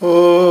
Oh. 0.00 0.47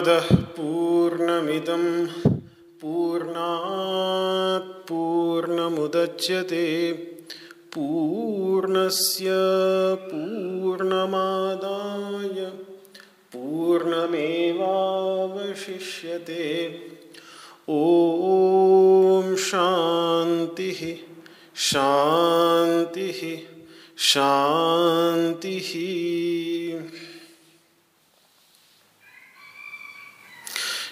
पूर्णमदः 0.00 0.36
पूर्णमिदं 0.36 1.82
पूर्णात् 2.80 4.68
पूर्णमुदच्यते। 4.88 6.66
पूर्णस्य 7.74 9.39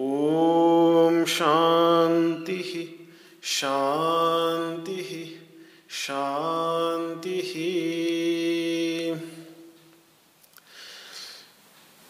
ओम 0.00 1.24
शांति 1.24 2.94
शांति 3.42 5.38
शांति। 5.90 7.54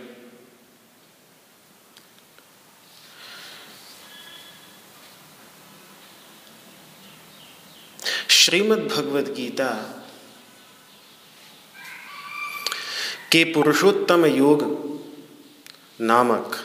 श्रीमद् 8.44 8.80
भगवद 8.88 9.28
गीता 9.34 9.68
के 13.32 13.42
पुरुषोत्तम 13.52 14.24
योग 14.26 14.62
नामक 16.00 16.56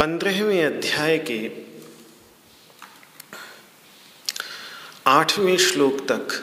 पंद्रहवें 0.00 0.64
अध्याय 0.64 1.18
के 1.30 1.38
आठवें 5.06 5.56
श्लोक 5.68 6.00
तक 6.10 6.38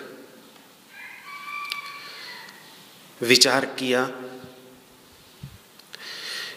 विचार 3.21 3.65
किया 3.79 4.05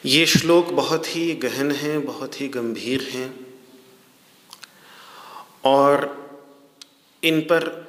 ये 0.06 0.26
श्लोक 0.26 0.66
बहुत 0.66 1.16
ही 1.16 1.34
गहन 1.34 1.72
हैं, 1.72 2.04
बहुत 2.04 2.40
ही 2.40 2.48
गंभीर 2.48 3.02
हैं। 3.02 3.46
और 5.64 6.16
इन 7.22 7.40
पर 7.40 7.86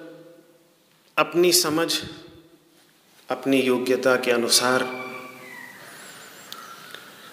अपनी 1.17 1.51
समझ, 1.53 2.03
अपनी 3.29 3.61
योग्यता 3.61 4.15
के 4.15 4.31
अनुसार 4.31 5.07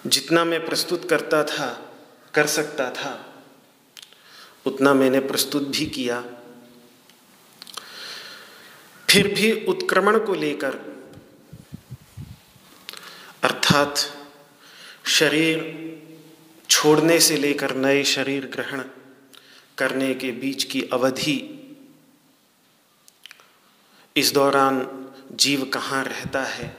जितना 0.07 0.45
मैं 0.45 0.65
प्रस्तुत 0.65 1.09
करता 1.09 1.43
था, 1.43 1.95
कर 2.33 2.47
सकता 2.47 2.91
था, 2.91 3.43
उतना 4.65 4.93
मैंने 4.93 5.19
प्रस्तुत 5.19 5.63
भी 5.63 5.85
किया। 5.85 6.21
फिर 9.09 9.27
भी 9.27 9.65
उत्क्रमण 9.65 10.25
को 10.25 10.33
लेकर, 10.33 10.75
अर्थात 13.43 14.21
शरीर 15.07 15.85
छोड़ने 16.69 17.19
से 17.19 17.37
लेकर 17.37 17.75
नए 17.75 18.03
शरीर 18.03 18.45
ग्रहण 18.45 18.83
करने 19.77 20.13
के 20.13 20.31
बीच 20.31 20.63
की 20.63 20.81
अवधि। 20.93 21.51
इस 24.15 24.33
दौरान 24.33 25.05
जीव 25.31 25.65
कहाँ 25.65 26.03
रहता 26.03 26.43
है? 26.43 26.77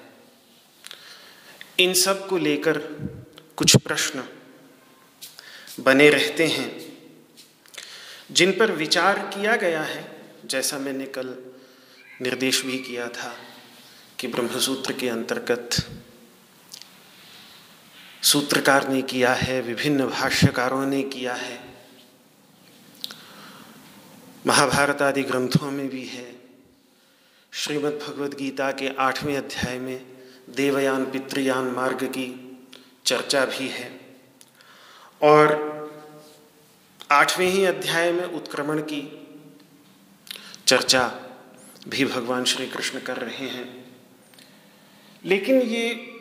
इन 1.79 1.95
सबको 1.95 2.39
लेकर 2.39 2.79
कुछ 3.57 3.77
प्रश्न 3.77 4.25
बने 5.81 6.11
रहते 6.11 6.47
हैं, 6.47 6.99
जिन 8.33 8.53
पर 8.53 8.73
विचार 8.73 9.19
किया 9.19 9.57
गया 9.57 9.83
है। 9.83 10.23
जैसा 10.45 10.79
मैंने 10.79 11.07
कल 11.07 11.37
निर्देश 12.23 12.63
भी 12.63 12.79
किया 12.79 13.09
था 13.09 13.39
कि 14.19 14.27
ब्रह्मसूत्र 14.27 14.93
के 14.93 15.09
अंतर्गत 15.09 15.71
सूत्रकार 18.27 18.89
ने 18.89 19.03
किया 19.03 19.35
है, 19.35 19.61
विभिन्न 19.61 20.07
भाष्यकारों 20.07 20.87
ने 20.87 21.03
किया 21.03 21.35
है। 21.35 21.65
महाभारत 24.47 25.03
आदि 25.03 25.23
ग्रंथों 25.23 25.71
में 25.71 25.89
भी 25.89 26.07
है। 26.07 26.37
श्रीमद् 27.53 28.09
भगवद 28.09 28.35
गीता 28.35 28.73
के 28.73 28.97
आठवें 28.99 29.37
अध्याय 29.37 29.79
में 29.79 30.07
देवयान, 30.51 31.05
पितृयान 31.05 31.65
मार्ग 31.65 32.05
की 32.05 32.59
चर्चा 33.05 33.45
भी 33.45 33.69
है। 33.69 34.01
और 35.23 35.77
आठवें 37.11 37.51
ही 37.51 37.65
अध्याय 37.65 38.13
में 38.13 38.25
उत्क्रमण 38.25 38.79
की 38.79 39.29
चर्चा 40.67 41.21
भी 41.89 42.05
भगवान 42.05 42.45
श्री 42.45 42.67
कृष्ण 42.67 43.01
कर 43.01 43.17
रहे 43.17 43.49
हैं। 43.49 43.97
लेकिन 45.25 45.63
ये 45.63 46.13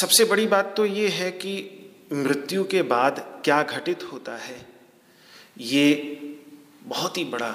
सबसे 0.00 0.24
बड़ी 0.24 0.46
बात 0.46 0.74
तो 0.76 0.86
ये 0.86 1.08
है 1.08 1.30
कि 1.30 1.78
मृत्यु 2.12 2.64
के 2.64 2.82
बाद 2.82 3.42
क्या 3.44 3.62
घटित 3.62 4.02
होता 4.12 4.36
है? 4.36 4.66
ये 5.58 5.94
बहुत 6.82 7.18
ही 7.18 7.24
बड़ा 7.24 7.50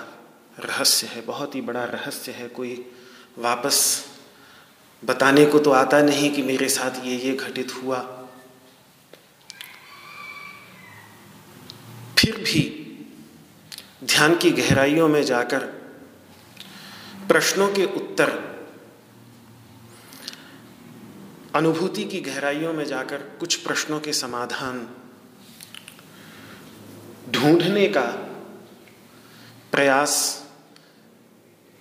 रहस्य 0.60 1.08
है, 1.08 1.22
बहुत 1.22 1.56
ही 1.56 1.62
बड़ा 1.62 1.84
रहस्य 1.84 2.32
है। 2.32 2.48
कोई 2.48 2.86
वापस 3.38 4.06
बताने 5.06 5.46
को 5.46 5.60
तो 5.60 5.72
आता 5.72 6.02
नहीं 6.02 6.32
कि 6.32 6.42
मेरे 6.42 6.70
साथ 6.70 7.06
ये 7.06 7.16
ये 7.16 7.34
घटित 7.34 7.84
हुआ। 7.84 8.28
फिर 12.20 12.36
भी 12.38 12.84
ध्यान 14.04 14.38
की 14.38 14.52
गहराइयों 14.52 15.08
में 15.08 15.24
जाकर 15.24 15.60
प्रश्नों 17.28 17.74
के 17.74 17.86
उत्तर 17.86 18.57
अनुभूति 21.58 22.04
की 22.04 22.20
गहराइयों 22.20 22.74
में 22.74 22.86
जाकर 22.86 23.18
कुछ 23.18 23.56
प्रश्नों 23.56 24.00
के 24.00 24.14
समाधान 24.14 24.90
ढूँढने 27.30 27.88
का 27.88 28.06
प्रयास 29.72 30.46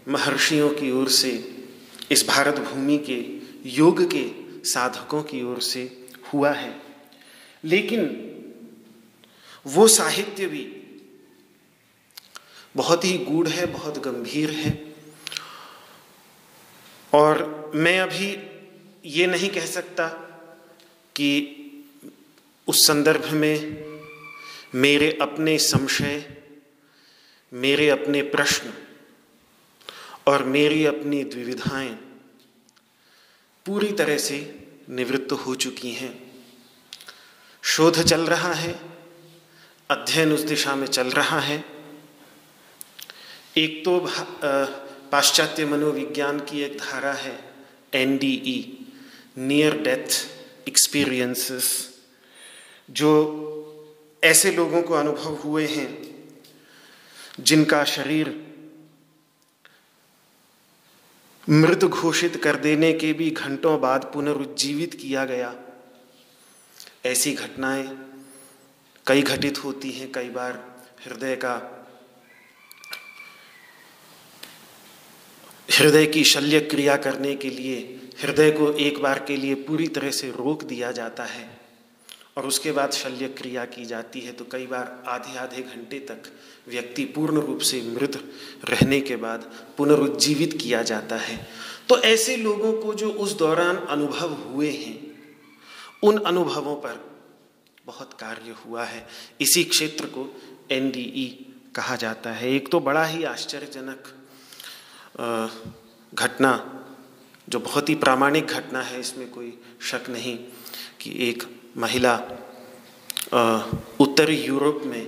महर्षियों 0.09 0.71
की 0.71 0.91
ओर 0.91 1.09
से, 1.09 1.65
इस 2.11 2.29
भारत 2.29 2.55
भूमि 2.59 2.99
के 2.99 3.41
योग 3.71 4.11
के 4.15 4.31
साधकों 4.69 5.23
की 5.23 5.43
ओर 5.43 5.61
से 5.61 6.09
हुआ 6.35 6.53
है। 6.53 6.83
लेकिन 7.65 8.33
वो 9.67 9.89
साहित्य 9.89 10.47
भी 10.47 10.65
बहुत 12.77 13.05
ही 13.05 13.19
गूढ़ 13.19 13.49
है, 13.49 13.67
बहुत 13.67 13.99
गंभीर 13.99 14.51
है। 14.51 14.95
और 17.13 17.71
मैं 17.75 18.01
अभी 18.01 18.56
ये 19.07 19.27
नहीं 19.27 19.49
कह 19.49 19.67
सकता 19.67 20.09
कि 21.17 21.29
उस 22.69 22.87
संदर्भ 22.87 23.31
में 23.31 23.85
मेरे 24.75 25.19
अपने 25.23 25.59
संशय, 25.59 26.37
मेरे 27.53 27.89
अपने 27.91 28.23
प्रश्न 28.23 28.73
और 30.27 30.45
मेरी 30.45 30.85
अपनी 30.87 31.25
द्विविधाएँ 31.25 31.95
पूरी 33.67 33.93
तरह 33.93 34.19
से 34.19 34.39
निवृत्त 34.91 35.33
हो 35.33 35.55
चुकी 35.55 35.91
हैं। 35.91 36.15
शोध 37.63 38.03
चल 38.03 38.21
रहा 38.21 38.53
है, 38.53 38.81
अध्ययन 39.91 40.33
उस 40.33 40.41
दिशा 40.41 40.75
में 40.77 40.87
चल 40.87 41.11
रहा 41.11 41.41
है। 41.41 41.65
एक 43.57 43.83
तो 43.85 43.99
पाश्चात्य 45.13 45.67
मनोविज्ञान 45.67 46.41
की 46.41 46.63
एक 46.63 46.79
धारा 46.79 47.13
है, 47.13 47.55
N 47.95 48.17
D 48.19 48.33
E. 48.47 48.86
Near 49.39 49.77
death 49.83 50.69
experiences 50.69 51.95
जो 52.91 53.11
ऐसे 54.25 54.53
लोगों 54.53 54.83
को 54.83 54.95
अनुभव 54.95 55.35
हुए 55.35 55.67
हैं, 55.67 55.89
जिनका 57.41 57.85
शरीर 57.85 58.55
मृत 61.51 61.85
घोषित 61.85 62.37
कर 62.37 62.57
देने 62.57 62.93
के 62.93 63.13
भी 63.13 63.31
घंटों 63.31 63.81
बाद 63.81 64.11
पुनरुज्जीवित 64.15 64.95
किया 64.95 65.25
गया। 65.25 65.55
ऐसी 67.05 67.33
घटनाएँ 67.35 67.87
कई 69.07 69.23
घटित 69.23 69.65
होती 69.65 69.91
हैं, 69.91 70.13
कई 70.13 70.29
बार 70.29 70.83
हृदय 71.07 71.37
का, 71.37 71.55
हृदय 75.79 76.07
की 76.07 76.25
शल्य 76.25 76.61
क्रिया 76.61 76.97
करने 76.97 77.35
के 77.37 77.51
लिए 77.51 78.06
हृदय 78.23 78.51
को 78.51 78.73
एक 78.73 79.03
बार 79.03 79.19
के 79.19 79.37
लिए 79.37 79.55
पूरी 79.55 79.89
तरह 79.89 80.11
से 80.11 80.31
रोक 80.31 80.63
दिया 80.65 80.93
जाता 80.93 81.25
है 81.25 81.49
और 82.37 82.47
उसके 82.47 82.73
बाद 82.73 82.93
शल्य 82.93 83.29
क्रिया 83.29 83.65
की 83.65 83.85
जाती 83.85 84.21
है 84.21 84.33
तो 84.33 84.45
कई 84.45 84.67
बार 84.67 85.05
आधे 85.07 85.39
आधे 85.39 85.63
घंटे 85.63 85.99
तक 85.99 86.23
व्यक्ति 86.69 87.05
पूर्ण 87.05 87.41
रूप 87.41 87.61
से 87.61 87.81
मृत 87.83 88.17
रहने 88.69 89.01
के 89.01 89.17
बाद 89.17 89.51
पुनरुज्जीवित 89.77 90.59
किया 90.63 90.83
जाता 90.83 91.17
है। 91.17 91.37
तो 91.89 91.99
ऐसे 91.99 92.37
लोगों 92.37 92.73
को 92.73 92.95
जो 92.95 93.11
उस 93.11 93.33
दौरान 93.33 93.77
अनुभव 93.77 94.33
हुए 94.33 94.71
हैं, 94.71 94.99
उन 96.05 96.19
अनुभवों 96.19 96.75
पर 96.77 97.05
बहुत 97.87 98.13
कार्य 98.13 98.55
हुआ 98.67 98.85
है। 98.85 99.07
इसी 99.41 99.65
क्षेत्र 99.65 100.07
को 100.07 100.29
एनडीई 100.71 101.47
कहा 101.75 101.97
जाता 101.97 102.31
है। 102.31 102.51
एक 102.53 102.69
तो 102.69 102.81
बड़ा 102.81 103.05
ही 103.05 103.25
आश्चर्यजनक 103.25 104.13
घटना 106.15 106.53
जो 107.49 107.59
बहुत 107.61 107.89
ही 107.89 107.95
प्रामाणिक 107.95 108.47
घटना 108.47 108.81
है, 108.81 109.01
इसमें 109.01 109.29
कोई 109.31 109.53
शक 109.81 110.09
नहीं 110.11 110.37
कि 111.01 111.11
एक 111.29 111.43
महिला 111.77 112.15
उत्तरी 114.01 114.37
यूरोप 114.37 114.83
में 114.87 115.07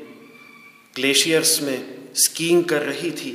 ग्लेशियर्स 0.97 1.61
में 1.62 2.12
स्कीइंग 2.14 2.64
कर 2.64 2.83
रही 2.83 3.11
थी 3.12 3.33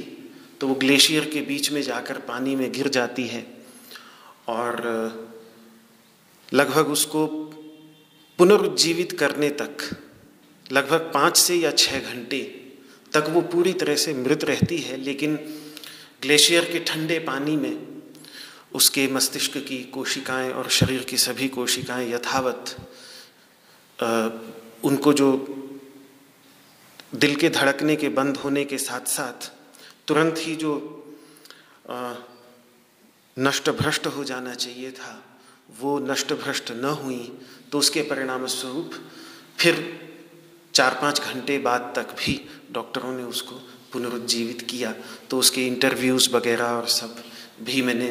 तो 0.62 0.68
वो 0.68 0.76
ग्लेशियर 0.76 1.26
के 1.26 1.42
बीच 1.42 1.72
में 1.72 1.82
जाकर 1.82 2.18
पानी 2.28 2.56
में 2.56 2.72
गिर 2.72 2.88
जाती 2.88 3.28
है 3.28 3.46
और 4.50 4.82
लगभग 6.52 6.88
उसको 6.88 7.26
पुनरुज्जीवित 8.40 9.12
करने 9.20 9.50
तक, 9.52 9.78
लगभग 10.72 11.12
पाँच 11.14 11.38
से 11.38 11.56
या 11.56 11.72
छः 11.72 12.12
घंटे 12.12 12.42
तक 13.14 13.26
वो 13.30 13.42
पूरी 13.44 13.74
तरह 13.74 13.96
से 13.96 14.14
मृत 14.14 14.44
रहती 14.44 14.78
है, 14.78 14.98
लेकिन 14.98 15.36
ग्लेशियर 16.22 16.66
के 16.72 16.80
ठंडे 16.80 17.20
पानी 17.20 17.56
में 17.58 17.93
उसके 18.74 19.08
मस्तिष्क 19.08 19.58
की 19.58 19.84
कोशिकाएँ 19.84 20.52
और 20.52 20.70
शरीर 20.70 21.04
की 21.04 21.18
सभी 21.18 21.48
कोशिकाएँ 21.48 22.12
यथावत 22.14 22.76
उनको 24.84 25.14
जो 25.14 25.30
दिल 27.16 27.36
के 27.36 27.50
धड़कने 27.50 27.96
के 27.96 28.10
बंद 28.10 28.38
होने 28.38 28.64
के 28.66 28.78
साथ 28.78 29.06
साथ 29.08 29.52
तुरंत 30.08 30.36
ही 30.38 30.56
जो 30.56 30.74
नष्ट 33.38 33.70
भ्रष्ट 33.70 34.08
हो 34.08 34.24
जाना 34.24 34.54
चाहिए 34.54 34.92
था, 34.92 35.24
वो 35.80 36.00
नष्ट 36.00 36.34
भ्रष्ट 36.34 36.72
न 36.72 36.86
हुई 37.02 37.32
तो 37.72 37.80
उसके 37.80 38.02
परिणाम 38.02 38.46
स्वरूप 38.46 38.92
फिर 39.60 39.76
चार 40.74 40.94
पाँच 41.02 41.22
घंटे 41.22 41.58
बाद 41.58 41.94
तक 41.96 42.16
भी 42.20 42.40
डॉक्टरों 42.72 43.14
ने 43.18 43.24
उसको 43.24 43.56
पुनरुज्जीवित 43.94 44.62
किया। 44.62 44.94
तो 45.30 45.40
उसके 45.40 45.66
इंटरव्यूज़ 45.68 46.30
वगैरह 46.30 46.66
और 46.66 46.88
सब 46.88 47.16
भी 47.62 47.82
मैंने 47.82 48.10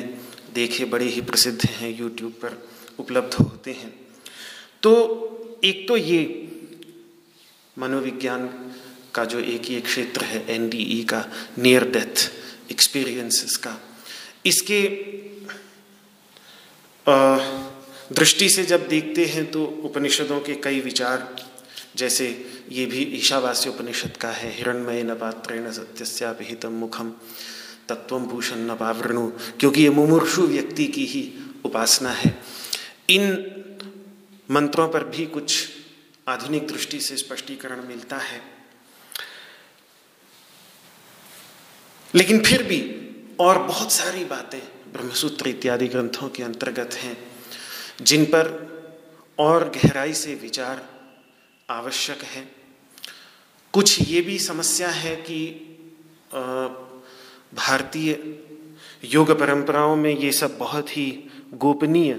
देखे 0.55 0.85
बड़े 0.85 1.07
ही 1.07 1.21
प्रसिद्ध 1.23 1.65
हैं 1.67 1.91
यूट्यूब 1.91 2.33
पर 2.43 2.63
उपलब्ध 2.99 3.35
होते 3.35 3.73
हैं। 3.73 3.93
तो 4.83 5.61
एक 5.65 5.87
तो 5.89 5.97
ये 5.97 6.21
मनोविज्ञान 7.77 8.47
का 9.15 9.25
जो 9.25 9.41
एक 9.41 9.71
एक 9.71 9.85
क्षेत्र 9.85 10.25
है 10.25 10.45
एनडीई 10.51 11.03
का 11.05 11.25
नियर 11.59 11.85
डेथ 11.91 12.31
एक्सपीरियंसेस 12.71 13.57
का, 13.57 13.77
इसके 14.47 14.81
दृष्टि 18.11 18.49
से 18.51 18.65
जब 18.65 18.89
देखते 18.89 19.25
हैं 19.27 19.51
तो 19.51 19.65
उपनिषदों 19.85 20.41
के 20.41 20.55
कई 20.65 20.81
विचार, 20.81 21.29
जैसे 21.97 22.27
ये 22.73 22.85
भी 22.87 23.03
ईशावास्य 23.17 23.71
उपनिषद 23.71 24.17
का 24.17 24.31
है 24.31 24.51
हिरणमय 24.57 25.03
न 25.03 25.15
पात्र 25.15 25.55
न 25.57 25.73
सत्यस्यापिहितम 25.73 26.73
मुखम 26.73 27.13
तत्व 27.89 28.19
भूषण 28.19 28.57
न 28.57 28.77
पावृणु, 28.77 29.29
क्योंकि 29.61 29.83
ये 29.83 29.91
मुमूर्षु 29.91 30.43
व्यक्ति 30.43 30.85
की 30.85 31.05
ही 31.07 31.33
उपासना 31.65 32.11
है। 32.11 32.43
इन 33.11 33.49
मंत्रों 34.51 34.89
पर 34.89 35.05
भी 35.05 35.27
कुछ 35.27 35.69
आधुनिक 36.29 36.67
दृष्टि 36.67 37.01
से 37.01 37.17
स्पष्टीकरण 37.17 37.85
मिलता 37.85 38.17
है। 38.17 38.41
लेकिन 42.15 42.45
फिर 42.45 42.63
भी 42.63 42.81
और 43.41 43.59
बहुत 43.59 43.93
सारी 43.93 44.25
बातें 44.25 44.61
ब्रह्मसूत्र 44.93 45.49
इत्यादि 45.49 45.89
ग्रंथों 45.89 46.29
के 46.29 46.43
अंतर्गत 46.43 46.95
हैं, 46.95 47.17
जिन 48.03 48.25
पर 48.25 48.73
और 49.39 49.69
गहराई 49.69 50.15
से 50.15 50.35
विचार 50.35 50.89
आवश्यक 51.71 52.23
है। 52.23 52.53
कुछ 53.73 54.03
ये 54.03 54.21
भी 54.21 54.39
समस्या 54.39 54.89
है 54.89 55.17
कि 55.17 55.39
भारतीय 57.53 58.13
योग 59.05 59.31
परंपराओं 59.41 59.97
में 59.97 60.19
ये 60.19 60.33
सब 60.33 60.57
बहुत 60.59 60.97
ही 60.97 61.31
गोपनीय 61.55 62.13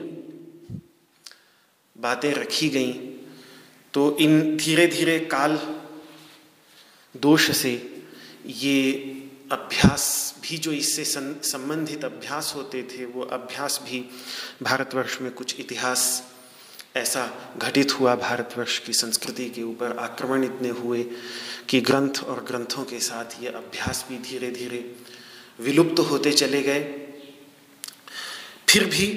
बातें 1.96 2.34
रखी 2.34 2.70
गई। 2.70 2.92
तो 3.94 4.18
इन 4.18 4.58
धीरे 4.58 4.88
धीरे 4.88 5.20
काल 5.20 5.60
दोष 7.16 7.50
से 7.52 7.72
ये 8.46 8.82
अभ्यास 9.52 10.04
भी 10.44 10.58
जो 10.58 10.72
इससे 10.72 11.04
संबंधित 11.06 12.06
अभ्यास 12.06 12.54
होते 12.56 12.84
थे, 12.84 13.06
वो 13.06 13.22
अभ्यास 13.22 13.80
भी 13.86 14.00
भारतवर्ष 14.64 15.20
में 15.22 15.32
कुछ 15.32 15.60
इतिहास 15.60 16.24
ऐसा 16.96 17.30
घटित 17.58 18.00
हुआ। 18.00 18.16
भारतवर्ष 18.16 18.80
की 18.80 18.94
संस्कृति 18.94 19.50
के 19.50 19.64
ऊपर 19.64 19.98
आक्रमण 19.98 20.44
इतने 20.44 20.70
हुए 20.70 21.04
कि 21.70 21.82
ग्रंथ 21.82 22.24
और 22.24 22.44
ग्रंथों 22.44 22.84
के 22.86 23.00
साथ 23.00 23.42
ये 23.44 23.50
अभ्यास 23.50 24.06
भी 24.10 24.18
धीरे 24.20 24.52
धीरे 24.52 24.96
विलुप्त 25.60 26.00
होते 26.02 26.32
चले 26.32 26.62
गए। 26.62 26.82
फिर 28.70 28.86
भी 28.86 29.08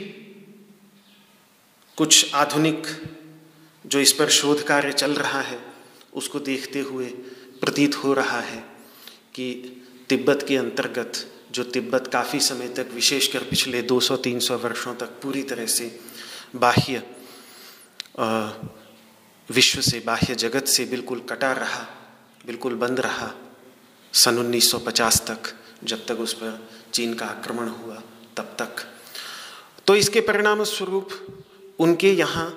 कुछ 1.99 2.35
आधुनिक 2.35 2.87
जो 3.85 4.01
इस 4.01 4.13
पर 4.13 4.29
शोध 4.31 4.63
कार्य 4.63 4.93
चल 4.93 5.15
रहा 5.15 5.41
है, 5.41 5.59
उसको 6.15 6.41
देखते 6.41 6.81
हुए 6.81 7.07
प्रतीत 7.61 7.95
हो 7.95 8.13
रहा 8.13 8.41
है 8.41 8.59
कि 9.35 9.53
तिब्बत 10.09 10.45
के 10.49 10.57
अंतर्गत, 10.57 11.27
जो 11.53 11.65
तिब्बत 11.65 12.07
काफ़ी 12.13 12.41
समय 12.41 12.69
तक 12.69 12.91
विशेषकर 12.95 13.45
पिछले 13.45 13.83
200-300 13.83 14.57
वर्षों 14.59 14.95
तक 14.95 15.21
पूरी 15.23 15.43
तरह 15.43 15.67
से 15.67 15.99
बाह्य 16.57 17.03
विश्व 19.49 19.81
से, 19.81 20.01
बाह्य 20.01 20.35
जगत 20.35 20.67
से 20.67 20.85
बिल्कुल 20.85 21.21
कटा 21.21 21.53
रहा, 21.53 21.83
बिल्कुल 22.47 22.75
बंद 22.75 23.01
रहा, 23.01 23.31
सन 24.13 24.39
1950 24.39 25.21
तक। 25.27 25.55
जब 25.83 26.07
तक 26.07 26.21
उस 26.21 26.33
पर 26.35 26.69
चीन 26.95 27.15
का 27.15 27.27
आक्रमण 27.27 27.69
हुआ, 27.71 28.03
तब 28.37 28.57
तक। 28.59 28.87
तो 29.87 29.97
इसके 29.97 30.21
परिणाम 30.21 30.63
स्वरूप 30.65 31.11
उनके 31.79 32.13
यहाँ 32.13 32.49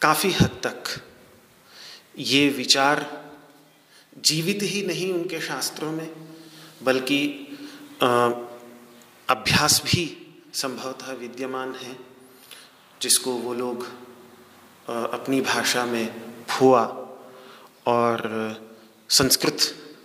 काफ़ी 0.00 0.30
हद 0.32 0.60
तक 0.62 1.00
ये 2.18 2.48
विचार 2.48 3.06
जीवित 4.24 4.62
ही 4.62 4.82
नहीं 4.86 5.12
उनके 5.12 5.40
शास्त्रों 5.40 5.90
में, 5.92 6.10
बल्कि 6.82 7.22
अभ्यास 9.28 9.82
भी 9.84 10.04
संभवतः 10.54 11.12
विद्यमान 11.12 11.74
है, 11.74 11.96
जिसको 13.02 13.32
वो 13.32 13.54
लोग 13.54 13.86
अपनी 14.88 15.40
भाषा 15.40 15.84
में 15.86 16.06
फुआ 16.48 16.84
और 17.86 18.18
संस्कृत 19.10 19.58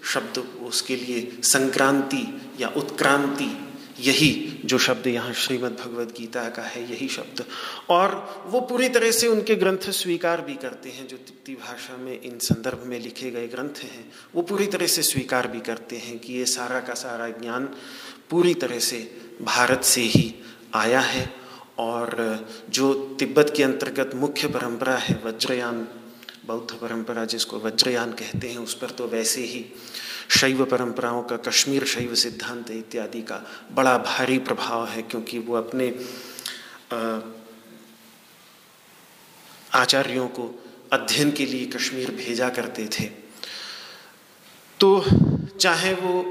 शब्द, 0.06 0.38
उसके 0.64 0.96
लिए 0.96 1.38
संक्रांति 1.44 2.42
या 2.60 2.68
उत्क्रांति, 2.68 3.58
यही 4.00 4.60
जो 4.66 4.78
शब्द 4.78 5.08
यहाँ 5.08 5.34
श्रीमद् 5.34 5.80
भगवद 5.80 6.14
गीता 6.18 6.50
का 6.50 6.62
है, 6.62 6.92
यही 6.92 7.08
शब्द। 7.08 7.46
और 7.90 8.44
वो 8.48 8.62
पूरी 8.62 8.90
तरह 8.90 9.12
से 9.12 9.28
उनके 9.28 9.56
ग्रंथ 9.56 9.90
स्वीकार 9.90 10.42
भी 10.42 10.56
करते 10.56 10.90
हैं, 10.90 11.08
जो 11.08 11.18
तिब्बती 11.18 11.56
भाषा 11.56 11.98
में 11.98 12.22
इन 12.22 12.38
संदर्भ 12.40 12.84
में 12.86 13.00
लिखे 13.00 13.32
गए 13.32 13.48
ग्रंथ 13.48 13.84
हैं, 13.84 14.12
वो 14.36 14.42
पूरी 14.42 14.68
तरह 14.68 14.88
से 14.88 15.02
स्वीकार 15.02 15.48
भी 15.48 15.60
करते 15.60 15.96
हैं 15.96 16.20
कि 16.20 16.34
ये 16.34 16.46
सारा 16.46 16.80
का 16.80 16.94
सारा 16.94 17.30
ज्ञान 17.30 17.70
पूरी 18.30 18.54
तरह 18.54 18.80
से 18.80 19.18
भारत 19.42 19.84
से 19.84 20.02
ही 20.02 20.36
आया 20.74 21.00
है। 21.00 21.34
और 21.80 22.48
जो 22.70 22.94
तिब्बत 23.20 23.54
के 23.58 23.64
अंतर्गत 23.64 24.12
मुख्य 24.16 24.48
परंपरा 24.48 24.96
है, 24.96 25.22
वज्रयान 25.26 25.88
बौद्ध 26.48 26.76
परंपरा 26.76 27.26
जिसको 27.26 27.60
वज्रयान 27.60 28.12
कहते 28.14 28.50
हैं, 28.50 28.58
उस 28.58 28.74
पर 28.74 28.90
तो 28.90 29.08
वैसे 29.08 29.42
ही 29.42 29.66
शैव 30.30 30.64
परंपराओं 30.66 31.24
का, 31.24 31.38
कश्मीर 31.38 31.86
शैव 31.86 32.14
सिद्धांत 32.16 32.72
इत्यादि 32.72 33.22
का 33.22 33.42
बड़ा 33.72 33.98
भारी 33.98 34.38
प्रभाव 34.40 34.88
है, 34.88 35.02
क्योंकि 35.02 35.40
वो 35.40 35.56
अपने 35.56 35.94
आचार्यों 39.74 40.28
को 40.28 40.54
अध्ययन 40.94 41.32
के 41.32 41.46
लिए 41.46 41.66
कश्मीर 41.66 42.12
भेजा 42.12 42.50
करते 42.50 42.88
थे। 42.90 43.06
तो 44.80 45.04
चाहे 45.60 45.94
वो 45.94 46.24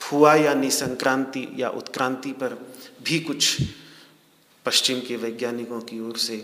फुआ 0.00 0.34
या 0.34 0.54
निसंक्रांति 0.54 1.46
या 1.56 1.68
उत्क्रांति 1.68 2.32
पर 2.32 2.54
भी 3.02 3.18
कुछ 3.20 3.62
पश्चिम 4.66 5.00
के 5.00 5.16
वैज्ञानिकों 5.16 5.80
की 5.80 6.00
ओर 6.00 6.16
से 6.16 6.36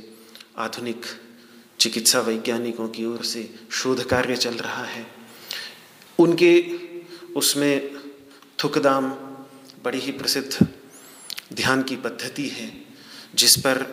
आधुनिक 0.58 1.04
चिकित्सा 1.80 2.21
वैज्ञानिकों 2.21 2.88
की 2.88 3.04
ओर 3.04 3.25
से 3.25 3.49
शोध 3.73 4.04
कार्य 4.09 4.37
चल 4.37 4.54
रहा 4.56 4.85
है। 4.85 5.06
उनके 6.18 6.52
उसमें 7.33 7.97
थुकदाम 8.59 9.11
बड़ी 9.85 9.99
ही 9.99 10.12
प्रसिद्ध 10.12 10.66
ध्यान 11.52 11.83
की 11.83 11.97
पद्धति 11.97 12.49
है, 12.49 12.73
जिस 13.35 13.56
पर 13.56 13.85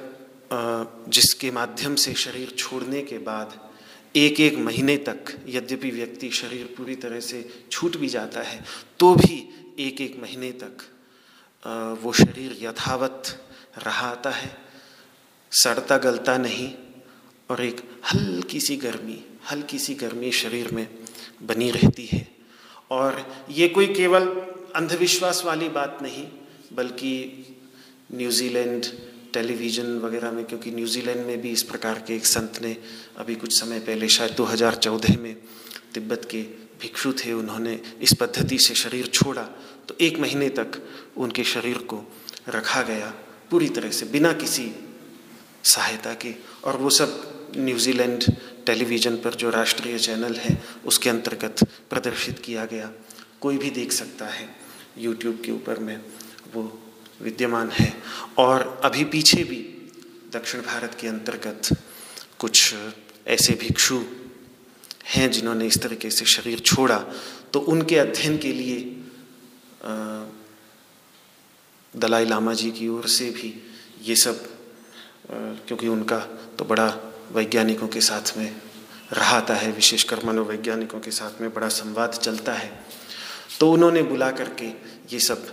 जिसके 1.09 1.51
माध्यम 1.51 1.95
से 1.95 2.13
शरीर 2.13 2.49
छोड़ने 2.57 3.01
के 3.01 3.17
बाद 3.17 3.59
एक 4.15 4.39
एक 4.39 4.57
महीने 4.57 4.95
तक 4.97 5.33
यद्यपि 5.47 5.89
व्यक्ति 5.91 6.29
शरीर 6.31 6.73
पूरी 6.77 6.95
तरह 6.95 7.19
से 7.19 7.67
छूट 7.71 7.97
भी 7.97 8.07
जाता 8.07 8.41
है 8.41 8.63
तो 8.99 9.13
भी 9.15 9.37
एक 9.79 10.01
एक 10.01 10.17
महीने 10.21 10.51
तक 10.63 10.83
वो 12.03 12.11
शरीर 12.13 12.57
यथावत 12.61 13.39
रहा 13.77 14.07
आता 14.07 14.29
है। 14.29 14.55
सड़ता 15.51 15.97
गलता 15.97 16.37
नहीं 16.37 16.73
और 17.49 17.63
एक 17.63 17.81
हल्की 18.13 18.59
सी 18.59 18.75
गर्मी, 18.77 19.23
हल्की 19.51 19.79
सी 19.79 19.93
गर्मी 19.93 20.31
शरीर 20.31 20.71
में 20.71 20.87
बनी 21.43 21.71
रहती 21.71 22.05
है। 22.05 22.27
और 22.91 23.45
ये 23.49 23.67
कोई 23.67 23.87
केवल 23.87 24.27
अंधविश्वास 24.75 25.43
वाली 25.45 25.69
बात 25.69 25.99
नहीं, 26.01 26.27
बल्कि 26.73 27.13
न्यूजीलैंड 28.13 28.85
टेलीविज़न 29.33 29.97
वगैरह 29.99 30.31
में, 30.31 30.45
क्योंकि 30.45 30.71
न्यूजीलैंड 30.71 31.25
में 31.25 31.41
भी 31.41 31.51
इस 31.51 31.63
प्रकार 31.63 32.03
के 32.07 32.15
एक 32.15 32.25
संत 32.25 32.59
ने 32.61 32.77
अभी 33.17 33.35
कुछ 33.35 33.59
समय 33.59 33.79
पहले, 33.79 34.07
शायद 34.07 34.31
2014 34.31 35.17
में, 35.17 35.35
तिब्बत 35.93 36.27
के 36.31 36.41
भिक्षु 36.81 37.13
थे, 37.13 37.33
उन्होंने 37.33 37.79
इस 38.01 38.13
पद्धति 38.13 38.57
से 38.57 38.75
शरीर 38.75 39.07
छोड़ा 39.07 39.43
तो 39.87 39.95
एक 40.01 40.19
महीने 40.19 40.49
तक 40.49 40.81
उनके 41.17 41.43
शरीर 41.43 41.77
को 41.77 42.03
रखा 42.49 42.81
गया 42.81 43.13
पूरी 43.51 43.67
तरह 43.69 43.91
से, 43.91 44.05
बिना 44.05 44.33
किसी 44.33 44.71
सहायता 45.63 46.13
के। 46.13 46.33
और 46.63 46.77
वो 46.77 46.89
सब 46.89 47.32
न्यूजीलैंड 47.57 48.23
टेलीविज़न 48.65 49.17
पर 49.17 49.33
जो 49.35 49.49
राष्ट्रीय 49.49 49.97
चैनल 49.99 50.35
है, 50.35 50.61
उसके 50.85 51.09
अंतर्गत 51.09 51.63
प्रदर्शित 51.89 52.39
किया 52.39 52.65
गया। 52.65 52.91
कोई 53.41 53.57
भी 53.57 53.69
देख 53.69 53.91
सकता 53.91 54.25
है 54.25 54.49
यूट्यूब 54.97 55.41
के 55.45 55.51
ऊपर 55.51 55.79
में 55.79 56.01
वो 56.53 56.63
विद्यमान 57.21 57.69
है। 57.69 57.93
और 58.37 58.81
अभी 58.83 59.03
पीछे 59.05 59.43
भी 59.43 59.57
दक्षिण 60.33 60.61
भारत 60.61 60.97
के 61.01 61.07
अंतर्गत 61.07 61.69
कुछ 62.39 62.73
ऐसे 63.27 63.53
भिक्षु 63.53 64.01
हैं 65.05 65.29
जिन्होंने 65.31 65.67
इस 65.67 65.81
तरीके 65.81 66.09
से 66.09 66.25
शरीर 66.25 66.59
छोड़ा। 66.59 66.97
तो 67.53 67.59
उनके 67.59 67.97
अध्ययन 67.97 68.37
के 68.37 68.53
लिए 68.53 68.79
दलाई 71.93 72.25
लामा 72.25 72.53
जी 72.53 72.71
की 72.71 72.87
ओर 72.87 73.07
से 73.07 73.29
भी 73.29 73.53
ये 74.03 74.15
सब 74.15 74.45
क्योंकि 75.67 75.87
उनका 75.87 76.19
तो 76.59 76.65
बड़ा 76.65 76.87
वैज्ञानिकों 77.33 77.87
के 77.87 78.01
साथ 78.01 78.37
में 78.37 78.55
रहाता 79.13 79.55
है, 79.55 79.71
विशेषकर 79.71 80.25
मनोवैज्ञानिकों 80.25 80.99
के 80.99 81.11
साथ 81.11 81.41
में 81.41 81.53
बड़ा 81.53 81.67
संवाद 81.67 82.11
चलता 82.13 82.53
है। 82.53 82.71
तो 83.59 83.71
उन्होंने 83.71 84.03
बुला 84.03 84.31
करके 84.31 84.67
ये 85.13 85.19
सब 85.19 85.47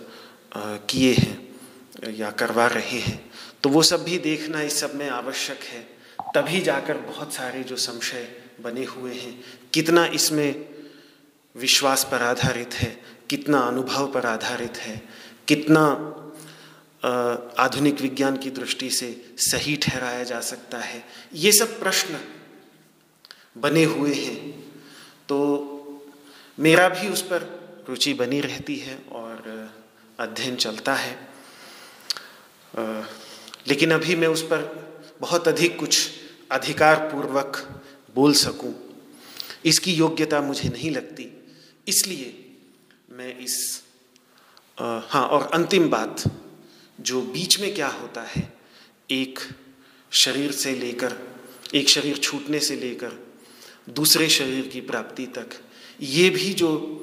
किए 0.90 1.12
हैं, 1.14 2.12
या 2.14 2.30
करवा 2.30 2.66
रहे 2.66 2.98
हैं। 2.98 3.30
तो 3.62 3.68
वो 3.68 3.82
सब 3.82 4.04
भी 4.04 4.18
देखना 4.18 4.62
इस 4.62 4.80
सब 4.80 4.94
में 4.94 5.08
आवश्यक 5.10 5.60
है। 5.64 5.80
तभी 6.34 6.60
जाकर 6.60 6.96
बहुत 6.98 7.34
सारे 7.34 7.62
जो 7.62 7.76
संशय 7.76 8.28
बने 8.60 8.84
हुए 8.84 9.14
हैं। 9.14 9.44
कितना 9.74 10.04
इसमें 10.06 10.68
विश्वास 11.56 12.04
पर 12.04 12.22
आधारित 12.22 12.74
है, 12.74 12.96
कितना 13.30 13.58
अनुभव 13.58 14.10
पर 14.12 14.26
आधारित 14.26 14.76
है, 14.76 15.02
कितना 15.48 15.84
आधुनिक 17.04 18.00
विज्ञान 18.00 18.36
की 18.36 18.50
दृष्टि 18.50 18.90
से 18.90 19.34
सही 19.38 19.76
ठहराया 19.76 20.24
जा 20.24 20.40
सकता 20.40 20.78
है। 20.78 21.04
ये 21.34 21.52
सब 21.52 21.80
प्रश्न 21.80 22.20
बने 23.58 23.84
हुए 23.84 24.14
हैं। 24.14 24.50
तो 25.28 25.38
मेरा 26.58 26.88
भी 26.88 27.08
उस 27.08 27.22
पर 27.22 27.42
रुचि 27.88 28.14
बनी 28.14 28.40
रहती 28.40 28.76
है 28.76 28.98
और 29.12 29.70
अध्ययन 30.18 30.56
चलता 30.56 30.94
है। 30.94 31.28
लेकिन 33.68 33.90
अभी 33.90 34.16
मैं 34.16 34.28
उस 34.28 34.42
पर 34.42 34.60
बहुत 35.20 35.48
अधिक 35.48 35.78
कुछ 35.78 36.10
अधिकार 36.50 36.96
पूर्वक 36.96 37.82
बोल 38.14 38.34
सकूँ। 38.34 38.74
इसकी 39.64 39.92
योग्यता 39.92 40.40
मुझे 40.40 40.68
नहीं 40.68 40.90
लगती। 40.90 41.28
इसलिए 41.88 42.56
मैं 43.10 43.38
इस 43.38 43.82
आ, 44.80 45.00
हाँ 45.04 45.26
और 45.26 45.50
अंतिम 45.54 45.90
बात 45.90 46.22
जो 47.00 47.20
बीच 47.20 47.60
में 47.60 47.74
क्या 47.74 47.88
होता 47.88 48.22
है, 48.22 48.52
एक 49.10 49.38
शरीर 50.12 50.52
से 50.52 50.74
लेकर, 50.74 51.16
एक 51.74 51.88
शरीर 51.88 52.16
छूटने 52.16 52.60
से 52.60 52.76
लेकर, 52.76 53.26
दूसरे 53.88 54.28
शरीर 54.28 54.68
की 54.68 54.80
प्राप्ति 54.80 55.26
तक, 55.26 55.48
ये 56.00 56.30
भी 56.30 56.54
जो 56.54 56.96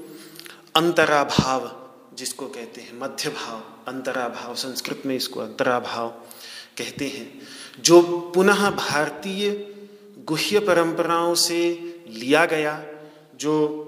अंतराभाव, 0.76 1.88
जिसको 2.16 2.48
कहते 2.48 2.82
हैं 2.82 3.00
मध्य 3.00 3.30
भाव 3.30 3.60
अंतराभाव, 3.88 4.56
संस्कृत 4.56 5.04
में 5.06 5.16
इसको 5.16 5.40
अंतराभाव 5.40 6.10
कहते 6.78 7.08
हैं, 7.08 7.42
जो 7.80 8.02
पुनः 8.36 8.70
भारतीय 8.70 9.74
गुह्य 10.26 10.60
परंपराओं 10.60 11.36
से 11.36 11.74
लिया 12.10 12.46
गया, 12.46 12.86
जो 13.36 13.84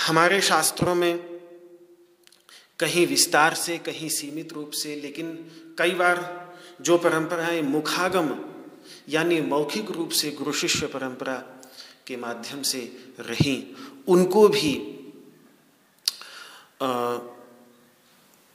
हमारे 0.00 0.40
शास्त्रों 0.40 0.94
में 0.94 1.33
कहीं 2.78 3.06
विस्तार 3.06 3.54
से, 3.54 3.78
कहीं 3.78 4.08
सीमित 4.08 4.52
रूप 4.52 4.70
से, 4.70 4.96
लेकिन 4.96 5.50
कई 5.78 5.90
बार 5.90 6.56
जो 6.80 6.98
परंपराएँ 6.98 7.62
मुखागम, 7.62 8.34
यानी 9.08 9.40
मौखिक 9.40 9.90
रूप 9.90 10.10
से 10.10 10.30
गुरु 10.30 10.52
शिष्य 10.52 10.86
परंपरा 10.86 11.34
के 12.06 12.16
माध्यम 12.16 12.62
से 12.62 12.80
रही, 13.20 13.76
उनको 14.08 14.48
भी 14.48 14.72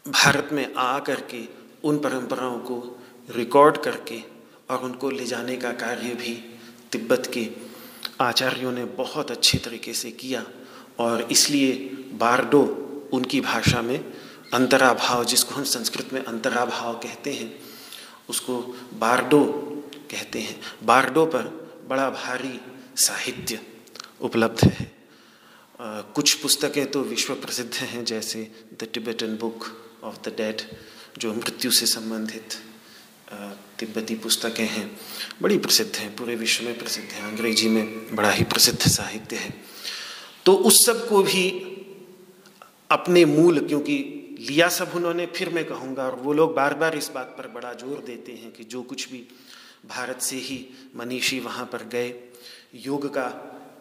भारत 0.06 0.50
में 0.52 0.74
आ 0.74 1.00
करके 1.00 1.44
उन 1.84 1.98
परंपराओं 1.98 2.60
को 2.60 3.00
रिकॉर्ड 3.30 3.78
करके 3.78 4.22
और 4.70 4.84
उनको 4.84 5.10
ले 5.10 5.26
जाने 5.26 5.56
का 5.58 5.72
कार्य 5.72 6.14
भी 6.14 6.34
तिब्बत 6.92 7.32
के 7.34 7.48
आचार्यों 8.22 8.72
ने 8.72 8.86
बहुत 8.86 9.32
अच्छे 9.32 9.58
तरीके 9.58 9.94
से 9.94 10.12
किया। 10.12 10.46
और 11.00 11.22
इसलिए 11.32 11.74
बारडो 12.14 12.64
उनकी 13.14 13.42
भाषा 13.42 13.82
में 13.82 14.00
अंतराभाव, 14.54 15.24
जिसको 15.26 15.56
हम 15.56 15.64
संस्कृत 15.64 16.14
में 16.14 16.24
अंतराभाव 16.24 16.94
कहते 16.94 17.34
हैं, 17.34 17.52
उसको 18.30 18.58
बारडो 18.94 19.44
कहते 20.12 20.40
हैं। 20.40 20.60
बारडो 20.84 21.26
पर 21.26 21.44
बड़ा 21.90 22.10
भारी 22.10 22.60
साहित्य 22.98 23.60
उपलब्ध 24.22 24.64
है। 24.64 24.92
कुछ 26.16 26.34
पुस्तकें 26.34 26.86
तो 26.92 27.02
विश्व 27.02 27.34
प्रसिद्ध 27.36 27.74
हैं, 27.74 28.04
जैसे 28.06 28.52
the 28.74 28.88
Tibetan 28.94 29.38
book 29.38 29.66
of 30.04 30.18
the 30.26 30.34
dead 30.38 30.62
जो 31.18 31.34
मृत्यु 31.34 31.72
से 31.72 31.86
संबंधित 31.86 32.54
तिब्बती 33.80 34.16
पुस्तकें 34.16 34.68
हैं। 34.68 35.00
बड़ी 35.42 35.58
प्रसिद्ध 35.58 35.96
हैं, 35.96 36.16
पूरे 36.16 36.36
विश्व 36.36 36.64
में 36.66 36.78
प्रसिद्ध 36.80 37.08
हैं, 37.10 37.22
अंग्रेज़ी 37.22 37.68
में 37.68 38.16
बड़ा 38.16 38.32
ही 38.32 38.44
प्रसिद्ध 38.44 38.80
साहित्य 38.82 39.36
है। 39.36 39.54
तो 40.46 40.54
उस 40.54 40.86
सबको 40.86 41.22
भी 41.24 41.69
अपने 42.90 43.24
मूल, 43.26 43.60
क्योंकि 43.60 43.98
लिया 44.40 44.68
सब 44.70 44.92
उन्होंने, 44.96 45.26
फिर 45.26 45.50
मैं 45.50 45.66
कहूँगा, 45.66 46.04
और 46.04 46.16
वो 46.16 46.34
लोग 46.34 46.56
बार 46.56 46.74
बार 46.74 46.96
इस 46.98 47.12
बात 47.16 47.36
पर 47.38 47.48
बड़ा 47.48 47.74
ज़ोर 47.74 48.04
देते 48.06 48.32
हैं 48.32 48.52
कि 48.52 48.64
जो 48.64 48.82
कुछ 48.84 49.12
भी 49.12 49.28
भारत 49.86 50.22
से 50.22 50.36
ही 50.38 50.66
मनीषी 50.96 51.40
वहाँ 51.40 51.66
पर 51.66 51.84
गए। 51.88 52.14
योग 52.76 53.08
का 53.14 53.28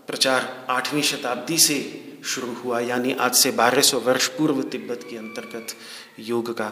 प्रचार 0.07 0.67
आठवीं 0.71 1.03
शताब्दी 1.03 1.59
से 1.59 1.79
शुरू 2.25 2.55
हुआ, 2.55 2.81
यानी 2.81 3.13
आज 3.13 3.35
से 3.35 3.51
1200 3.53 4.01
वर्ष 4.01 4.29
पूर्व 4.29 4.63
तिब्बत 4.63 5.07
के 5.11 5.17
अंतर्गत 5.17 5.75
योग 6.21 6.57
का 6.57 6.69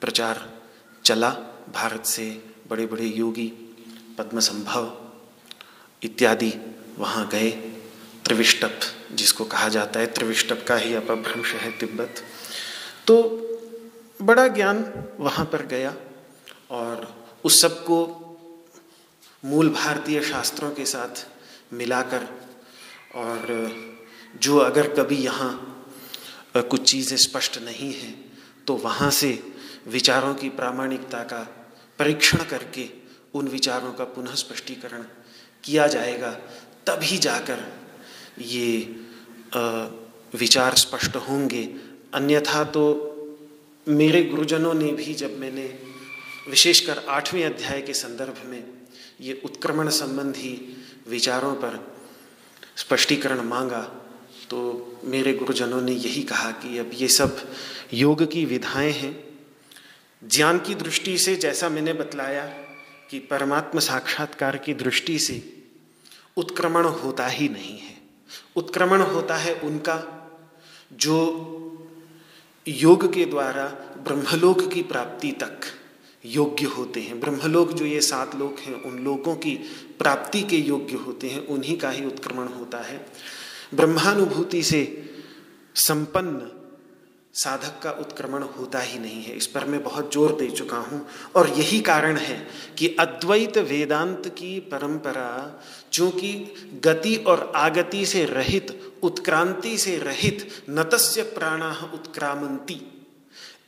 प्रचार 0.00 0.48
चला। 1.04 1.30
भारत 1.74 2.04
से 2.06 2.30
बड़े 2.70 2.86
बड़े 2.86 3.06
योगी 3.06 3.46
पद्म 4.18 4.40
संभव 4.40 4.92
इत्यादि 6.02 6.52
वहाँ 6.98 7.28
गए। 7.28 7.50
त्रिविष्टप, 8.26 8.80
जिसको 9.12 9.44
कहा 9.46 9.68
जाता 9.68 10.00
है, 10.00 10.06
त्रिविष्टप 10.08 10.64
का 10.68 10.76
ही 10.76 10.94
अपभ्रंश 10.94 11.52
है 11.54 11.70
तिब्बत। 11.78 12.22
तो 13.06 13.16
बड़ा 14.20 14.46
ज्ञान 14.48 14.78
वहाँ 15.20 15.44
पर 15.46 15.64
गया 15.66 15.94
और 16.70 17.06
उस 17.44 17.60
सबको 17.62 17.98
मूल 19.42 19.68
भारतीय 19.70 20.20
शास्त्रों 20.22 20.70
के 20.70 20.84
साथ 20.84 21.26
मिलाकर 21.72 22.26
और 23.14 23.54
जो 24.42 24.58
अगर 24.58 24.88
कभी 24.94 25.16
यहाँ 25.16 25.52
कुछ 26.56 26.90
चीज़ें 26.90 27.16
स्पष्ट 27.18 27.58
नहीं 27.62 27.92
हैं 27.94 28.14
तो 28.66 28.74
वहाँ 28.78 29.10
से 29.12 29.30
विचारों 29.88 30.34
की 30.34 30.48
प्रामाणिकता 30.50 31.22
का 31.24 31.42
परीक्षण 31.98 32.44
करके 32.50 32.88
उन 33.34 33.48
विचारों 33.48 33.92
का 33.92 34.04
पुनः 34.06 34.34
स्पष्टीकरण 34.34 35.02
किया 35.64 35.86
जाएगा, 35.86 36.30
तभी 36.86 37.18
जाकर 37.18 37.64
ये 38.38 38.96
विचार 40.34 40.74
स्पष्ट 40.74 41.16
होंगे। 41.16 41.64
अन्यथा 42.14 42.64
तो 42.64 42.82
मेरे 43.86 44.22
गुरुजनों 44.22 44.74
ने 44.74 44.92
भी 44.92 45.14
जब 45.14 45.38
मैंने 45.38 45.66
विशेषकर 46.50 46.98
आठवें 47.08 47.44
अध्याय 47.44 47.80
के 47.82 47.94
संदर्भ 47.94 48.42
में 48.46 48.64
ये 49.20 49.40
उत्क्रमण 49.44 49.88
संबंधी 49.88 50.76
विचारों 51.08 51.54
पर 51.54 51.78
स्पष्टीकरण 52.76 53.40
मांगा 53.40 53.80
तो 54.50 54.58
मेरे 55.04 55.32
गुरुजनों 55.32 55.80
ने 55.82 55.92
यही 55.92 56.22
कहा 56.22 56.50
कि 56.50 56.78
अब 56.78 56.90
ये 56.94 57.08
सब 57.08 57.40
योग 57.92 58.30
की 58.32 58.44
विधाएँ 58.44 58.92
हैं। 58.92 59.14
ज्ञान 60.22 60.58
की 60.58 60.74
दृष्टि 60.74 61.18
से 61.18 61.36
जैसा 61.36 61.68
मैंने 61.68 61.92
बतलाया 61.92 62.46
कि 63.10 63.18
परमात्मा 63.18 63.80
साक्षात्कार 63.80 64.56
की 64.56 64.74
दृष्टि 64.74 65.18
से 65.18 65.62
उत्क्रमण 66.36 66.84
होता 66.84 67.26
ही 67.26 67.48
नहीं 67.48 67.78
है। 67.78 67.95
उत्क्रमण 68.56 69.00
होता 69.00 69.36
है 69.36 69.54
उनका, 69.60 70.12
जो 70.92 71.62
योग 72.68 73.12
के 73.12 73.24
द्वारा 73.24 73.64
ब्रह्मलोक 74.04 74.72
की 74.72 74.82
प्राप्ति 74.82 75.32
तक 75.32 75.60
योग्य 76.26 76.66
होते 76.66 77.00
हैं। 77.00 77.20
ब्रह्मलोक 77.20 77.72
जो 77.72 77.84
ये 77.84 78.00
सात 78.00 78.34
लोक 78.34 78.58
हैं, 78.58 78.82
उन 78.82 78.98
लोगों 78.98 79.36
की 79.36 79.54
प्राप्ति 79.98 80.42
के 80.42 80.56
योग्य 80.56 80.96
होते 80.96 81.28
हैं, 81.28 81.46
उन्हीं 81.46 81.78
का 81.78 81.90
ही 81.90 82.06
उत्क्रमण 82.06 82.46
होता 82.48 82.78
है। 82.78 83.06
ब्रह्मानुभूति 83.74 84.62
से 84.62 85.10
संपन्न 85.74 86.62
साधक 87.36 87.80
का 87.82 87.90
उत्क्रमण 87.90 88.42
होता 88.42 88.80
ही 88.80 88.98
नहीं 88.98 89.22
है। 89.22 89.36
इस 89.36 89.46
पर 89.46 89.64
मैं 89.64 89.82
बहुत 89.82 90.12
ज़ोर 90.12 90.32
दे 90.32 90.48
चुका 90.50 90.76
हूँ। 90.76 91.06
और 91.36 91.48
यही 91.48 91.80
कारण 91.80 92.16
है 92.16 92.36
कि 92.78 92.88
अद्वैत 93.00 93.58
वेदांत 93.58 94.28
की 94.28 94.58
परंपरा 94.60 95.62
चूँकि 95.92 96.32
गति 96.84 97.16
और 97.16 97.52
आगति 97.56 98.06
से 98.06 98.24
रहित, 98.24 98.98
उत्क्रांति 99.02 99.76
से 99.78 99.96
रहित, 99.98 100.48
नतस्य 100.70 101.22
प्राणा 101.22 101.92
उत्क्रामंती। 101.94 102.80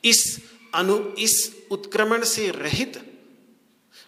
इस 0.04 0.40
अनु, 0.74 0.98
इस 0.98 1.66
उत्क्रमण 1.70 2.24
से 2.24 2.50
रहित 2.50 3.00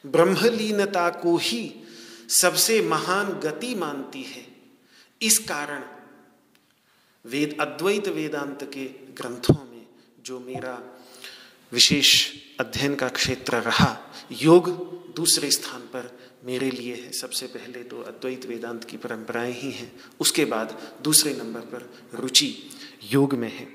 ब्रह्मलीनता 0.05 1.09
को 1.11 1.37
ही 1.37 1.62
सबसे 2.40 2.81
महान 2.83 3.33
गति 3.44 3.75
मानती 3.75 4.23
है। 4.23 4.46
इस 5.23 5.38
कारण 5.38 5.83
वेद, 7.25 7.57
अद्वैत 7.61 8.09
वेदांत 8.09 8.63
के 8.63 8.85
ग्रंथों 9.15 9.65
में 9.65 9.87
जो 10.25 10.41
मेरा 10.41 11.01
विशेष 11.73 12.33
अध्ययन 12.61 12.95
का 12.95 13.09
क्षेत्र 13.09 13.57
रहा, 13.57 14.13
योग 14.33 14.71
दूसरे 15.17 15.51
स्थान 15.51 15.81
पर 15.81 16.19
मेरे 16.45 16.71
लिए 16.71 16.95
है। 16.95 17.13
सबसे 17.13 17.47
पहले 17.47 17.83
तो 17.83 18.03
अद्वैत 18.03 18.47
वेदांत 18.47 18.85
की 18.85 18.97
परंपराएँ 18.97 19.53
ही 19.53 19.71
हैं, 19.71 19.93
उसके 20.21 20.45
बाद 20.45 20.97
दूसरे 21.03 21.35
नंबर 21.35 21.61
पर 21.61 21.91
रुचि 22.15 22.57
योग 23.13 23.35
में 23.35 23.53
है। 23.53 23.69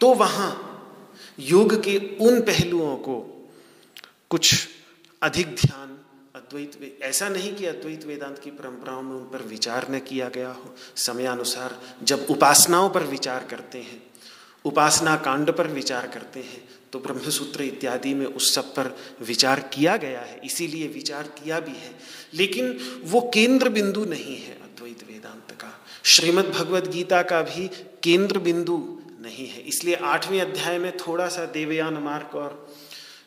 तो 0.00 0.14
वहाँ 0.14 0.70
योग 1.38 1.82
के 1.82 1.98
उन 1.98 2.40
पहलुओं 2.40 2.96
को 2.96 3.48
कुछ 4.30 4.68
अधिक 5.22 5.46
ध्यान 5.46 5.93
अद्वैत 6.34 6.98
ऐसा 7.02 7.28
नहीं 7.28 7.54
कि 7.54 7.66
अद्वैत 7.66 8.04
वेदांत 8.04 8.38
की 8.38 8.50
परंपराओं 8.50 9.02
में 9.02 9.16
उन 9.16 9.24
पर 9.24 9.42
विचार 9.42 9.86
न 9.90 9.98
किया 9.98 10.28
गया 10.28 10.48
हो। 10.48 10.74
समयानुसार 10.96 11.80
जब 12.02 12.26
उपासनाओं 12.30 12.90
पर 12.90 13.02
विचार 13.02 13.44
करते 13.44 13.78
हैं, 13.78 14.02
उपासना 14.64 15.16
कांड 15.16 15.50
पर 15.50 15.66
विचार 15.66 16.06
करते 16.06 16.40
हैं 16.40 16.68
तो 16.92 16.98
ब्रह्मसूत्र 16.98 17.62
इत्यादि 17.62 18.14
में 18.14 18.26
उस 18.26 18.54
सब 18.54 18.74
पर 18.74 18.96
विचार 19.22 19.60
किया 19.60 19.96
गया 19.96 20.20
है। 20.20 20.40
इसीलिए 20.44 20.88
विचार 20.88 21.22
किया 21.22 21.60
भी 21.60 21.72
है। 21.72 21.94
लेकिन 22.34 22.78
वो 23.04 23.20
केंद्र 23.34 23.68
बिंदु 23.68 24.04
नहीं 24.04 24.36
है 24.36 24.54
अद्वैत 24.54 25.02
वेदांत 25.10 25.50
का। 25.50 25.84
श्रीमद् 26.04 26.50
भगवद 26.50 26.90
गीता 26.90 27.22
का 27.22 27.42
भी 27.42 27.68
केंद्र 28.02 28.38
बिंदु 28.38 29.00
नहीं 29.20 29.48
है। 29.48 29.60
इसलिए 29.60 29.94
आठवें 29.94 30.40
अध्याय 30.40 30.78
में 30.78 30.96
थोड़ा 30.96 31.28
सा 31.28 31.44
देवयान 31.44 31.94
मार्ग 31.94 32.36
और 32.36 32.63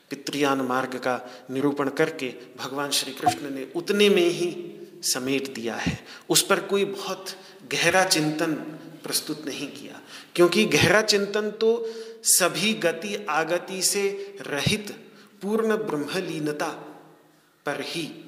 पितृयान 0.09 0.61
मार्ग 0.61 0.95
का 0.95 1.45
निरूपण 1.51 1.89
करके 1.89 2.33
भगवान 2.57 2.91
श्री 2.91 3.13
कृष्ण 3.13 3.49
ने 3.49 3.67
उतने 3.75 4.09
में 4.09 4.29
ही 4.29 4.73
समेट 5.03 5.53
दिया 5.53 5.75
है। 5.75 6.05
उस 6.29 6.45
पर 6.45 6.59
कोई 6.59 6.85
बहुत 6.85 7.25
गहरा 7.71 8.05
चिंतन 8.05 8.53
प्रस्तुत 9.03 9.45
नहीं 9.45 9.67
किया। 9.67 10.01
क्योंकि 10.35 10.65
गहरा 10.65 11.01
चिंतन 11.01 11.51
तो 11.51 11.93
सभी 12.23 12.73
गति 12.73 13.25
आगति 13.29 13.81
से 13.81 14.37
रहित 14.41 14.91
पूर्ण 15.41 15.77
ब्रह्मलीनता 15.77 16.69
पर 17.65 17.81
ही 17.81 18.25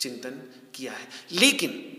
चिंतन 0.00 0.30
किया 0.74 0.92
है। 0.92 1.08
लेकिन 1.32 1.91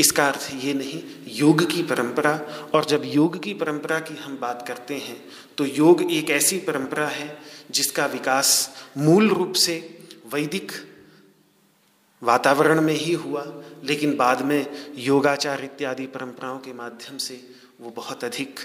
इसका 0.00 0.26
अर्थ 0.28 0.48
ये 0.54 0.74
नहीं, 0.74 1.02
योग 1.28 1.64
की 1.70 1.82
परंपरा, 1.82 2.32
और 2.74 2.84
जब 2.84 3.02
योग 3.04 3.42
की 3.42 3.54
परंपरा 3.54 3.98
की 4.00 4.14
हम 4.16 4.36
बात 4.40 4.64
करते 4.68 4.94
हैं 4.98 5.16
तो 5.58 5.64
योग 5.66 6.02
एक 6.02 6.30
ऐसी 6.30 6.58
परंपरा 6.58 7.06
है 7.08 7.36
जिसका 7.70 8.06
विकास 8.08 8.70
मूल 8.98 9.28
रूप 9.28 9.52
से 9.54 9.76
वैदिक 10.34 10.72
वातावरण 12.22 12.80
में 12.80 12.94
ही 12.94 13.12
हुआ, 13.14 13.44
लेकिन 13.84 14.16
बाद 14.16 14.42
में 14.42 14.66
योगाचार 14.98 15.64
इत्यादि 15.64 16.06
परंपराओं 16.06 16.58
के 16.58 16.72
माध्यम 16.72 17.16
से 17.18 17.40
वो 17.80 17.90
बहुत 17.90 18.24
अधिक 18.24 18.60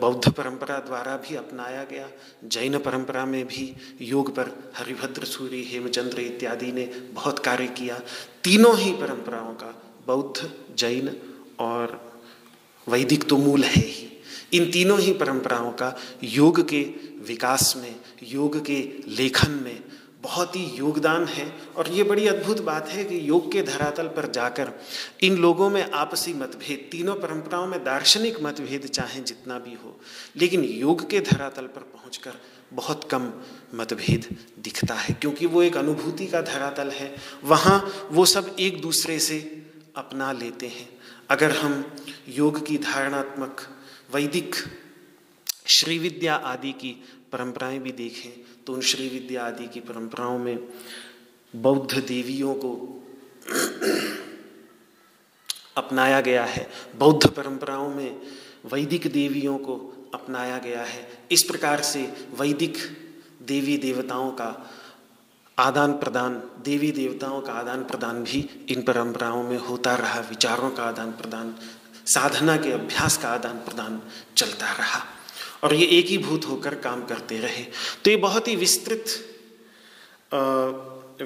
बौद्ध 0.00 0.32
परंपरा 0.32 0.78
द्वारा 0.78 1.16
भी 1.18 1.34
अपनाया 1.36 1.82
गया। 1.84 2.08
जैन 2.44 2.78
परंपरा 2.78 3.24
में 3.26 3.44
भी 3.46 3.74
योग 4.00 4.34
पर 4.36 4.50
हरिभद्र 4.76 5.24
सूरी 5.24 5.62
हेमचंद्र 5.64 6.20
इत्यादि 6.20 6.70
ने 6.72 6.84
बहुत 7.12 7.38
कार्य 7.38 7.66
किया। 7.78 8.00
तीनों 8.44 8.76
ही 8.78 8.92
परंपराओं 8.92 9.52
का 9.54 9.72
बौद्ध, 10.06 10.50
जैन 10.76 11.16
और 11.58 12.00
वैदिक 12.86 13.24
तो 13.24 13.36
मूल 13.36 13.64
है 13.64 13.82
ही। 13.82 14.08
इन 14.52 14.70
तीनों 14.70 14.98
ही 15.00 15.12
परंपराओं 15.12 15.70
का 15.72 15.96
योग 16.24 16.68
के 16.68 16.82
विकास 17.26 17.74
में, 17.76 17.94
योग 18.22 18.64
के 18.66 18.80
लेखन 19.08 19.50
में 19.64 19.82
बहुत 20.22 20.54
ही 20.56 20.64
योगदान 20.76 21.24
है। 21.26 21.46
और 21.76 21.88
ये 21.88 22.02
बड़ी 22.02 22.26
अद्भुत 22.26 22.60
बात 22.60 22.88
है 22.88 23.04
कि 23.04 23.18
योग 23.28 23.50
के 23.52 23.62
धरातल 23.62 24.06
पर 24.06 24.30
जाकर 24.30 24.70
इन 25.22 25.36
लोगों 25.36 25.68
में 25.70 25.90
आपसी 25.90 26.32
मतभेद, 26.34 26.88
तीनों 26.92 27.14
परंपराओं 27.14 27.66
में 27.66 27.82
दार्शनिक 27.84 28.40
मतभेद 28.42 28.86
चाहे 28.86 29.20
जितना 29.20 29.58
भी 29.58 29.74
हो, 29.74 29.98
लेकिन 30.36 30.64
योग 30.64 31.08
के 31.10 31.20
धरातल 31.20 31.66
पर 31.66 31.80
पहुंचकर 31.92 32.40
बहुत 32.72 33.04
कम 33.10 33.32
मतभेद 33.74 34.36
दिखता 34.58 34.94
है, 34.94 35.14
क्योंकि 35.14 35.46
वो 35.46 35.62
एक 35.62 35.76
अनुभूति 35.76 36.26
का 36.26 36.40
धरातल 36.42 36.90
है। 36.90 37.14
वहाँ 37.44 38.08
वो 38.10 38.24
सब 38.26 38.54
एक 38.60 38.80
दूसरे 38.80 39.18
से 39.18 39.63
अपना 39.96 40.32
लेते 40.32 40.66
हैं। 40.66 40.88
अगर 41.30 41.56
हम 41.56 41.96
योग 42.28 42.66
की 42.66 42.78
धारणात्मक, 42.78 43.60
वैदिक 44.14 44.54
श्री 45.66 45.98
विद्या 45.98 46.34
आदि 46.34 46.72
की 46.72 46.90
परंपराएँ 47.32 47.78
भी 47.78 47.92
देखें 47.92 48.32
तो 48.64 48.72
उन 48.72 48.80
श्री 48.80 49.08
विद्या 49.08 49.44
आदि 49.46 49.66
की 49.66 49.80
परंपराओं 49.80 50.38
में 50.38 50.58
बौद्ध 51.54 52.06
देवियों 52.06 52.54
को 52.54 52.72
अपनाया 55.76 56.20
गया 56.20 56.44
है। 56.44 56.70
बौद्ध 56.98 57.30
परंपराओं 57.30 57.94
में 57.94 58.20
वैदिक 58.64 59.06
देवियों 59.12 59.58
को 59.58 59.76
अपनाया 60.14 60.58
गया 60.58 60.82
है। 60.82 61.26
इस 61.32 61.42
प्रकार 61.42 61.80
से 61.82 62.02
वैदिक 62.40 62.76
देवी 63.42 63.76
देवताओं 63.76 64.30
का 64.32 64.50
आदान 65.58 65.92
प्रदान 65.92 66.42
देवी 66.64 66.92
देवताओं 66.92 67.40
का 67.40 67.52
आदान 67.52 67.84
प्रदान 67.84 68.24
भी 68.24 68.66
इन 68.68 68.82
परंपराओं 68.82 69.42
में 69.42 69.58
होता 69.58 69.94
रहा, 69.94 70.20
विचारों 70.20 70.70
का 70.70 70.84
आदान 70.84 71.12
प्रदान 71.12 71.54
साधना 72.06 72.56
के 72.56 72.72
अभ्यास 72.72 73.16
का 73.16 73.28
आदान 73.28 73.56
प्रदान 73.58 74.02
चलता 74.36 74.72
रहा। 74.72 75.04
और 75.64 75.74
ये 75.74 75.86
एक 75.86 76.06
ही 76.06 76.18
भूत 76.18 76.44
होकर 76.44 76.74
काम 76.74 77.04
करते 77.04 77.38
रहे। 77.38 77.64
तो 78.04 78.10
ये 78.10 78.16
बहुत 78.16 78.48
ही 78.48 78.56
विस्तृत 78.56 79.04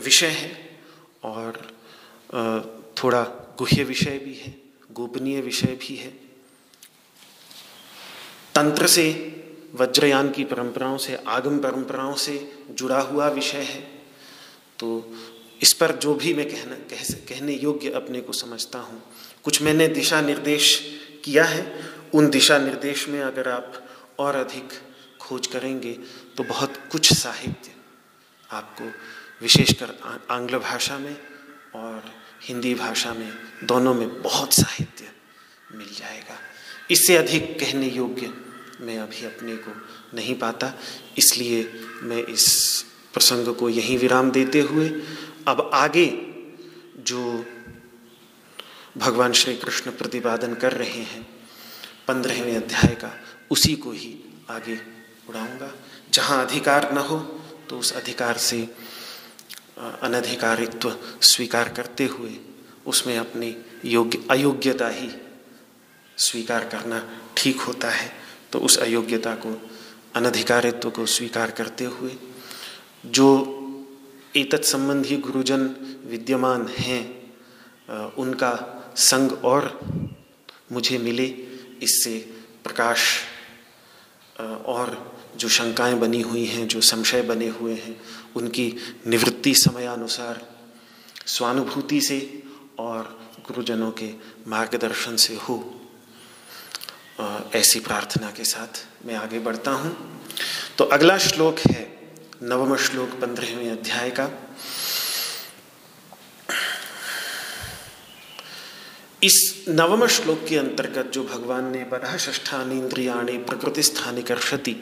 विषय 0.05 0.27
है 0.27 0.81
और 1.25 1.73
थोड़ा 3.03 3.23
गुह्य 3.59 3.85
विषय 3.85 4.19
भी 4.19 4.35
है, 4.35 4.55
गोपनीय 4.93 5.41
विषय 5.41 5.79
भी 5.81 5.97
है। 5.97 6.11
तंत्र 8.55 8.87
से, 8.87 9.11
वज्रयान 9.75 10.31
की 10.31 10.45
परंपराओं 10.45 10.99
से, 10.99 11.17
आगम 11.17 11.59
परंपराओं 11.59 12.15
से 12.15 12.59
जुड़ा 12.71 13.01
हुआ 13.01 13.29
विषय 13.29 13.59
है। 13.59 13.98
तो 14.79 14.89
इस 15.63 15.73
पर 15.73 15.93
जो 15.97 16.15
भी 16.15 16.33
मैं 16.35 16.49
कहना, 16.49 16.75
कह 16.75 17.03
कहने 17.29 17.55
योग्य 17.55 17.91
अपने 17.91 18.21
को 18.21 18.33
समझता 18.35 18.79
हूँ। 18.79 19.03
कुछ 19.45 19.63
मैंने 19.63 19.89
दिशा 19.89 20.21
निर्देश 20.21 20.79
किया 21.25 21.45
है, 21.45 21.65
उन 22.15 22.29
दिशा 22.31 22.59
निर्देश 22.59 23.09
में 23.09 23.21
अगर 23.23 23.49
आप 23.49 23.85
और 24.19 24.37
अधिक 24.37 24.73
खोज 25.21 25.47
करेंगे 25.47 25.93
तो 26.37 26.45
बहुत 26.45 26.77
कुछ 26.93 27.13
साहित्य 27.13 27.71
आपको 28.51 28.85
विशेषकर 29.43 29.95
आंग्ल 30.31 30.59
भाषा 30.59 30.99
में 30.99 31.17
और 31.77 32.11
हिंदी 32.43 32.75
भाषा 32.75 33.13
में, 33.15 33.33
दोनों 33.65 33.95
में 33.95 34.23
बहुत 34.23 34.53
साहित्य 34.53 35.11
मिल 35.73 35.89
जाएगा। 35.89 36.39
इससे 36.91 37.17
अधिक 37.17 37.59
कहने 37.61 37.89
योग्य 37.89 38.33
मैं 38.81 38.99
अभी 38.99 39.25
अपने 39.27 39.57
को 39.57 39.73
नहीं 40.17 40.35
पाता, 40.39 40.73
इसलिए 41.19 41.63
मैं 42.03 42.23
इस 42.25 42.47
प्रसंग 43.19 43.55
को 43.55 43.69
यहीं 43.69 43.97
विराम 43.99 44.31
देते 44.31 44.61
हुए 44.61 44.89
अब 45.49 45.71
आगे 45.75 46.07
जो 47.03 47.23
भगवान 48.99 49.33
श्री 49.33 49.55
कृष्ण 49.57 49.91
प्रतिपादन 49.91 50.55
कर 50.55 50.73
रहे 50.73 51.03
हैं, 51.03 51.23
पंद्रहवें 52.09 52.57
अध्याय 52.57 52.95
का, 52.95 53.11
उसी 53.51 53.75
को 53.77 53.93
ही 53.93 54.15
आगे 54.51 54.77
उड़ाऊँगा। 55.29 55.71
जहाँ 56.13 56.45
अधिकार 56.47 56.93
न 56.93 56.99
हो 56.99 57.19
तो 57.69 57.79
उस 57.79 57.93
अधिकार 57.93 58.37
से 58.37 58.63
अनधिकारित्व 59.79 60.97
स्वीकार 61.23 61.69
करते 61.69 62.07
हुए 62.07 62.37
उसमें 62.87 63.17
अपनी 63.19 63.55
योग्य, 63.85 64.23
अयोग्यता 64.31 64.89
ही 64.91 65.11
स्वीकार 66.19 66.69
करना 66.69 67.03
ठीक 67.37 67.61
होता 67.61 67.91
है। 67.91 68.11
तो 68.53 68.59
उस 68.61 68.79
अयोग्यता 68.79 69.35
को, 69.35 69.61
अनधिकारित्व 70.15 70.91
को 70.91 71.07
स्वीकार 71.09 71.51
करते 71.51 71.85
हुए 71.85 72.17
जो 73.09 73.29
एतत् 74.37 74.65
संबंधी 74.65 75.17
गुरुजन 75.17 75.67
विद्यमान 76.07 76.67
हैं 76.69 77.03
उनका 78.19 78.53
संग 78.97 79.33
और 79.45 79.81
मुझे 80.73 80.99
मिले, 80.99 81.27
इससे 81.83 82.19
प्रकाश 82.65 83.01
और 84.41 85.19
जो 85.37 85.49
शंकाएँ 85.49 85.95
बनी 85.95 86.21
हुई 86.21 86.45
हैं, 86.45 86.67
जो 86.69 86.81
संशय 86.81 87.23
बने 87.23 87.49
हुए 87.49 87.75
हैं, 87.75 88.01
उनकी 88.37 88.75
निवृत्ति 89.07 89.55
समयानुसार, 89.55 90.47
स्वानुभूति 91.27 92.01
से 92.01 92.43
और 92.79 93.19
गुरुजनों 93.47 93.91
के 93.91 94.11
मार्गदर्शन 94.49 95.17
से 95.17 95.35
हो। 95.35 95.75
ऐसी 97.55 97.81
प्रार्थना 97.81 98.31
के 98.31 98.45
साथ 98.45 98.87
मैं 99.07 99.15
आगे 99.15 99.39
बढ़ता 99.39 99.71
हूँ। 99.71 100.21
तो 100.79 100.85
अगला 100.85 101.19
श्लोक 101.19 101.59
है 101.59 101.98
नवम 102.43 102.77
श्लोक 102.77 103.09
पंद्रहवें 103.09 103.71
अध्याय 103.71 104.11
का। 104.11 104.31
इस 109.23 109.65
नवम 109.69 110.07
श्लोक 110.07 110.47
के 110.49 110.57
अंतर्गत 110.57 111.07
जो 111.07 111.25
भगवान 111.25 111.71
ने 111.73 111.85
बरह 111.85 112.17
षष्ठान 112.17 112.73
इंद्रियाणी 112.73 113.39
प्रकृति 113.39 113.83
स्थानी 113.83 114.23
कर्षति, 114.23 114.77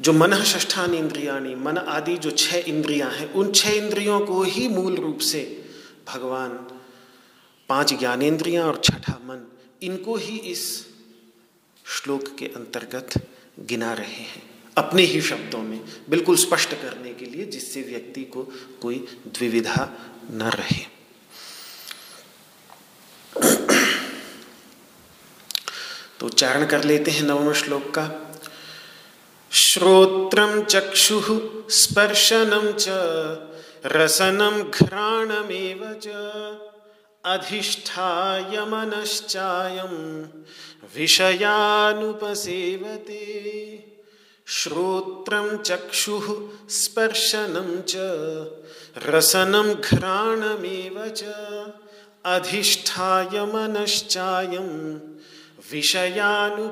जो 0.00 0.12
मन 0.12 0.42
षष्ठान 0.42 0.94
इंद्रियाणी 0.94 1.54
मन 1.54 1.78
आदि 1.78 2.16
जो 2.16 2.30
छह 2.30 2.56
इंद्रियाँ 2.56 3.10
हैं, 3.10 3.32
उन 3.32 3.52
छह 3.52 3.70
इंद्रियों 3.70 4.20
को 4.20 4.42
ही 4.42 4.68
मूल 4.68 4.94
रूप 4.94 5.18
से 5.18 5.64
भगवान 6.08 6.50
पाँच 7.68 7.94
ज्ञानेन्द्रियाँ 7.94 8.66
और 8.66 8.80
छठा 8.84 9.18
मन, 9.22 9.46
इनको 9.82 10.16
ही 10.16 10.38
इस 10.38 10.86
श्लोक 11.86 12.36
के 12.38 12.46
अंतर्गत 12.46 13.26
गिना 13.60 13.92
रहे 13.92 14.22
हैं। 14.22 14.49
अपने 14.76 15.02
ही 15.02 15.20
शब्दों 15.20 15.58
में, 15.58 15.80
बिल्कुल 16.10 16.36
स्पष्ट 16.36 16.70
करने 16.70 17.14
के 17.14 17.24
लिए, 17.24 17.46
जिससे 17.46 17.82
व्यक्ति 17.82 18.24
को 18.24 18.42
कोई 18.82 18.94
द्विविधा 19.26 19.90
न 20.30 20.42
रहे। 20.42 21.00
तो 26.20 26.26
उच्चारण 26.26 26.66
कर 26.66 26.84
लेते 26.84 27.10
हैं 27.10 27.22
नवम 27.22 27.52
श्लोक 27.52 27.90
का। 27.90 28.26
श्रोत्रम 29.52 30.62
चक्षु 30.62 31.20
स्पर्शनम 31.70 32.72
च 32.78 32.86
रसनम 33.86 34.62
घ्राणमेव 34.62 36.00
च, 36.04 36.08
अधिष्ठाय 37.24 38.64
मनश्चायम 38.64 39.94
विषयानुपसेवते। 40.96 41.70
श्रोत्रम 44.52 45.56
चक्षु 45.56 46.20
स्पर्शनम 46.68 47.80
च 47.88 47.92
रसनम 49.06 49.74
घ्राणमेव 49.74 51.08
च, 51.08 51.24
अधिष्ठाय 52.24 53.40
मनश्चायम 53.46 54.94
विषयानुपसेवते, 55.72 56.70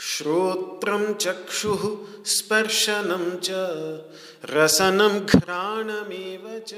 श्रोत्रं 0.00 1.14
चक्षुः 1.14 1.96
स्पर्शनं 2.24 3.38
च, 3.42 3.50
रसनं 4.44 5.26
घ्राणमेव 5.26 6.62
च, 6.68 6.74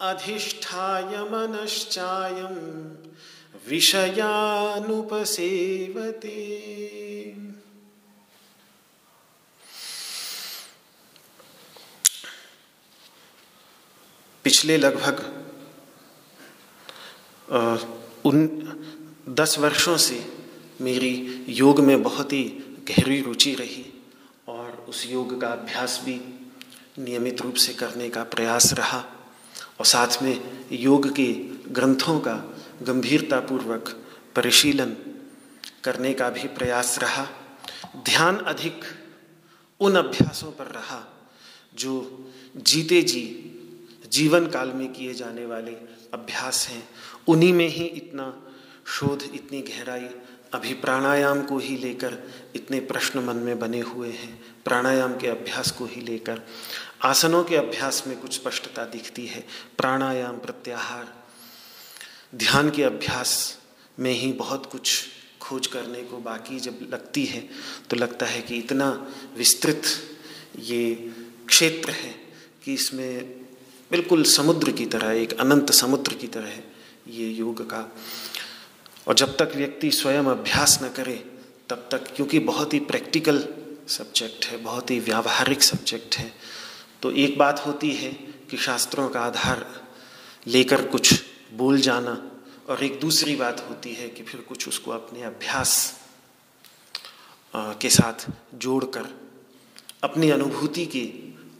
अधिष्ठाय 0.00 1.16
मनश्चायं, 1.22 2.84
विषयानुपसेवते। 3.68 4.46
पिछले 14.46 14.76
लगभग 14.76 15.20
उन 18.24 18.48
दस 19.28 19.58
वर्षों 19.58 19.96
से 19.96 20.32
मेरी 20.80 21.44
योग 21.48 21.80
में 21.80 22.02
बहुत 22.02 22.32
ही 22.32 22.44
गहरी 22.88 23.20
रुचि 23.20 23.54
रही 23.54 24.04
और 24.48 24.86
उस 24.88 25.06
योग 25.10 25.40
का 25.40 25.48
अभ्यास 25.48 26.02
भी 26.04 26.20
नियमित 26.98 27.42
रूप 27.42 27.54
से 27.54 27.74
करने 27.74 28.08
का 28.08 28.24
प्रयास 28.24 28.72
रहा 28.72 29.04
और 29.78 29.86
साथ 29.86 30.22
में 30.22 30.64
योग 30.72 31.14
के 31.14 31.32
ग्रंथों 31.68 32.20
का 32.20 32.56
गंभीरतापूर्वक 32.82 33.88
परिशीलन 34.36 34.96
करने 35.84 36.14
का 36.14 36.30
भी 36.30 36.48
प्रयास 36.48 36.98
रहा। 36.98 37.26
ध्यान 37.96 38.36
अधिक 38.36 38.84
उन 39.80 39.96
अभ्यासों 39.96 40.52
पर 40.52 40.64
रहा 40.64 41.16
जो 41.74 42.24
जीते 42.56 43.02
जी 43.02 43.45
जीवन 44.12 44.46
काल 44.46 44.72
में 44.72 44.92
किए 44.92 45.14
जाने 45.14 45.46
वाले 45.46 45.72
अभ्यास 46.14 46.68
हैं। 46.68 46.88
उन्हीं 47.28 47.52
में 47.52 47.68
ही 47.68 47.84
इतना 47.84 48.42
शोध, 48.86 49.22
इतनी 49.34 49.60
गहराई, 49.60 50.08
अभी 50.54 50.74
प्राणायाम 50.74 51.42
को 51.42 51.58
ही 51.58 51.76
लेकर 51.76 52.18
इतने 52.54 52.80
प्रश्न 52.80 53.20
मन 53.20 53.36
में 53.36 53.58
बने 53.58 53.80
हुए 53.80 54.08
हैं। 54.08 54.62
प्राणायाम 54.64 55.16
के 55.16 55.28
अभ्यास 55.28 55.70
को 55.70 55.86
ही 55.86 56.00
लेकर 56.00 56.40
आसनों 57.02 57.44
के 57.44 57.56
अभ्यास 57.56 58.04
में 58.06 58.20
कुछ 58.20 58.34
स्पष्टता 58.34 58.84
दिखती 58.84 59.26
है। 59.26 59.46
प्राणायाम 59.78 60.38
प्रत्याहार, 60.38 61.24
ध्यान 62.34 62.70
के 62.70 62.82
अभ्यास 62.82 63.58
में 63.98 64.12
ही 64.12 64.32
बहुत 64.32 64.66
कुछ 64.66 65.04
खोज 65.40 65.66
करने 65.66 66.02
को 66.02 66.18
बाकी 66.18 66.60
जब 66.60 66.78
लगती 66.92 67.24
है 67.24 67.48
तो 67.90 67.96
लगता 67.96 68.26
है 68.26 68.40
कि 68.42 68.56
इतना 68.56 69.06
विस्तृत 69.36 69.82
ये 70.58 71.12
क्षेत्र 71.46 71.90
है 71.90 72.14
कि 72.64 72.74
इसमें 72.74 73.45
बिल्कुल 73.90 74.22
समुद्र 74.24 74.72
की 74.72 74.86
तरह, 74.86 75.10
एक 75.12 75.32
अनंत 75.40 75.70
समुद्र 75.72 76.14
की 76.14 76.26
तरह 76.26 76.46
है 76.46 76.64
ये 77.08 77.28
योग 77.28 77.62
का। 77.70 77.88
और 79.06 79.14
जब 79.14 79.36
तक 79.36 79.52
व्यक्ति 79.56 79.90
स्वयं 79.90 80.24
अभ्यास 80.26 80.78
न 80.82 80.88
करे, 80.88 81.14
तब 81.68 81.88
तक, 81.92 82.06
क्योंकि 82.16 82.38
बहुत 82.40 82.74
ही 82.74 82.80
प्रैक्टिकल 82.82 83.46
सब्जेक्ट 83.88 84.44
है, 84.46 84.56
बहुत 84.58 84.90
ही 84.90 84.98
व्यावहारिक 85.00 85.62
सब्जेक्ट 85.62 86.16
है 86.16 86.32
तो 87.02 87.10
एक 87.12 87.36
बात 87.38 87.62
होती 87.66 87.90
है 87.92 88.10
कि 88.50 88.56
शास्त्रों 88.56 89.08
का 89.08 89.20
आधार 89.20 89.64
लेकर 90.46 90.84
कुछ 90.86 91.12
बोल 91.54 91.80
जाना, 91.80 92.22
और 92.68 92.82
एक 92.84 92.98
दूसरी 93.00 93.34
बात 93.36 93.64
होती 93.68 93.92
है 93.94 94.08
कि 94.08 94.22
फिर 94.22 94.40
कुछ 94.40 94.68
उसको 94.68 94.90
अपने 94.90 95.22
अभ्यास 95.22 95.72
के 97.54 97.90
साथ 97.90 98.26
जोड़कर, 98.56 99.06
अपनी 100.04 100.30
अनुभूति 100.30 100.86
के 100.86 101.04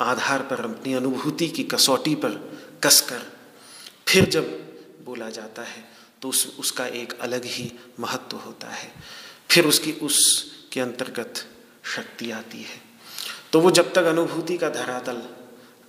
आधार 0.00 0.42
पर, 0.42 0.64
अपनी 0.64 0.94
अनुभूति 0.94 1.48
की 1.48 1.64
कसौटी 1.64 2.14
पर 2.14 2.58
कसकर 2.84 3.32
फिर 4.08 4.24
जब 4.24 4.66
बोला 5.04 5.30
जाता 5.30 5.62
है 5.62 5.96
तो 6.22 6.28
उस, 6.28 6.56
उसका 6.58 6.86
एक 6.86 7.20
अलग 7.20 7.44
ही 7.44 7.72
महत्व 8.00 8.36
होता 8.36 8.68
है। 8.68 8.92
फिर 9.50 9.66
उसकी, 9.66 9.92
उसके 9.92 10.80
अंतर्गत 10.80 11.34
शक्ति 11.96 12.30
आती 12.30 12.58
है। 12.58 12.80
तो 13.52 13.60
वो 13.60 13.70
जब 13.70 13.92
तक 13.92 14.04
अनुभूति 14.04 14.58
का 14.58 14.68
धरातल 14.68 15.22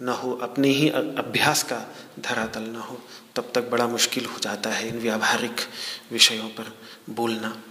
न 0.01 0.09
हो, 0.09 0.33
अपने 0.33 0.67
ही 0.67 0.89
अभ्यास 0.89 1.63
का 1.63 1.95
धरातल 2.19 2.61
न 2.61 2.75
हो, 2.75 3.01
तब 3.35 3.51
तक 3.55 3.69
बड़ा 3.69 3.87
मुश्किल 3.87 4.25
हो 4.25 4.39
जाता 4.39 4.69
है 4.69 4.87
इन 4.87 4.99
व्यावहारिक 4.99 5.55
विषयों 6.11 6.49
पर 6.49 6.77
बोलना। 7.09 7.63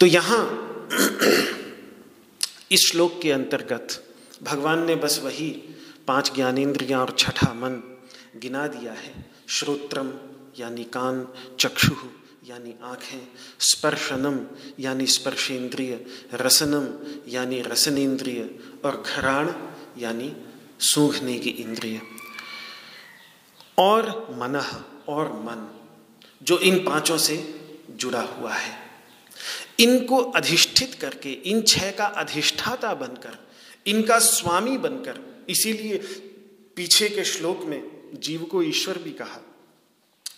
तो 0.00 0.06
यहाँ 0.06 0.72
इस 2.72 2.90
श्लोक 2.92 3.20
के 3.22 3.32
अंतर्गत 3.32 4.05
भगवान 4.42 4.84
ने 4.84 4.94
बस 4.94 5.20
वही 5.24 5.50
पाँच 6.06 6.32
ज्ञानेन्द्रियाँ 6.34 7.00
और 7.00 7.16
छठा 7.18 7.54
मन 7.54 7.98
गिना 8.36 8.66
दिया 8.66 8.92
है। 8.92 9.30
श्रोत्रम, 9.48 10.12
यानी 10.58 10.84
कान, 10.84 11.28
चक्षु, 11.60 11.94
यानी 12.44 12.74
आँखें, 12.82 13.28
स्पर्शनम, 13.60 14.46
यानी 14.80 15.06
स्पर्शेंद्रिय, 15.06 16.06
रसनम, 16.34 17.16
यानी 17.28 17.62
रसनेन्द्रिय 17.62 18.58
और 18.84 19.02
घराण, 19.06 19.52
यानी 19.98 20.36
सूंघने 20.80 21.38
की 21.38 21.50
इंद्रिय। 21.50 22.00
और 23.78 24.08
मन 24.30 24.84
और 25.08 25.32
मन, 25.32 25.80
जो 26.42 26.58
इन 26.58 26.84
पाँचों 26.84 27.18
से 27.18 27.60
जुड़ा 27.90 28.22
हुआ 28.22 28.54
है। 28.54 28.78
इनको 29.80 30.16
अधिष्ठित 30.16 30.94
करके, 30.94 31.32
इन 31.32 31.62
छह 31.62 31.90
का 31.90 32.04
अधिष्ठाता 32.04 32.94
बनकर 32.94 33.45
इनका 33.86 34.18
स्वामी 34.18 34.76
बनकर, 34.78 35.20
इसीलिए 35.48 35.98
पीछे 36.76 37.08
के 37.08 37.24
श्लोक 37.24 37.64
में 37.64 37.82
जीव 38.14 38.42
को 38.42 38.62
ईश्वर 38.62 38.98
भी 38.98 39.12
कहा 39.12 39.40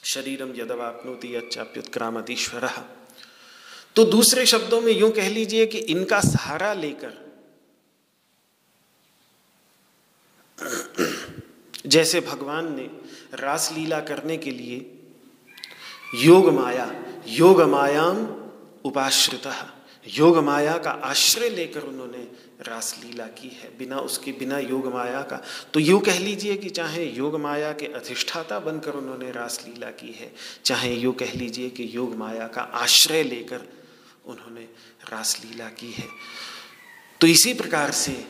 शरीरम 0.05 0.53
यदवापनोति 0.57 1.35
अच्छाप्युत्क्रामतीश्वर 1.35 2.69
तो 3.97 4.05
दूसरे 4.07 4.45
शब्दों 4.47 4.81
में 4.81 4.93
यूँ 4.93 5.11
कह 5.11 5.29
लीजिए 5.29 5.67
कि 5.67 5.79
इनका 5.79 6.21
सहारा 6.21 6.73
लेकर, 6.75 7.13
जैसे 11.87 12.21
भगवान 12.21 12.75
ने 12.77 12.91
रासलीला 13.35 14.01
करने 14.01 14.37
के 14.37 14.51
लिए 14.51 14.79
योग 16.17 16.49
माया 16.55 16.91
योग 17.29 17.63
मायाम 17.71 18.19
उपाश्रित। 18.85 19.47
योग 20.17 20.39
माया 20.39 20.77
का 20.79 20.91
आश्रय 20.91 21.49
लेकर 21.49 21.81
उन्होंने 21.81 22.27
रासलीला 22.67 23.27
की 23.27 23.49
है। 23.49 23.79
बिना 23.79 23.97
उसके, 23.97 24.33
बिना 24.33 24.59
योग 24.59 24.87
माया 24.95 25.21
का। 25.23 25.41
तो 25.75 25.81
यूँ 25.81 26.01
कह 26.01 26.19
लीजिए 26.19 26.57
कि 26.57 26.71
चाहे 26.71 27.05
योग 27.05 27.41
माया 27.41 27.73
के 27.73 27.87
अधिष्ठाता 27.87 28.59
बनकर 28.59 28.93
उन्होंने 28.93 29.31
रासलीला 29.31 29.91
की 29.91 30.13
है, 30.13 30.33
चाहे 30.65 30.95
यूँ 30.95 31.15
कह 31.15 31.33
लीजिए 31.33 31.71
कि 31.71 31.91
योग 31.95 32.17
माया 32.17 32.49
का 32.49 32.63
आश्रय 32.63 33.23
लेकर 33.23 33.69
उन्होंने 34.27 34.69
रासलीला 35.13 35.69
की 35.69 35.93
है। 35.93 36.09
तो 37.21 37.27
इसी 37.27 37.55
प्रकार 37.55 37.91
से 37.91 38.27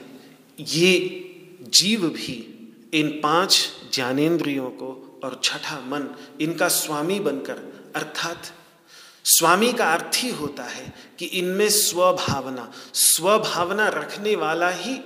ये 0.61 1.25
जीव 1.63 2.09
भी 2.09 2.55
इन 2.95 3.09
पाँच 3.23 3.69
ज्ञानेन्द्रियों 3.95 4.71
को 4.71 5.21
और 5.25 5.41
छठा 5.45 5.81
मन 5.81 6.15
इनका 6.41 6.69
स्वामी 6.69 7.21
बनकर, 7.21 7.57
अर्थात 7.97 8.53
स्वामी 9.31 9.73
का 9.73 9.93
अर्थ 9.93 10.17
ही 10.17 10.31
होता 10.31 10.63
है 10.63 10.95
कि 11.19 11.25
इनमें 11.25 11.69
स्वभावना 11.69 12.73
स्वभावना 12.95 13.89
रखने 13.89 14.37
वाला 14.37 14.71
ही 14.71 14.99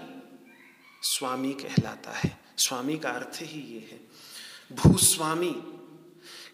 स्वामी 1.02 1.52
कहलाता 1.52 2.10
है। 2.10 2.38
स्वामी 2.58 2.98
का 2.98 3.10
अर्थ 3.10 3.38
ही 3.42 3.60
ये 3.60 3.88
है। 3.92 4.00
भूस्वामी, 4.76 5.62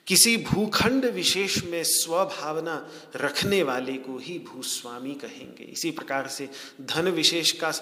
किसी 0.07 0.37
भूखंड 0.37 1.05
विशेष 1.05 1.65
में 1.65 1.85
स्वभावना 1.85 2.91
रखने 3.17 3.63
वाले 3.63 3.93
को 3.93 4.19
ही 4.19 4.39
भूस्वामी 4.39 5.15
कहेंगे। 5.15 5.65
इसी 5.65 5.91
प्रकार 5.91 6.29
से 6.29 6.51
धन 6.81 7.09
विशेष 7.09 7.53
का, 7.53 7.73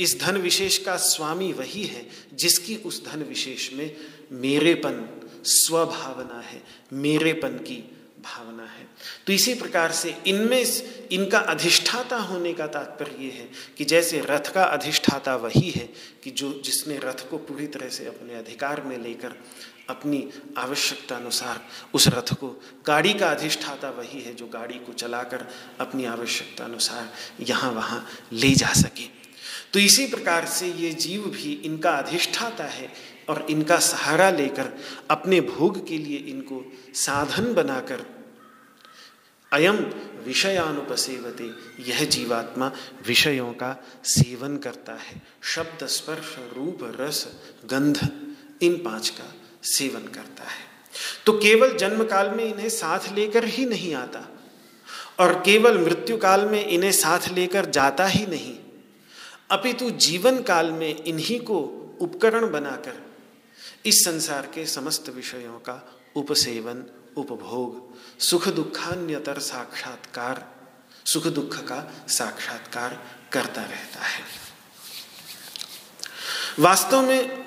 इस 0.00 0.20
धन 0.20 0.36
विशेष 0.36 0.78
का 0.78 0.96
स्वामी 0.96 1.52
वही 1.52 1.84
है 1.84 2.10
जिसकी 2.34 2.76
उस 2.76 3.04
धन 3.04 3.22
विशेष 3.22 3.72
में 3.72 3.96
मेरेपन, 4.32 5.20
स्वभावना 5.44 6.40
है, 6.40 6.62
मेरेपन 6.92 7.58
की 7.58 7.91
भावना 8.22 8.62
है। 8.62 8.86
तो 9.26 9.32
इसी 9.32 9.54
प्रकार 9.54 9.92
से 9.92 10.16
इनमें 10.26 10.64
इनका 11.12 11.38
अधिष्ठाता 11.38 12.16
होने 12.16 12.52
का 12.52 12.66
तात्पर्य 12.66 13.30
है 13.30 13.48
कि 13.78 13.84
जैसे 13.84 14.20
रथ 14.20 14.52
का 14.52 14.64
अधिष्ठाता 14.64 15.36
वही 15.36 15.70
है 15.70 15.88
कि 16.24 16.30
जो, 16.30 16.52
जिसने 16.64 16.98
रथ 16.98 17.28
को 17.30 17.38
पूरी 17.38 17.66
तरह 17.66 17.88
से 17.88 18.06
अपने 18.06 18.34
अधिकार 18.34 18.80
में 18.80 18.98
लेकर 18.98 19.34
अपनी 19.90 20.28
आवश्यकता 20.58 21.16
अनुसार 21.16 21.60
उस 21.94 22.08
रथ 22.08 22.32
को, 22.34 22.48
गाड़ी 22.86 23.14
का 23.14 23.30
अधिष्ठाता 23.30 23.90
वही 23.90 24.20
है 24.20 24.34
जो 24.34 24.46
गाड़ी 24.46 24.74
को 24.74 24.92
चलाकर 24.92 25.46
अपनी 25.80 26.04
आवश्यकता 26.04 26.64
अनुसार 26.64 27.12
यहाँ 27.40 27.72
वहाँ 27.72 28.06
ले 28.32 28.50
जा 28.50 28.72
सके। 28.72 29.06
तो 29.72 29.78
इसी 29.78 30.06
प्रकार 30.06 30.46
से 30.46 30.66
ये 30.68 30.92
जीव 30.92 31.22
भी 31.22 31.52
इनका 31.52 31.90
अधिष्ठाता 31.90 32.64
है 32.64 33.11
और 33.28 33.46
इनका 33.50 33.78
सहारा 33.78 34.30
लेकर 34.30 34.72
अपने 35.10 35.40
भोग 35.40 35.86
के 35.88 35.98
लिए 35.98 36.18
इनको 36.18 36.72
साधन 36.94 37.54
बनाकर 37.54 38.04
अयम 39.52 39.76
विषयानुपसेवते। 40.24 41.50
यह 41.82 42.04
जीवात्मा 42.04 42.72
विषयों 43.06 43.52
का 43.52 43.84
सेवन 44.04 44.56
करता 44.56 44.92
है। 44.92 45.22
शब्द 45.42 45.86
स्पर्श, 45.86 46.36
रूप, 46.56 46.78
रस, 47.00 47.28
गंध, 47.64 48.08
इन 48.62 48.82
पाँच 48.82 49.08
का 49.08 49.34
सेवन 49.62 50.00
करता 50.00 50.44
है। 50.44 50.72
तो 51.26 51.32
केवल 51.32 51.76
जन्म 51.76 52.04
काल 52.04 52.30
में 52.30 52.44
इन्हें 52.44 52.68
साथ 52.68 53.12
लेकर 53.12 53.44
ही 53.44 53.66
नहीं 53.66 53.94
आता 53.94 54.28
और 55.20 55.32
केवल 55.34 55.78
मृत्यु 55.78 56.16
काल 56.16 56.46
में 56.46 56.66
इन्हें 56.66 56.92
साथ 56.92 57.28
लेकर 57.32 57.64
जाता 57.64 58.06
ही 58.06 58.26
नहीं। 58.26 58.58
अपितु 59.50 59.90
जीवन 59.90 60.42
काल 60.42 60.70
में 60.70 61.04
इन्हीं 61.04 61.40
को 61.40 61.58
उपकरण 62.00 62.50
बनाकर 62.50 63.11
इस 63.86 64.04
संसार 64.04 64.46
के 64.54 64.66
समस्त 64.66 65.08
विषयों 65.08 65.58
का 65.58 65.96
उपसेवन, 66.16 66.84
उपभोग, 67.16 67.94
सुख 68.20 68.48
दुखान्यतर 68.48 69.38
साक्षात्कार, 69.38 70.52
सुख 71.06 71.26
दुख 71.26 71.56
का 71.56 72.06
साक्षात्कार 72.08 73.02
करता 73.32 73.62
रहता 73.62 74.00
है। 74.00 74.24
वास्तव 76.58 77.02
में 77.02 77.42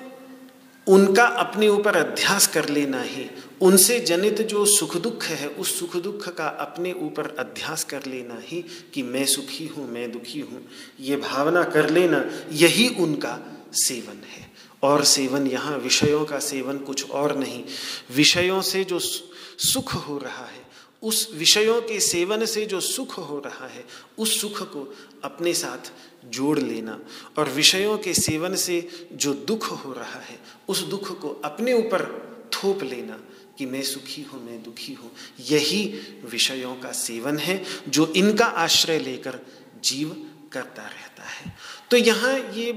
उनका 0.86 1.24
अपने 1.24 1.68
ऊपर 1.68 1.96
अध्यास 1.96 2.46
कर 2.46 2.68
लेना 2.68 3.02
ही, 3.02 3.30
उनसे 3.62 4.00
जनित 4.00 4.42
जो 4.42 4.64
सुख 4.64 4.96
दुख 4.96 5.24
है, 5.24 5.48
उस 5.48 5.78
सुख 5.78 5.96
दुख 5.96 6.28
का 6.28 6.46
अपने 6.46 6.92
ऊपर 6.92 7.36
अध्यास 7.38 7.84
कर 7.84 8.04
लेना 8.04 8.38
ही 8.40 8.62
कि 8.94 9.02
मैं 9.02 9.26
सुखी 9.26 9.66
हूँ, 9.66 9.88
मैं 9.90 10.12
दुखी 10.12 10.40
हूँ, 10.40 10.68
ये 11.00 11.16
भावना 11.16 11.64
कर 11.64 11.90
लेना, 11.90 12.24
यही 12.52 12.88
उनका 12.88 13.38
सेवन 13.72 14.22
है। 14.24 14.45
और 14.82 15.04
सेवन, 15.04 15.46
यहाँ 15.46 15.78
विषयों 15.78 16.24
का 16.24 16.38
सेवन 16.38 16.78
कुछ 16.78 17.10
और 17.10 17.36
नहीं। 17.36 17.64
विषयों 18.10 18.62
से 18.62 18.84
जो 18.84 18.98
सुख 18.98 19.94
हो 19.94 20.18
रहा 20.18 20.46
है, 20.46 20.66
उस 21.02 21.30
विषयों 21.34 21.82
के 21.82 22.00
सेवन 22.00 22.44
से 22.44 22.66
जो 22.66 22.80
सुख 22.80 23.18
हो 23.18 23.38
रहा 23.38 23.66
है, 23.66 23.84
उस 24.18 24.40
सुख 24.40 24.62
को 24.62 24.94
अपने 25.24 25.54
साथ 25.54 25.92
जोड़ 26.30 26.58
लेना। 26.58 27.00
और 27.38 27.48
विषयों 27.48 27.98
के 27.98 28.14
सेवन 28.14 28.54
से 28.54 28.88
जो 29.12 29.34
दुख 29.34 29.84
हो 29.84 29.92
रहा 29.92 30.20
है, 30.20 30.38
उस 30.68 30.82
दुख 30.82 31.20
को 31.20 31.28
अपने 31.44 31.72
ऊपर 31.72 32.04
थोप 32.52 32.82
लेना 32.82 33.20
कि 33.58 33.66
मैं 33.66 33.82
सुखी 33.82 34.22
हूँ, 34.22 34.44
मैं 34.44 34.62
दुखी 34.62 34.92
हूँ। 34.92 35.10
यही 35.40 36.00
विषयों 36.24 36.76
का 36.76 36.92
सेवन 36.92 37.38
है, 37.38 37.64
जो 37.88 38.12
इनका 38.16 38.44
आश्रय 38.44 38.98
लेकर 38.98 39.38
जीव 39.84 40.26
करता 40.52 40.82
रहता 40.82 41.22
है। 41.22 41.56
तो 41.90 41.96
यहाँ 41.96 42.38
ये 42.38 42.72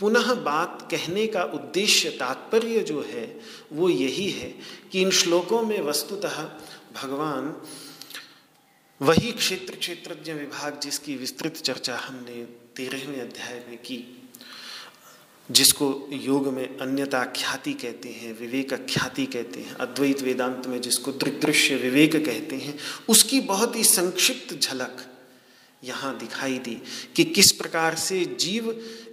पुनः 0.00 0.34
बात 0.34 0.88
कहने 0.90 1.26
का 1.26 1.42
उद्देश्य 1.42 2.10
तात्पर्य 2.10 2.80
जो 2.80 3.02
है, 3.02 3.40
वो 3.72 3.88
यही 3.88 4.30
है 4.30 4.54
कि 4.92 5.02
इन 5.02 5.10
श्लोकों 5.10 5.62
में 5.62 5.80
वस्तुतः 5.80 6.42
भगवान 7.02 7.62
वही 9.00 9.32
क्षेत्र 9.32 9.76
क्षेत्रज्ञ 9.76 10.32
विभाग 10.32 10.80
जिसकी 10.80 11.16
विस्तृत 11.16 11.56
चर्चा 11.56 11.96
हमने 11.96 12.44
तेरहवें 12.76 13.20
अध्याय 13.20 13.64
में 13.68 13.78
की, 13.78 14.28
जिसको 15.50 16.08
योग 16.12 16.46
में 16.46 16.78
अन्यता 16.78 17.24
ख्याति 17.24 17.72
कहते 17.72 18.08
हैं, 18.08 18.38
विवेक 18.40 18.74
ख्याति 18.74 19.26
कहते 19.26 19.60
हैं, 19.60 19.74
अद्वैत 19.74 20.22
वेदांत 20.22 20.66
में 20.66 20.80
जिसको 20.80 21.12
दृग्दृश्य 21.12 21.76
विवेक 21.76 22.16
कहते 22.26 22.56
हैं, 22.56 22.78
उसकी 23.08 23.40
बहुत 23.40 23.76
ही 23.76 23.84
संक्षिप्त 23.84 24.54
झलक 24.54 25.06
यहाँ 25.84 26.18
दिखाई 26.18 26.58
दी 26.58 26.82
कि 27.16 27.24
किस 27.24 27.52
प्रकार 27.52 27.94
से 27.94 28.24
जीव 28.24 28.70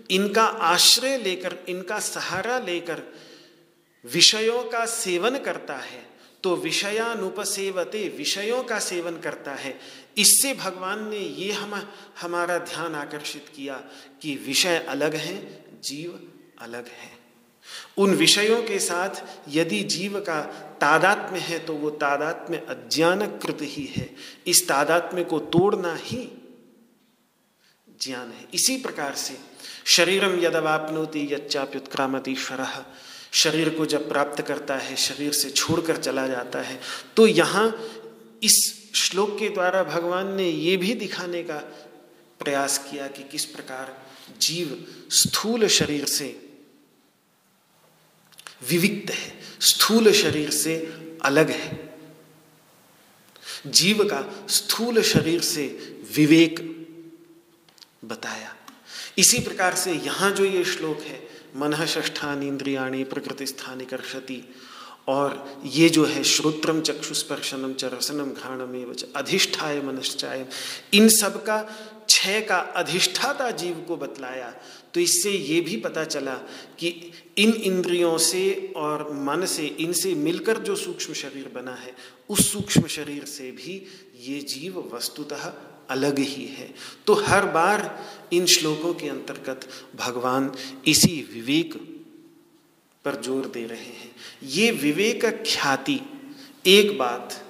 इनका 0.10 0.44
आश्रय 0.44 1.18
लेकर, 1.18 1.58
इनका 1.70 2.00
सहारा 2.00 2.58
लेकर 2.60 3.02
विषयों 4.04 4.64
का 4.64 4.86
सेवन 4.86 5.38
करता 5.38 5.76
है 5.76 6.04
तो 6.44 6.56
विषयानुपसेवते 6.56 8.08
विषयों 8.18 8.64
का 8.64 8.78
सेवन 8.80 9.18
करता 9.20 9.54
है। 9.54 9.74
इससे 10.18 10.54
भगवान 10.54 11.08
ने 11.10 11.18
ये 11.18 11.52
हम, 11.52 11.74
हमारा 12.22 12.58
ध्यान 12.58 12.96
आकर्षित 12.96 13.46
किया 13.56 13.76
कि 14.22 14.36
विषय 14.46 14.78
अलग 14.90 15.16
हैं, 15.16 15.66
जीव 15.84 16.20
अलग 16.62 16.88
है। 16.88 17.12
उन 17.98 18.16
विषयों 18.16 18.62
के 18.64 18.80
साथ 18.80 19.24
यदि 19.50 19.82
जीव 19.84 20.20
का 20.20 20.42
तादात्म्य 20.82 21.40
है 21.40 21.60
तो 21.60 21.74
वो 21.74 21.90
तादात्म्य 21.90 22.58
अज्ञान 22.70 23.26
कृत 23.38 23.58
ही 23.62 23.86
है। 23.86 24.10
इस 24.48 24.68
तादात्म्य 24.68 25.24
को 25.24 25.40
तोड़ना 25.40 25.96
ही 25.96 26.28
ज्ञान 28.02 28.32
है। 28.32 28.48
इसी 28.54 28.78
प्रकार 28.78 29.16
से 29.16 29.38
शरीरम 29.88 30.40
यदवापनोति 30.40 31.28
यच्चाप्युत्क्रामतीश्वर। 31.32 32.66
शरीर 33.34 33.70
को 33.70 33.86
जब 33.86 34.08
प्राप्त 34.10 34.42
करता 34.42 34.76
है, 34.76 34.96
शरीर 34.96 35.32
से 35.34 35.50
छोड़कर 35.50 35.98
चला 35.98 36.28
जाता 36.28 36.62
है 36.62 36.80
तो 37.18 37.28
यहाँ 37.28 37.68
इस 38.44 38.58
श्लोक 38.96 39.38
के 39.40 39.50
द्वारा 39.50 39.84
भगवान 39.84 40.34
ने 40.36 40.50
ये 40.50 40.78
भी 40.78 40.94
दिखाने 40.94 41.44
का 41.44 41.58
प्रयास 42.40 42.78
किया 42.90 43.08
कि 43.08 43.24
किस 43.24 43.46
प्रकार 43.46 43.96
जीव 44.42 44.86
स्थूल 45.12 45.68
शरीर 45.68 46.06
से 46.06 46.28
विविक्त 48.70 49.12
है, 49.12 49.34
स्थूल 49.62 50.12
शरीर 50.12 50.50
से 50.50 50.76
अलग 51.24 51.50
है। 51.50 52.00
जीव 53.68 54.04
का 54.04 54.48
स्थूल 54.50 55.02
शरीर 55.04 55.42
से 55.42 55.66
विवेक 56.16 56.60
बताया। 58.06 58.54
इसी 59.18 59.40
प्रकार 59.40 59.76
से 59.76 59.94
यहाँ 59.96 60.32
जो 60.32 60.46
ये 60.46 60.64
श्लोक 60.66 61.02
है 61.02 61.20
मन 61.58 61.86
ष्ठान 61.86 62.44
इंद्रियाणी 62.44 63.04
प्रकृति 63.06 63.46
स्थानी 63.48 63.86
कर्षति, 63.86 64.42
और 65.08 65.62
ये 65.66 65.90
जो 65.90 66.06
है 66.06 66.24
श्रोत्रम 66.24 66.80
चक्षुस्पर्शनम 66.82 67.74
च 67.74 67.86
रसनम 67.94 68.32
घ्राणम 68.32 68.76
एवं 68.76 69.12
अधिष्ठाय 69.16 69.82
मनश्चाय। 69.82 70.46
इन 70.94 71.10
सब 71.10 71.44
का 71.44 71.58
छह 72.10 72.40
का 72.42 72.58
अधिष्ठाता 72.76 73.50
जीव 73.54 73.84
को 73.88 73.96
बतलाया 73.98 74.50
तो 74.94 75.00
इससे 75.00 75.32
ये 75.32 75.60
भी 75.62 75.78
पता 75.78 76.04
चला 76.06 76.34
कि 76.80 76.90
इन 77.38 77.52
इंद्रियों 77.52 78.18
से 78.18 78.74
और 78.76 79.12
मन 79.14 79.46
से, 79.46 79.66
इनसे 79.66 80.14
मिलकर 80.16 80.58
जो 80.60 80.76
सूक्ष्म 80.76 81.14
शरीर 81.14 81.52
बना 81.56 81.74
है, 81.76 81.94
उस 82.30 82.52
सूक्ष्म 82.52 82.88
शरीर 82.88 83.26
से 83.26 83.52
भी 83.52 83.82
ये 84.22 84.40
जीव 84.50 84.80
वस्तुतः 84.94 85.52
अलग 85.90 86.20
ही 86.20 86.46
है। 86.48 86.74
तो 87.08 87.14
हर 87.24 87.46
बार 87.46 87.84
इन 88.34 88.46
श्लोकों 88.46 88.94
के 88.94 89.10
अंतर्गत 89.10 89.68
भगवान 89.96 90.52
इसी 90.88 91.22
विवेक 91.34 91.74
पर 93.06 93.22
ज़ोर 93.22 93.46
दे 93.46 93.66
रहे 93.66 93.78
हैं। 93.78 94.12
ये 94.44 94.72
विवेक 94.74 95.26
ख्याति 95.46 96.00
एक 96.68 96.98
बात 96.98 97.42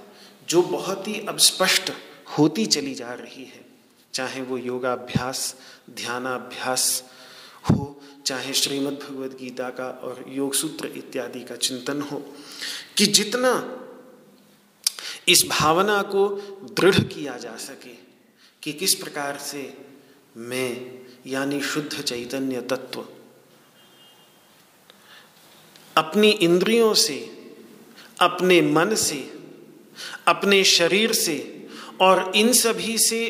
जो 0.50 0.62
बहुत 0.62 1.08
ही 1.08 1.20
अब 1.20 1.38
स्पष्ट 1.38 1.92
होती 2.38 2.66
चली 2.66 2.94
जा 2.96 3.14
रही 3.14 3.44
है। 3.44 3.64
चाहे 4.14 4.42
वो 4.42 4.58
योगाभ्यास, 4.58 5.56
ध्यानाभ्यास 5.92 7.04
हो, 7.66 8.02
चाहे 8.26 8.54
श्रीमद् 8.54 9.00
भगवद 9.00 9.38
गीता 9.40 9.70
का 9.70 9.88
और 10.04 10.24
योग 10.28 10.54
सूत्र 10.54 10.88
इत्यादि 10.98 11.44
का 11.44 11.56
चिंतन 11.56 12.02
हो, 12.02 12.18
कि 12.98 13.06
जितना 13.06 13.52
इस 15.28 15.44
भावना 15.50 16.02
को 16.06 16.28
दृढ़ 16.72 17.00
किया 17.04 17.38
जा 17.38 17.56
सके 17.58 17.94
कि 18.66 18.74
किस 18.74 18.96
प्रकार 18.96 19.38
से 19.38 19.78
मैं, 20.38 21.00
यानी 21.28 21.62
शुद्ध 21.62 22.02
चैतन्य 22.02 22.62
तत्व, 22.62 23.06
अपनी 25.98 26.30
इंद्रियों 26.30 26.94
से, 26.94 27.18
अपने 28.22 28.62
मन 28.62 28.96
से, 28.96 29.34
अपने 30.28 30.64
शरीर 30.64 31.14
से 31.14 31.68
और 32.02 32.32
इन 32.36 32.54
सभी 32.54 32.98
से 32.98 33.28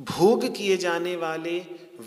भोग 0.00 0.56
किए 0.56 0.76
जाने 0.76 1.16
वाले 1.16 1.58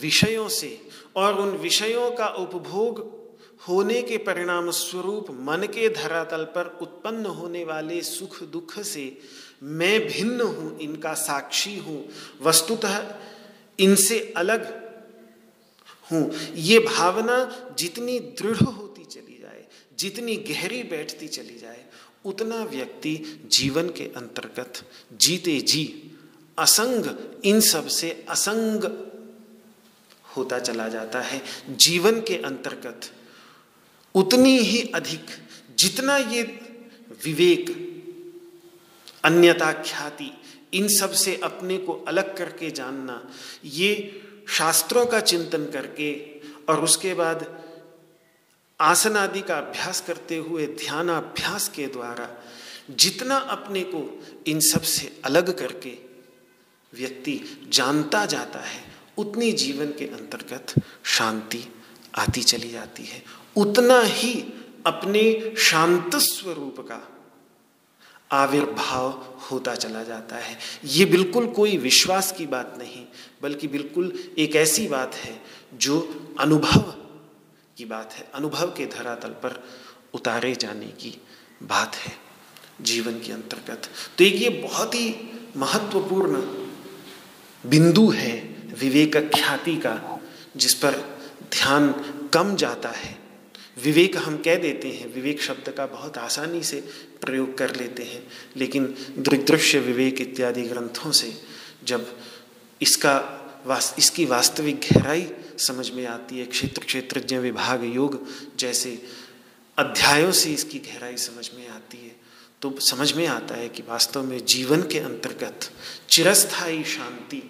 विषयों 0.02 0.50
से 0.50 0.88
और 1.16 1.34
उन 1.34 1.50
विषयों 1.50 2.12
का 2.12 2.28
उपभोग 2.28 3.20
होने 3.68 4.02
के 4.02 4.18
परिणाम 4.18 4.72
स्वरूप 4.72 5.32
मन 5.32 5.64
के 5.64 5.90
धरातल 5.90 6.44
पर 6.44 6.78
उत्पन्न 6.82 7.26
होने 7.26 7.64
वाले 7.64 8.02
सुख 8.02 8.44
दुख 8.44 8.80
से 8.80 9.18
मैं 9.64 10.08
भिन्न 10.08 10.42
हूँ, 10.42 10.80
इनका 10.80 11.14
साक्षी 11.14 11.78
हूँ, 11.78 12.06
वस्तुतः 12.42 13.16
इनसे 13.80 14.34
अलग 14.38 14.68
हूँ। 16.12 16.32
ये 16.56 16.80
भावना 16.80 17.38
जितनी 17.80 18.20
दृढ़ 18.20 18.58
होती 18.58 19.06
चली 19.06 19.40
जाए, 19.42 19.66
जितनी 20.00 20.36
गहरी 20.36 20.84
बैठती 20.84 21.28
चली 21.28 21.58
जाए, 21.58 21.86
उतना 22.26 22.64
व्यक्ति 22.64 23.42
जीवन 23.46 23.90
के 23.90 24.04
अंतर्गत 24.04 24.82
जीते 25.14 25.60
जी। 25.62 26.12
असंग, 26.58 27.06
इन 27.46 27.60
सबसे 27.60 28.26
असंग 28.30 28.84
होता 30.38 30.60
चला 30.60 30.88
जाता 30.88 31.22
है। 31.22 31.42
जीवन 31.70 32.22
के 32.22 32.38
अंतर्गत 32.38 33.12
उतनी 34.16 34.58
ही 34.58 34.82
अधिक, 34.96 35.26
जितना 35.78 36.18
ये 36.18 36.42
विवेक 37.26 37.89
अन्यता 39.24 39.72
ख्याति, 39.74 40.32
इन 40.74 40.88
सबसे 40.88 41.36
अपने 41.44 41.78
को 41.78 41.94
अलग 42.08 42.38
करके 42.38 42.72
जानना, 42.72 43.22
ये 43.66 44.22
शास्त्रों 44.48 45.06
का 45.06 45.20
चिंतन 45.20 45.66
करके 45.66 46.14
और 46.70 46.84
उसके 46.84 47.14
बाद 47.14 47.46
आसन 48.80 49.16
आदि 49.18 49.42
का 49.42 49.58
अभ्यास 49.58 50.02
करते 50.02 50.38
हुए 50.38 50.66
ध्यानाभ्यास 50.68 51.68
के 51.70 51.88
द्वारा 51.88 52.30
जितना 52.90 53.38
अपने 53.38 53.82
को 53.84 54.24
इन 54.48 54.60
सबसे 54.60 55.22
अलग 55.26 55.58
करके 55.58 55.98
व्यक्ति 56.94 57.42
जानता 57.70 58.26
जाता 58.26 58.60
है, 58.60 58.82
उतनी 59.18 59.52
जीवन 59.52 59.86
के 59.86 60.06
अंतर्गत 60.06 60.74
शांति 61.04 61.64
आती 62.16 62.44
चली 62.44 62.70
जाती 62.70 63.04
है। 63.04 63.24
उतना 63.56 64.00
ही 64.02 64.34
अपने 64.86 65.56
शांत 65.58 66.16
स्वरूप 66.16 66.80
का 66.80 67.19
आविर्भाव 68.32 69.10
होता 69.52 69.74
चला 69.76 70.04
जाता 70.04 70.36
है। 70.36 70.58
ये 70.86 71.06
बिल्कुल 71.06 71.48
कोई 71.48 71.78
विश्वास 71.78 72.32
की 72.32 72.46
बात 72.46 72.76
नहीं, 72.78 73.06
बल्कि 73.42 73.68
बिल्कुल 73.68 74.12
एक 74.38 74.56
ऐसी 74.56 74.88
बात 74.88 75.16
है 75.16 75.42
जो 75.74 76.00
अनुभव 76.40 76.82
की 77.78 77.86
बात 77.86 78.14
है। 78.14 78.28
अनुभव 78.34 78.74
के 78.78 78.86
धरातल 78.88 79.30
पर 79.44 79.64
उतारे 80.14 80.54
जाने 80.56 80.88
की 81.00 81.16
बात 81.64 81.96
है, 81.96 82.14
जीवन 82.82 83.20
के 83.20 83.32
अंतर्गत। 83.32 83.90
तो 84.18 84.24
एक 84.24 84.36
ये 84.36 84.50
बहुत 84.50 84.96
ही 84.96 85.16
महत्वपूर्ण 85.58 86.42
बिंदु 87.64 88.10
है 88.10 88.38
विवेक 88.80 89.16
ख्याति 89.36 89.76
का, 89.76 90.20
जिस 90.58 90.74
पर 90.74 90.96
ध्यान 91.52 91.92
कम 92.34 92.56
जाता 92.56 92.90
है। 92.90 93.18
विवेक 93.84 94.18
हम 94.18 94.38
कह 94.38 94.56
देते 94.56 94.88
हैं, 94.88 95.14
विवेक 95.14 95.42
शब्द 95.42 95.70
का 95.70 95.86
बहुत 95.86 96.18
आसानी 96.18 96.62
से 96.64 96.84
प्रयोग 97.22 97.58
कर 97.58 97.76
लेते 97.76 98.04
हैं। 98.04 98.28
लेकिन 98.56 98.96
दृदृश्य 99.18 99.80
विवेक 99.80 100.22
इत्यादि 100.22 100.62
ग्रंथों 100.62 101.12
से 101.12 101.42
जब 101.84 102.18
इसका 102.82 103.36
वास, 103.66 103.96
इसकी 103.98 104.26
वास्तविक 104.26 104.80
गहराई 104.82 105.28
समझ 105.58 105.90
में 105.92 106.06
आती 106.08 106.40
है, 106.40 106.46
क्षेत्र, 106.46 106.84
क्षेत्रज्ञ 106.84 107.38
विभाग 107.38 107.84
योग 107.84 108.28
जैसे 108.60 109.02
अध्यायों 109.78 110.32
से 110.32 110.54
इसकी 110.54 110.80
गहराई 110.80 111.18
समझ 111.18 111.50
में 111.56 111.68
आती 111.68 111.98
है 111.98 112.16
तो 112.62 112.80
समझ 112.80 113.14
में 113.14 113.28
आता 113.28 113.56
है 113.56 113.70
कि 113.70 113.84
वास्तव 113.88 114.24
में 114.24 114.46
जीवन 114.46 114.82
के 114.82 115.00
अंतर्गत 115.00 115.70
चिरस्थायी 116.10 116.84
शांति 116.84 117.42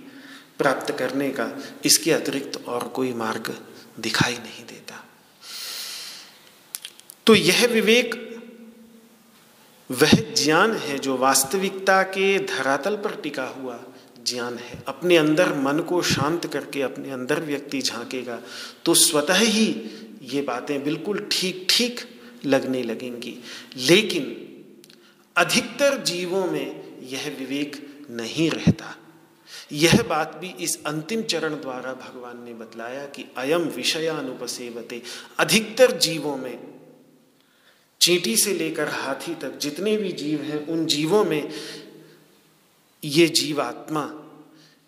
प्राप्त 0.57 0.91
करने 0.91 1.29
का 1.29 1.49
इसके 1.85 2.11
अतिरिक्त 2.11 2.65
और 2.67 2.87
कोई 2.87 3.13
मार्ग 3.13 3.61
दिखाई 3.99 4.33
नहीं 4.33 4.65
देता। 4.65 5.05
तो 7.25 7.35
यह 7.35 7.65
विवेक 7.67 8.28
वह 9.89 10.11
ज्ञान 10.35 10.71
है 10.71 10.97
जो 10.99 11.17
वास्तविकता 11.17 12.01
के 12.03 12.37
धरातल 12.39 12.95
पर 12.95 13.15
टिका 13.15 13.45
हुआ 13.45 13.79
ज्ञान 14.25 14.57
है। 14.57 14.83
अपने 14.87 15.17
अंदर 15.17 15.53
मन 15.53 15.79
को 15.79 16.01
शांत 16.01 16.45
करके 16.45 16.81
अपने 16.81 17.11
अंदर 17.11 17.39
व्यक्ति 17.39 17.81
झांकेगा 17.81 18.39
तो 18.85 18.93
स्वतः 18.93 19.35
ही 19.35 19.67
ये 20.23 20.41
बातें 20.41 20.83
बिल्कुल 20.83 21.27
ठीक 21.31 21.65
ठीक 21.69 21.99
लगने 22.45 22.83
लगेंगी। 22.83 23.35
लेकिन 23.77 24.23
अधिकतर 25.35 25.97
जीवों 26.03 26.45
में 26.45 26.99
यह 27.03 27.35
विवेक 27.39 28.05
नहीं 28.11 28.49
रहता। 28.51 28.95
यह 29.71 30.01
बात 30.03 30.35
भी 30.37 30.47
इस 30.59 30.83
अंतिम 30.85 31.21
चरण 31.21 31.53
द्वारा 31.53 31.93
भगवान 31.93 32.43
ने 32.43 32.53
बतलाया 32.53 33.05
कि 33.05 33.25
अयम 33.37 33.61
विषयानुपसेवते। 33.61 35.01
अधिकतर 35.39 35.91
जीवों 35.91 36.35
में 36.37 36.78
चींटी 38.09 38.35
से 38.37 38.53
लेकर 38.53 38.87
हाथी 38.87 39.33
तक 39.35 39.57
जितने 39.57 39.97
भी 39.97 40.11
जीव 40.11 40.41
हैं, 40.41 40.67
उन 40.67 40.85
जीवों 40.85 41.23
में 41.23 41.49
ये 43.03 43.27
जीवात्मा 43.27 44.01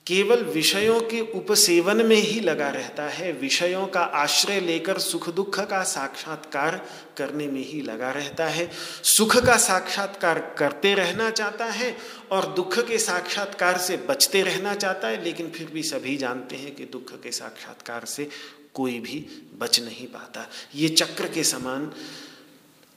केवल 0.08 0.44
विषयों 0.44 1.00
के 1.02 1.20
उपसेवन 1.32 2.06
में 2.06 2.16
ही 2.16 2.40
लगा 2.40 2.70
रहता 2.70 3.04
है। 3.04 3.32
विषयों 3.32 3.86
का 3.88 4.00
आश्रय 4.00 4.60
लेकर 4.60 5.00
सुख 5.00 5.30
दुख 5.30 5.60
का 5.60 5.84
साक्षात्कार 5.84 6.78
करने 7.18 7.48
में 7.48 7.62
ही 7.66 7.82
लगा 7.82 8.12
रहता 8.12 8.48
है। 8.48 8.70
सुख 9.04 9.38
का 9.38 9.58
साक्षात्कार 9.58 10.40
करते 10.58 10.94
रहना 10.94 11.30
चाहता 11.30 11.66
है 11.66 11.96
और 12.32 12.46
दुख 12.54 12.80
के 12.80 12.98
साक्षात्कार 12.98 13.78
से 13.78 13.98
बचते 13.98 14.42
रहना 14.42 14.76
चाहता 14.76 15.08
है, 15.08 15.24
लेकिन 15.24 15.52
फिर 15.52 15.70
भी 15.70 15.84
सभी 15.84 16.18
जानते 16.18 16.56
हैं 16.56 16.76
कि 16.76 16.86
दुख 16.86 17.14
के 17.22 17.32
साक्षात्कार 17.32 18.06
से 18.06 18.30
कोई 18.74 19.00
भी 19.00 19.26
बच 19.60 19.80
नहीं 19.80 20.08
पाता। 20.08 20.50
ये 20.76 20.90
चक्र 20.90 21.28
के 21.28 21.44
समान 21.44 21.92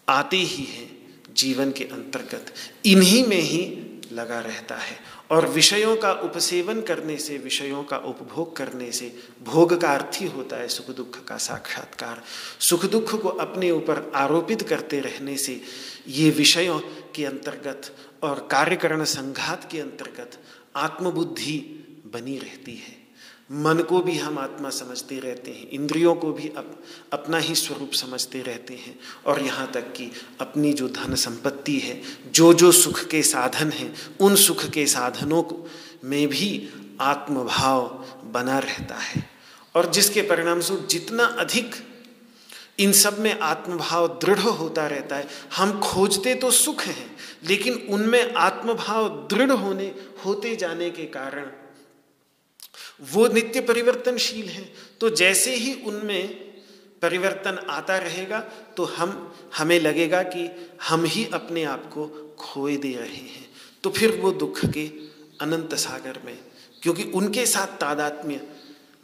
आते 0.08 0.36
ही 0.36 0.64
हैं 0.64 1.14
जीवन 1.34 1.72
के 1.72 1.84
अंतर्गत। 1.84 2.54
इन्हीं 2.86 3.26
में 3.26 3.40
ही 3.40 3.84
लगा 4.12 4.40
रहता 4.40 4.76
है। 4.76 5.14
और 5.30 5.48
विषयों 5.48 5.96
का 5.96 6.12
उपसेवन 6.12 6.80
करने 6.80 7.16
से, 7.16 7.38
विषयों 7.38 7.84
का 7.84 7.96
उपभोग 7.96 8.56
करने 8.56 8.92
से 8.92 9.18
भोग 9.42 9.80
का 9.80 9.94
अर्थ 9.94 10.22
ही 10.22 10.26
होता 10.26 10.56
है 10.56 10.68
सुख 10.68 10.96
दुख 10.96 11.24
का 11.24 11.36
साक्षात्कार। 11.36 12.22
सुख 12.60 12.84
दुख 12.86 13.22
को 13.22 13.28
अपने 13.28 13.70
ऊपर 13.70 14.12
आरोपित 14.14 14.62
करते 14.62 15.00
रहने 15.00 15.36
से 15.36 15.60
ये 16.08 16.30
विषयों 16.30 16.80
के 17.14 17.24
अंतर्गत 17.24 17.96
और 18.22 18.48
कार्यकरण 18.50 19.04
संघात 19.04 19.72
के 19.72 19.80
अंतर्गत 19.80 20.44
आत्मबुद्धि 20.76 21.80
बनी 22.12 22.38
रहती 22.38 22.74
है। 22.74 22.93
मन 23.50 23.78
को 23.78 24.00
भी 24.00 24.16
हम 24.18 24.38
आत्मा 24.38 24.70
समझते 24.70 25.18
रहते 25.18 25.50
हैं 25.50 25.68
इंद्रियों 25.70 26.14
को 26.14 26.32
भी 26.32 26.48
अप, 26.48 26.82
अपना 27.12 27.38
ही 27.38 27.54
स्वरूप 27.54 27.92
समझते 27.92 28.42
रहते 28.42 28.74
हैं। 28.74 28.98
और 29.26 29.40
यहाँ 29.42 29.70
तक 29.70 29.92
कि 29.92 30.10
अपनी 30.40 30.72
जो 30.72 30.88
धन 30.88 31.14
संपत्ति 31.14 31.78
है 31.78 32.00
जो 32.30 32.52
जो 32.54 32.72
सुख 32.72 33.04
के 33.04 33.22
साधन 33.22 33.70
हैं 33.70 33.94
उन 34.20 34.36
सुख 34.36 34.64
के 34.64 34.86
साधनों 34.86 35.42
को 35.42 35.66
में 36.04 36.28
भी 36.28 36.68
आत्मभाव 37.00 37.86
बना 38.24 38.58
रहता 38.58 38.94
है। 38.94 39.30
और 39.74 39.90
जिसके 39.90 40.22
परिणाम 40.22 40.60
स्वरूप 40.60 40.86
जितना 40.88 41.24
अधिक 41.24 41.74
इन 42.78 42.92
सब 42.92 43.18
में 43.18 43.38
आत्मभाव 43.38 44.06
दृढ़ 44.08 44.38
होता 44.38 44.86
रहता 44.86 45.16
है 45.16 45.28
हम 45.56 45.80
खोजते 45.80 46.34
तो 46.34 46.50
सुख 46.50 46.82
हैं 46.82 47.16
लेकिन 47.44 47.74
उनमें 47.90 48.34
आत्मभाव 48.34 49.08
दृढ़ 49.30 49.50
होने 49.50 49.94
होते 50.24 50.56
जाने 50.56 50.90
के 50.90 51.04
कारण 51.04 51.50
वो 53.00 53.26
नित्य 53.28 53.60
परिवर्तनशील 53.60 54.48
हैं। 54.48 54.72
तो 55.00 55.10
जैसे 55.10 55.54
ही 55.54 55.74
उनमें 55.82 56.28
परिवर्तन 57.02 57.58
आता 57.70 57.96
रहेगा 57.98 58.38
तो 58.76 58.84
हम, 58.84 59.34
हमें 59.56 59.78
लगेगा 59.80 60.22
कि 60.24 60.48
हम 60.82 61.04
ही 61.04 61.24
अपने 61.32 61.64
आप 61.64 61.90
को 61.92 62.06
खोए 62.38 62.76
दे 62.76 62.92
रहे 62.92 63.06
हैं। 63.06 63.48
तो 63.84 63.90
फिर 63.90 64.16
वो 64.16 64.30
दुख 64.32 64.64
के 64.66 64.86
अनंत 65.40 65.74
सागर 65.74 66.20
में, 66.24 66.38
क्योंकि 66.82 67.02
उनके 67.12 67.46
साथ 67.46 67.76
तादात्म्य 67.80 68.40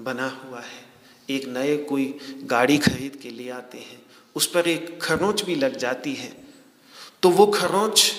बना 0.00 0.28
हुआ 0.28 0.60
है। 0.60 0.88
एक 1.30 1.46
नए 1.48 1.76
कोई 1.84 2.04
गाड़ी 2.44 2.78
खरीद 2.78 3.16
के 3.16 3.30
ले 3.30 3.48
आते 3.50 3.78
हैं, 3.78 4.00
उस 4.36 4.46
पर 4.46 4.68
एक 4.68 5.00
खरोच 5.02 5.42
भी 5.42 5.54
लग 5.54 5.76
जाती 5.76 6.14
है। 6.14 6.32
तो 7.22 7.30
वो 7.30 7.46
खरोच 7.46 8.10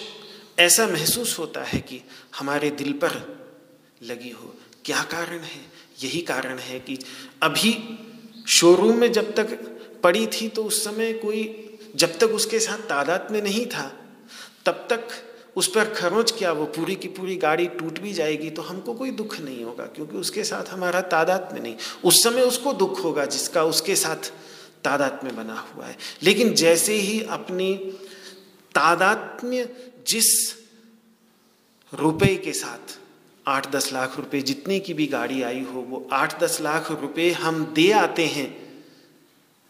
ऐसा 0.59 0.87
महसूस 0.87 1.37
होता 1.39 1.63
है 1.63 1.79
कि 1.79 2.01
हमारे 2.39 2.69
दिल 2.71 2.93
पर 2.93 3.13
लगी 4.03 4.29
हो। 4.29 4.53
क्या 4.85 5.01
कारण 5.03 5.39
है? 5.39 5.61
यही 6.03 6.21
कारण 6.21 6.57
है 6.59 6.79
कि 6.79 6.97
अभी 7.43 7.73
शोरूम 8.49 8.97
में 8.97 9.11
जब 9.11 9.33
तक 9.35 9.57
पड़ी 10.03 10.25
थी 10.27 10.47
तो 10.49 10.63
उस 10.63 10.83
समय 10.83 11.13
कोई, 11.13 11.41
जब 11.95 12.17
तक 12.17 12.29
उसके 12.31 12.59
साथ 12.59 12.87
तादाद 12.89 13.27
में 13.31 13.41
नहीं 13.41 13.65
था, 13.65 13.91
तब 14.65 14.87
तक 14.89 15.07
उस 15.55 15.67
पर 15.67 15.89
खरोच 15.93 16.31
क्या 16.31 16.51
वो 16.51 16.65
पूरी 16.67 16.95
की 16.95 17.07
पूरी 17.07 17.35
गाड़ी 17.35 17.65
टूट 17.69 17.99
भी 17.99 18.13
जाएगी 18.13 18.49
तो 18.49 18.61
हमको 18.61 18.93
कोई 18.93 19.11
दुख 19.11 19.39
नहीं 19.39 19.63
होगा, 19.63 19.85
क्योंकि 19.85 20.17
उसके 20.17 20.43
साथ 20.43 20.69
हमारा 20.69 21.01
तादाद 21.01 21.49
में 21.53 21.59
नहीं। 21.61 21.75
उस 22.05 22.23
समय 22.23 22.41
उसको 22.41 22.73
दुख 22.73 23.03
होगा 23.03 23.25
जिसका 23.25 23.63
उसके 23.63 23.95
साथ 23.95 24.31
तादाद 24.83 25.19
में 25.23 25.35
बना 25.35 25.59
हुआ 25.67 25.85
है। 25.85 25.97
लेकिन 26.23 26.53
जैसे 26.53 26.93
ही 26.93 27.21
अपनी 27.29 27.73
तादात्म्य 28.75 29.69
जिस 30.07 30.29
रुपए 31.93 32.35
के 32.35 32.53
साथ 32.53 32.97
आठ 33.45 33.71
दस 33.71 33.91
लाख 33.93 34.17
रुपए 34.17 34.41
जितने 34.41 34.79
की 34.79 34.93
भी 34.93 35.05
गाड़ी 35.07 35.41
आई 35.41 35.61
हो, 35.63 35.81
वो 35.81 36.07
आठ 36.13 36.39
दस 36.39 36.59
लाख 36.61 36.91
रुपए 36.91 37.29
हम 37.33 37.63
दे 37.65 37.91
आते 37.91 38.25
हैं 38.25 38.49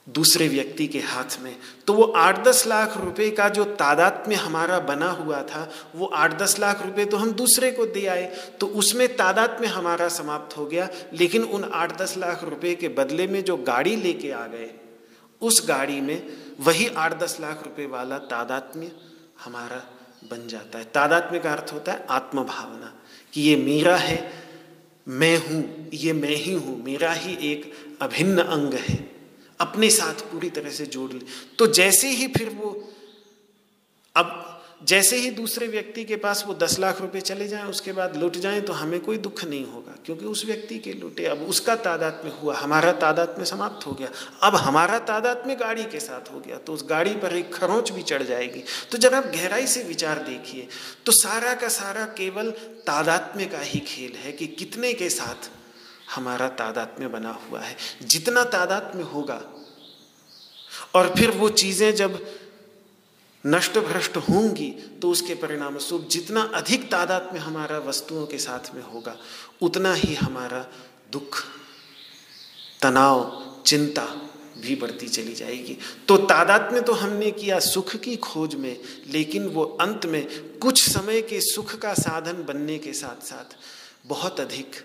दूसरे 0.08 0.48
व्यक्ति 0.48 0.88
के 0.88 1.00
हाथ 1.00 1.38
में। 1.42 1.56
तो 1.88 1.94
वो 1.94 2.04
आठ 2.04 2.44
दस 2.44 2.66
लाख 2.68 2.98
रुपए 2.98 3.30
का 3.32 3.48
जो 3.50 3.64
तादाद 3.76 4.24
में 4.28 4.36
हमारा 4.36 4.80
बना 4.80 5.10
हुआ 5.12 5.42
था, 5.44 5.70
वो 5.96 6.06
आठ 6.06 6.38
दस 6.40 6.58
लाख 6.60 6.82
रुपए 6.86 7.06
तो 7.06 7.18
हम 7.18 7.32
दूसरे 7.34 7.72
को 7.72 7.86
दे 7.86 8.06
आए। 8.06 8.26
तो 8.60 8.68
उसमें 8.68 9.08
तादाद 9.16 9.58
में 9.62 9.68
हमारा 9.68 10.08
समाप्त 10.10 10.58
हो 10.58 10.66
गया, 10.66 10.88
लेकिन 11.14 11.44
उन 11.44 11.64
आठ 11.64 11.98
दस 11.98 12.18
लाख 12.18 12.44
रुपए 12.44 12.76
के 12.76 12.88
बदले 12.90 13.28
में 13.28 13.44
जो 13.44 13.58
गाड़ी 13.58 13.96
लेके 13.96 14.32
आ 14.32 14.46
गए, 14.48 14.70
उस 15.42 15.66
गाड़ी 15.68 16.02
में 16.02 16.22
वही 16.60 16.88
आठ 16.88 17.20
दस 17.20 17.38
लाख 17.42 17.64
रुपए 17.64 17.86
वाला 17.88 18.18
तादात्म्य 18.30 18.92
हमारा 19.46 19.82
बन 20.32 20.48
जाता 20.48 20.80
है। 20.80 20.86
तादात्म्य 20.86 21.40
का 21.40 21.52
अर्थ 21.52 21.74
होता 21.74 21.92
है 21.92 22.06
आत्मभावना। 22.10 22.94
कि 23.34 23.42
ये 23.42 23.56
मेरा 23.56 23.98
है, 23.98 24.34
मैं 25.08 25.38
हूँ, 25.38 25.90
ये 25.94 26.14
मैं 26.14 26.36
ही 26.36 26.54
हूँ, 26.54 26.84
मेरा 26.84 27.14
ही 27.14 27.52
एक 27.52 27.74
अभिन्न 28.02 28.42
अंग 28.42 28.74
है। 28.74 29.12
अपने 29.60 29.90
साथ 29.90 30.14
पूरी 30.14 30.50
तरह 30.50 30.70
से 30.70 30.86
जोड़ 30.86 31.12
ले। 31.14 31.20
तो 31.60 31.68
जैसे 31.68 32.10
ही 32.10 32.28
फिर 32.28 32.50
वो, 32.50 32.90
अब 34.16 34.48
जैसे 34.82 35.18
ही 35.18 35.30
दूसरे 35.32 35.68
व्यक्ति 35.68 36.04
के 36.04 36.16
पास 36.16 36.44
वो 36.48 36.54
दस 36.56 36.78
लाख 36.80 37.02
रुपए 37.02 37.20
चले 37.22 37.48
जाएँ, 37.48 37.64
उसके 37.66 37.92
बाद 37.94 38.16
लुट 38.18 38.38
जाएँ 38.38 38.62
तो 38.62 38.74
हमें 38.74 39.00
कोई 39.00 39.18
दुख 39.20 39.44
नहीं 39.44 39.66
होगा, 39.66 39.96
क्योंकि 40.06 40.26
उस 40.26 40.46
व्यक्ति 40.46 40.78
के 40.80 40.94
लुटे। 40.94 41.26
अब 41.26 41.42
उसका 41.50 41.76
तादाद 41.78 42.22
में 42.26 42.32
हुआ, 42.34 42.56
हमारा 42.56 42.92
तादाद 42.94 43.36
में 43.38 43.46
समाप्त 43.46 43.86
हो 43.88 43.92
गया। 43.94 44.10
अब 44.42 44.56
हमारा 44.58 45.00
तादाद 45.02 45.44
में 45.48 45.56
गाड़ी 45.60 45.84
के 45.86 46.00
साथ 46.00 46.34
हो 46.34 46.40
गया 46.40 46.58
तो 46.58 46.74
उस 46.74 46.86
गाड़ी 46.90 47.14
पर 47.16 47.36
एक 47.36 47.54
खरोच 47.54 47.92
भी 47.92 48.02
चढ़ 48.04 48.24
जाएगी। 48.24 48.64
तो 48.92 48.98
जब 48.98 49.14
आप 49.14 49.32
गहराई 49.36 49.68
से 49.68 49.84
विचार 49.84 50.24
देखिए 50.24 50.68
तो 51.06 51.12
सारा 51.14 51.54
का 51.56 51.70
सारा 51.70 52.06
केवल 52.18 52.52
तादात्म्य 52.88 53.46
का 53.46 53.60
ही 53.62 53.80
खेल 53.88 54.18
है 54.18 54.32
कि 54.32 54.48
कितने 54.50 54.94
के 54.94 55.10
साथ 55.12 55.50
हमारा 56.12 56.48
तादात्म्य 56.58 57.08
बना 57.10 57.40
हुआ 57.42 57.60
है। 57.62 57.76
जितना 58.04 58.44
तादात्म्य 58.50 59.04
होगा, 59.06 59.42
और 60.96 61.14
फिर 61.18 61.32
वो 61.32 61.50
चीज़ें 61.52 61.94
जब 61.96 62.24
नष्ट 63.46 63.78
भ्रष्ट 63.80 64.18
होंगी 64.18 64.70
तो 65.02 65.10
उसके 65.10 65.36
परिणाम 65.36 65.78
स्वरूप 65.78 66.08
जितना 66.10 66.42
अधिक 66.56 66.90
तादाद 66.92 67.30
में 67.34 67.40
हमारा 67.40 67.78
वस्तुओं 67.80 68.26
के 68.26 68.38
साथ 68.38 68.74
में 68.76 68.82
होगा, 68.84 69.16
उतना 69.62 69.94
ही 69.94 70.14
हमारा 70.16 70.66
दुख, 71.12 71.44
तनाव, 72.82 73.64
चिंता 73.66 74.06
भी 74.58 74.76
बढ़ती 74.76 75.08
चली 75.08 75.34
जाएगी। 75.34 75.78
तो 76.08 76.18
तादाद 76.18 76.70
में 76.74 76.82
तो 76.84 76.94
हमने 76.94 77.32
किया 77.32 77.60
सुख 77.60 77.96
की 77.96 78.16
खोज 78.16 78.56
में, 78.56 78.78
लेकिन 79.08 79.48
वो 79.48 79.64
अंत 79.82 80.06
में 80.06 80.28
कुछ 80.60 80.90
समय 80.90 81.22
के 81.22 81.42
सुख 81.42 81.76
का 81.76 81.94
साधन 81.94 82.44
बनने 82.44 82.78
के 82.78 82.94
साथ 82.94 83.26
साथ 83.26 83.56
बहुत 84.08 84.40
अधिक 84.40 84.76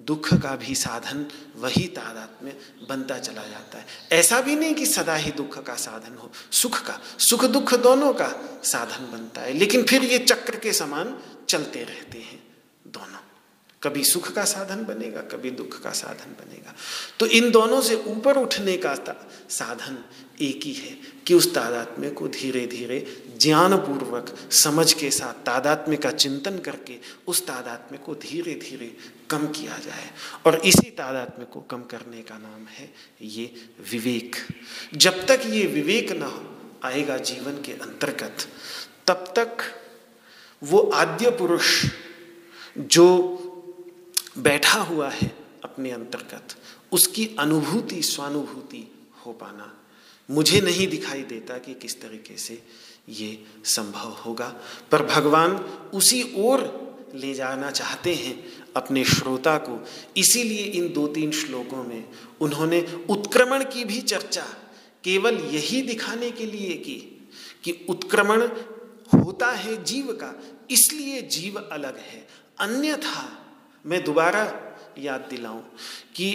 दुख 0.00 0.34
का 0.34 0.56
भी 0.56 0.74
साधन 0.74 1.26
वही 1.56 1.86
तादाद 1.86 2.44
में 2.44 2.56
बनता 2.88 3.18
चला 3.18 3.42
जाता 3.42 3.78
है। 3.78 3.86
ऐसा 4.12 4.40
भी 4.40 4.56
नहीं 4.56 4.74
कि 4.74 4.86
सदा 4.86 5.14
ही 5.14 5.30
दुख 5.30 5.64
का 5.64 5.74
साधन 5.74 6.16
हो, 6.16 6.30
सुख 6.52 6.86
का, 6.86 7.00
सुख 7.18 7.44
दुख 7.44 7.74
दोनों 7.74 8.12
का 8.12 8.60
साधन 8.64 9.10
बनता 9.12 9.40
है। 9.40 9.52
लेकिन 9.52 9.82
फिर 9.82 10.04
ये 10.04 10.18
चक्र 10.18 10.56
के 10.56 10.72
समान 10.72 11.18
चलते 11.48 11.84
रहते 11.84 12.18
हैं 12.18 12.42
दोनों। 12.86 13.18
कभी 13.82 14.04
सुख 14.04 14.32
का 14.32 14.44
साधन 14.44 14.84
बनेगा, 14.84 15.20
कभी 15.20 15.50
दुख 15.50 15.82
का 15.82 15.90
साधन 15.90 16.32
बनेगा। 16.44 16.74
तो 17.18 17.26
इन 17.26 17.50
दोनों 17.50 17.80
से 17.82 17.94
ऊपर 17.96 18.36
उठने 18.36 18.76
का 18.76 18.94
साधन 19.50 20.04
एक 20.40 20.60
ही 20.64 20.72
है 20.72 20.96
कि 21.26 21.34
उस 21.34 21.54
तादात्म्य 21.54 22.10
को 22.10 22.28
धीरे 22.28 22.66
धीरे 22.66 22.98
ज्ञानपूर्वक 23.40 24.52
समझ 24.52 24.92
के 24.92 25.10
साथ 25.10 25.34
तादात्म्य 25.44 25.96
का 25.96 26.10
चिंतन 26.10 26.58
करके 26.58 26.96
उस 27.26 27.46
तादात्म्य 27.46 27.98
को 27.98 28.14
धीरे 28.14 28.54
धीरे 28.54 28.96
कम 29.30 29.46
किया 29.46 29.78
जाए। 29.78 30.10
और 30.46 30.60
इसी 30.60 30.90
तादात्म्य 30.90 31.46
को 31.46 31.60
कम 31.60 31.82
करने 31.82 32.22
का 32.22 32.38
नाम 32.38 32.66
है 32.66 32.94
ये 33.22 33.70
विवेक। 33.90 34.36
जब 34.94 35.26
तक 35.26 35.42
ये 35.46 35.66
विवेक 35.66 36.08
न 36.12 36.56
आएगा 36.84 37.16
जीवन 37.18 37.62
के 37.62 37.72
अंतर्गत। 37.72 38.36
तब 39.06 39.32
तक 39.38 39.56
वो 40.62 40.78
आद्य 40.78 41.30
पुरुष 41.30 41.86
जो 42.78 43.06
बैठा 44.38 44.80
हुआ 44.80 45.10
है 45.10 45.36
अपने 45.64 45.90
अंतर्गत, 45.90 46.48
उसकी 46.92 47.36
अनुभूति, 47.38 48.02
स्वानुभूति 48.02 49.08
हो 49.26 49.32
पाना 49.32 49.76
मुझे 50.30 50.60
नहीं 50.60 50.86
दिखाई 50.86 51.22
देता 51.22 51.58
कि 51.58 51.74
किस 51.74 52.00
तरीके 52.00 52.36
से 52.36 52.62
ये 53.08 53.44
संभव 53.64 54.08
होगा। 54.08 54.60
पर 54.90 55.02
भगवान 55.02 55.56
उसी 55.94 56.32
ओर 56.36 56.80
ले 57.14 57.34
जाना 57.34 57.70
चाहते 57.70 58.14
हैं 58.14 58.64
अपने 58.76 59.04
श्रोता 59.04 59.58
को। 59.58 59.84
इसीलिए 60.16 60.64
इन 60.64 60.92
दो 60.92 61.06
तीन 61.08 61.32
श्लोकों 61.32 61.84
में 61.84 62.08
उन्होंने 62.40 63.06
उत्क्रमण 63.10 63.64
की 63.64 63.84
भी 63.84 64.00
चर्चा, 64.00 64.46
केवल 65.04 65.34
यही 65.34 65.82
दिखाने 65.82 66.30
के 66.30 66.46
लिए 66.46 66.74
की 66.74 67.28
कि 67.64 67.86
उत्क्रमण 67.88 68.42
होता 69.14 69.50
है 69.50 69.84
जीव 69.84 70.12
का, 70.12 70.42
इसलिए 70.70 71.22
जीव 71.22 71.58
अलग 71.72 71.98
है। 71.98 72.26
अन्यथा 72.60 73.46
मैं 73.86 74.04
दोबारा 74.04 74.76
याद 74.98 75.26
दिलाऊं 75.30 75.60
कि 76.14 76.28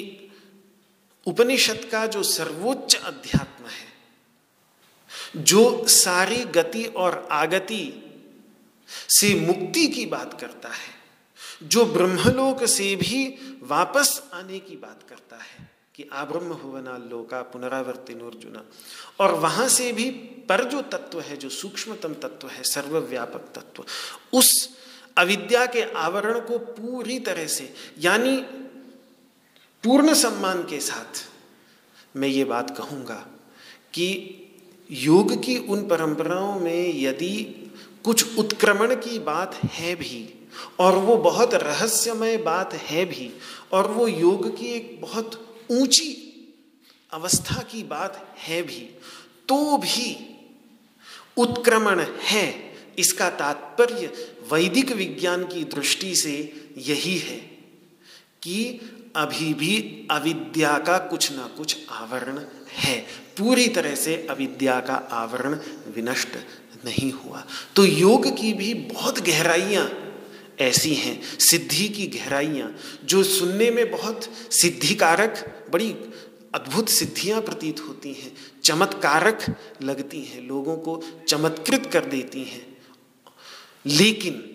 उपनिषद 1.28 1.90
का 1.92 2.06
जो 2.08 2.24
सर्वोच्च 2.24 2.96
अध्यात्म 2.96 3.66
है 3.66 3.95
जो 5.38 5.88
सारी 5.88 6.44
गति 6.46 6.86
और 6.86 7.28
आगति 7.32 8.02
से 9.10 9.34
मुक्ति 9.36 9.88
की 9.88 10.06
बात 10.06 10.40
करता 10.42 10.70
है, 10.70 10.94
जो 11.64 11.86
ब्रह्मलोक 11.86 12.66
से 12.66 12.96
भी 12.96 13.26
वापस 13.64 14.22
आने 14.34 14.60
की 14.60 14.76
बात 14.76 15.00
करता 15.10 15.36
है 15.36 15.70
कि 15.96 16.08
आब्रह्म 16.14 16.54
हुवना 16.54 16.98
लोका, 16.98 17.42
पुनरावर्ति 17.42 18.14
अर्जुना 18.14 18.64
और 19.20 19.34
वहाँ 19.34 19.68
से 19.68 19.92
भी 19.92 20.10
पर 20.50 20.64
जो 20.64 20.82
तत्व 20.82 21.20
है, 21.22 21.38
जो 21.38 21.50
सूक्ष्मतम 21.50 22.14
तत्व 22.14 22.48
है, 22.48 22.64
सर्वव्यापक 22.64 23.52
तत्व, 23.56 23.86
उस 24.34 24.78
अविद्या 25.18 25.66
के 25.66 25.82
आवरण 25.82 26.40
को 26.40 26.58
पूरी 26.58 27.20
तरह 27.20 27.48
से, 27.48 27.74
यानी 28.00 28.38
पूर्ण 29.84 30.14
सम्मान 30.14 30.64
के 30.64 30.80
साथ 30.80 31.26
मैं 32.18 32.28
ये 32.28 32.44
बात 32.44 32.78
कहूँगा 32.78 33.26
कि 33.94 34.42
योग 34.92 35.44
की 35.44 35.58
उन 35.58 35.88
परंपराओं 35.88 36.60
में 36.60 37.00
यदि 37.00 37.62
कुछ 38.04 38.38
उत्क्रमण 38.38 38.96
की 38.96 39.20
बात 39.20 39.56
है 39.66 39.96
भी, 39.96 40.48
और 40.80 40.96
वो 40.96 41.18
बहुत 41.18 41.54
रहस्यमय 41.54 42.38
बात 42.38 42.74
है 42.74 43.06
भी, 43.06 43.32
और 43.72 43.92
वो 43.92 44.08
योग 44.08 44.58
की 44.58 44.66
एक 44.66 45.02
बहुत 45.02 45.58
ऊँची 45.72 46.22
अवस्था 47.14 47.62
की 47.62 47.84
बात 47.84 48.36
है 48.38 48.62
भी 48.62 48.90
तो 49.48 49.78
भी 49.78 50.38
उत्क्रमण 51.38 52.06
है 52.22 52.76
इसका 53.00 53.30
तात्पर्य 53.30 54.14
वैदिक 54.54 54.92
विज्ञान 54.92 55.44
की 55.44 55.64
दृष्टि 55.64 56.16
से 56.16 56.68
यही 56.78 57.18
है 57.18 57.38
कि 58.44 58.80
अभी 59.16 59.54
भी 59.54 60.08
अविद्या 60.12 60.78
का 60.78 60.98
कुछ 60.98 61.32
ना 61.32 61.48
कुछ 61.58 61.78
आवरण 61.90 62.38
है। 62.76 63.26
पूरी 63.38 63.68
तरह 63.68 63.96
से 63.96 64.28
अविद्या 64.30 64.80
का 64.80 64.94
आवरण 64.94 65.60
विनष्ट 65.96 66.28
नहीं 66.86 67.12
हुआ। 67.12 67.46
तो 67.76 67.86
योग 67.86 68.38
की 68.38 68.54
भी 68.54 68.74
बहुत 68.74 69.20
गहराइयाँ 69.20 70.02
ऐसी 70.60 70.94
हैं, 70.94 71.22
सिद्धि 71.40 71.90
की 71.90 72.08
गहराइयाँ, 72.08 72.78
जो 73.06 73.24
सुनने 73.24 73.72
में 73.72 73.92
बहुत 73.92 74.24
सिद्धिकारक, 74.52 75.66
बड़ी 75.72 75.96
अद्भुत 76.56 76.90
सिद्धियाँ 76.90 77.42
प्रतीत 77.42 77.80
होती 77.80 78.14
हैं, 78.14 78.34
चमत्कारक 78.64 79.58
लगती 79.82 80.22
हैं, 80.22 80.48
लोगों 80.48 80.78
को 80.78 81.04
चमत्कृत 81.28 81.90
कर 81.94 82.06
देती 82.06 82.44
हैं। 82.44 82.78
लेकिन 83.86 84.52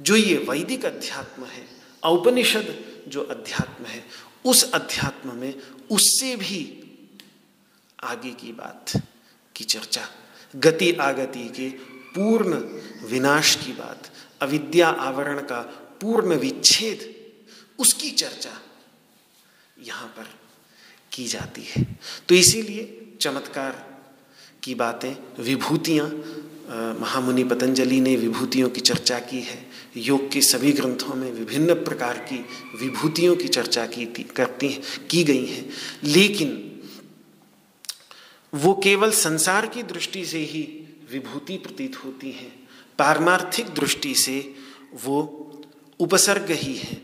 जो 0.00 0.16
ये 0.16 0.36
वैदिक 0.36 0.84
अध्यात्म 0.84 1.42
है, 1.42 1.66
औपनिषद 2.04 2.84
जो 3.08 3.20
अध्यात्म 3.20 3.84
है, 3.84 4.04
उस 4.44 4.72
अध्यात्म 4.72 5.34
में 5.34 5.54
उससे 5.90 6.36
भी 6.36 6.77
आगे 8.04 8.30
की 8.30 8.52
बात, 8.52 9.02
की 9.56 9.64
चर्चा, 9.64 10.08
गति 10.56 10.92
आगति 10.92 11.48
के 11.48 11.70
पूर्ण 12.14 12.54
विनाश 13.06 13.56
की 13.56 13.72
बात, 13.72 14.10
अविद्या 14.40 14.88
आवरण 14.88 15.40
का 15.40 15.60
पूर्ण 16.00 16.34
विच्छेद, 16.34 17.14
उसकी 17.78 18.10
चर्चा 18.10 18.62
यहाँ 19.82 20.06
पर 20.06 20.30
की 21.12 21.26
जाती 21.26 21.62
है। 21.62 21.98
तो 22.28 22.34
इसीलिए 22.34 23.12
चमत्कार 23.20 24.02
की 24.62 24.74
बातें, 24.74 25.42
विभूतियाँ 25.42 26.06
महामुनि 27.00 27.44
पतंजलि 27.44 28.00
ने 28.00 28.16
विभूतियों 28.16 28.70
की 28.70 28.80
चर्चा 28.80 29.18
की 29.18 29.40
है। 29.40 29.70
योग 29.96 30.30
के 30.30 30.40
सभी 30.40 30.72
ग्रंथों 30.72 31.14
में 31.14 31.32
विभिन्न 31.32 31.74
प्रकार 31.74 32.18
की 32.18 32.44
विभूतियों 32.80 33.36
की 33.36 33.48
चर्चा 33.48 33.86
की 33.86 34.06
करती 34.06 34.68
हैं, 34.68 35.06
की 35.10 35.24
गई 35.24 35.46
हैं। 35.46 35.70
लेकिन 36.04 36.77
वो 38.54 38.74
केवल 38.74 39.10
संसार 39.10 39.66
की 39.66 39.82
दृष्टि 39.82 40.24
से 40.24 40.38
ही 40.38 40.62
विभूति 41.10 41.56
प्रतीत 41.58 42.04
होती 42.04 42.30
हैं। 42.32 42.68
पारमार्थिक 42.98 43.66
दृष्टि 43.66 44.14
से 44.14 44.54
वो 44.94 45.44
उपसर्ग 46.00 46.50
ही 46.50 46.74
है। 46.74 46.94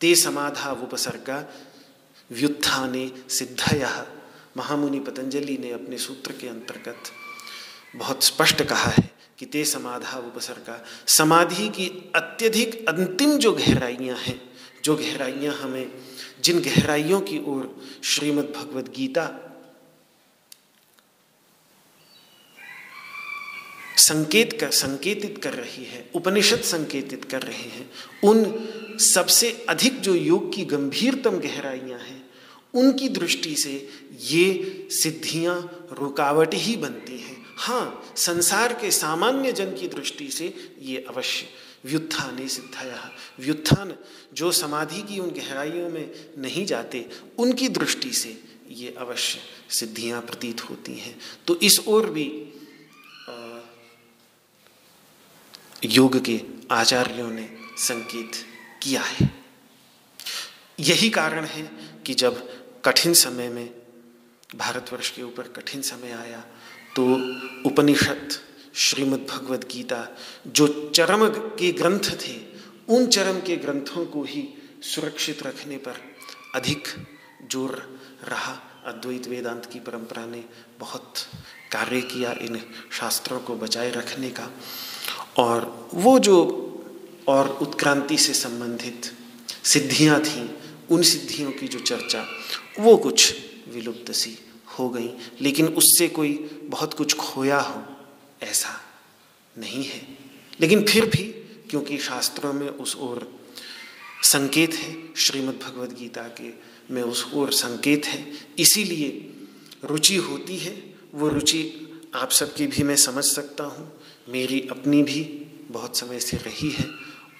ते 0.00 0.14
समाधा 0.14 0.72
उपसर्गा, 0.72 1.52
व्युत्थाने 2.32 3.12
सिद्धय। 3.28 4.06
महामुनि 4.56 5.00
पतंजलि 5.00 5.58
ने 5.58 5.70
अपने 5.70 5.98
सूत्र 5.98 6.32
के 6.32 6.48
अंतर्गत 6.48 7.02
बहुत 7.96 8.24
स्पष्ट 8.24 8.62
कहा 8.62 8.90
है 8.90 9.10
कि 9.38 9.46
ते 9.46 9.64
समाधा 9.64 10.18
उपसर्गा, 10.18 10.84
समाधि 11.06 11.68
की 11.68 12.12
अत्यधिक 12.14 12.88
अंतिम 12.88 13.38
जो 13.38 13.52
गहराइयाँ 13.52 14.16
हैं, 14.16 14.52
जो 14.84 14.96
गहराइयाँ 14.96 15.54
हमें 15.54 15.92
जिन 16.44 16.60
गहराइयों 16.60 17.20
की 17.20 17.38
ओर 17.38 17.82
श्रीमद् 18.04 18.56
भगवद 18.56 18.88
गीता 18.96 19.48
संकेत 24.06 24.60
कर, 24.60 24.70
संकेतित 24.70 25.40
कर 25.42 25.52
रही 25.52 25.84
है, 25.84 26.10
उपनिषद 26.14 26.60
संकेतित 26.60 27.24
कर 27.24 27.42
रहे 27.42 27.68
हैं। 27.70 27.90
उन 28.24 28.68
सबसे 28.98 29.66
अधिक 29.68 30.00
जो 30.00 30.14
योग 30.14 30.54
की 30.54 30.64
गंभीरतम 30.64 31.30
गहराइयाँ 31.30 31.98
हैं, 31.98 32.30
उनकी 32.74 33.08
दृष्टि 33.08 33.54
से 33.56 33.88
ये 34.20 34.88
सिद्धियाँ 34.90 35.86
रुकावट 35.92 36.54
ही 36.54 36.76
बनती 36.76 37.18
हैं। 37.18 37.36
हाँ 37.56 38.14
संसार 38.16 38.72
के 38.72 38.90
सामान्य 38.90 39.52
जन 39.52 39.72
की 39.72 39.88
दृष्टि 39.88 40.28
से 40.28 40.54
ये 40.82 41.04
अवश्य, 41.08 41.46
व्युत्थान 41.84 42.46
सिद्धाया, 42.48 43.10
व्युत्थान, 43.40 43.94
जो 44.34 44.50
समाधि 44.52 45.02
की 45.02 45.18
उन 45.18 45.30
गहराइयों 45.30 45.90
में 45.90 46.10
नहीं 46.38 46.66
जाते, 46.66 47.06
उनकी 47.38 47.68
दृष्टि 47.68 48.12
से 48.12 48.38
ये 48.70 48.94
अवश्य 48.98 49.38
सिद्धियाँ 49.70 50.20
प्रतीत 50.22 50.60
होती 50.60 50.92
हैं। 50.92 51.18
तो 51.46 51.56
इस 51.56 51.80
ओर 51.86 52.10
भी 52.10 52.51
योग 55.84 56.18
के 56.24 56.40
आचार्यों 56.70 57.30
ने 57.30 57.48
संकेत 57.78 58.32
किया 58.82 59.02
है। 59.02 59.30
यही 60.78 61.08
कारण 61.10 61.44
है 61.44 61.62
कि 62.06 62.14
जब 62.14 62.38
कठिन 62.84 63.14
समय 63.14 63.48
में, 63.48 63.68
भारतवर्ष 64.50 65.10
के 65.10 65.22
ऊपर 65.22 65.48
कठिन 65.56 65.82
समय 65.82 66.12
आया 66.12 66.44
तो 66.96 67.04
उपनिषद, 67.68 68.38
श्रीमद् 68.74 69.26
भगवद 69.28 69.64
गीता, 69.72 70.06
जो 70.46 70.90
चरम 70.94 71.28
के 71.28 71.70
ग्रंथ 71.72 72.10
थे, 72.20 72.36
उन 72.88 73.06
चरम 73.06 73.40
के 73.40 73.56
ग्रंथों 73.56 74.04
को 74.06 74.22
ही 74.24 74.48
सुरक्षित 74.84 75.42
रखने 75.42 75.76
पर 75.78 76.00
अधिक 76.54 76.88
ज़ोर 77.50 77.76
रहा। 78.24 78.52
अद्वैत 78.86 79.26
वेदांत 79.28 79.66
की 79.72 79.80
परंपरा 79.80 80.24
ने 80.26 80.44
बहुत 80.78 81.18
कार्य 81.72 82.00
किया 82.02 82.32
इन 82.42 82.60
शास्त्रों 82.92 83.40
को 83.40 83.56
बचाए 83.56 83.90
रखने 83.90 84.30
का। 84.30 84.50
और 85.36 85.90
वो 85.94 86.18
जो, 86.18 86.58
और 87.28 87.48
उत्क्रांति 87.48 88.18
से 88.18 88.34
संबंधित 88.34 89.14
सिद्धियाँ 89.66 90.20
थीं, 90.20 90.48
उन 90.90 91.02
सिद्धियों 91.02 91.52
की 91.52 91.68
जो 91.68 91.78
चर्चा, 91.78 92.26
वो 92.80 92.96
कुछ 92.96 93.34
विलुप्त 93.68 94.12
सी 94.12 94.38
हो 94.78 94.88
गई। 94.88 95.10
लेकिन 95.40 95.66
उससे 95.66 96.08
कोई 96.08 96.32
बहुत 96.64 96.94
कुछ 96.94 97.16
खोया 97.16 97.60
हो, 97.60 97.84
ऐसा 98.42 98.80
नहीं 99.58 99.84
है। 99.84 100.18
लेकिन 100.60 100.84
फिर 100.84 101.06
भी, 101.06 101.24
क्योंकि 101.70 101.98
शास्त्रों 101.98 102.52
में 102.52 102.68
उस 102.68 102.96
ओर 102.96 103.40
संकेत 104.22 104.74
है, 104.74 105.14
श्रीमद् 105.16 105.62
भगवद 105.62 105.92
गीता 105.92 106.22
के 106.22 106.50
में 106.94 107.02
उस 107.02 107.32
ओर 107.34 107.52
संकेत 107.52 108.06
है, 108.06 108.32
इसीलिए 108.58 109.34
रुचि 109.84 110.16
होती 110.16 110.56
है। 110.58 110.94
वो 111.14 111.28
रुचि 111.28 111.88
आप 112.14 112.30
सबकी 112.30 112.66
भी 112.66 112.82
मैं 112.82 112.96
समझ 112.96 113.24
सकता 113.24 113.64
हूँ। 113.64 114.01
मेरी 114.28 114.60
अपनी 114.70 115.02
भी 115.02 115.22
बहुत 115.70 115.98
समय 115.98 116.20
से 116.20 116.36
रही 116.36 116.70
है 116.70 116.84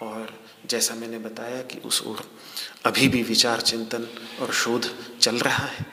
और 0.03 0.33
जैसा 0.67 0.95
मैंने 0.95 1.19
बताया 1.19 1.63
कि 1.63 1.79
उस 1.79 2.03
ओर 2.07 2.21
अभी 2.87 3.09
भी 3.09 3.23
विचार, 3.23 3.61
चिंतन 3.61 4.07
और 4.41 4.53
शोध 4.53 4.89
चल 5.21 5.37
रहा 5.37 5.67
है। 5.67 5.87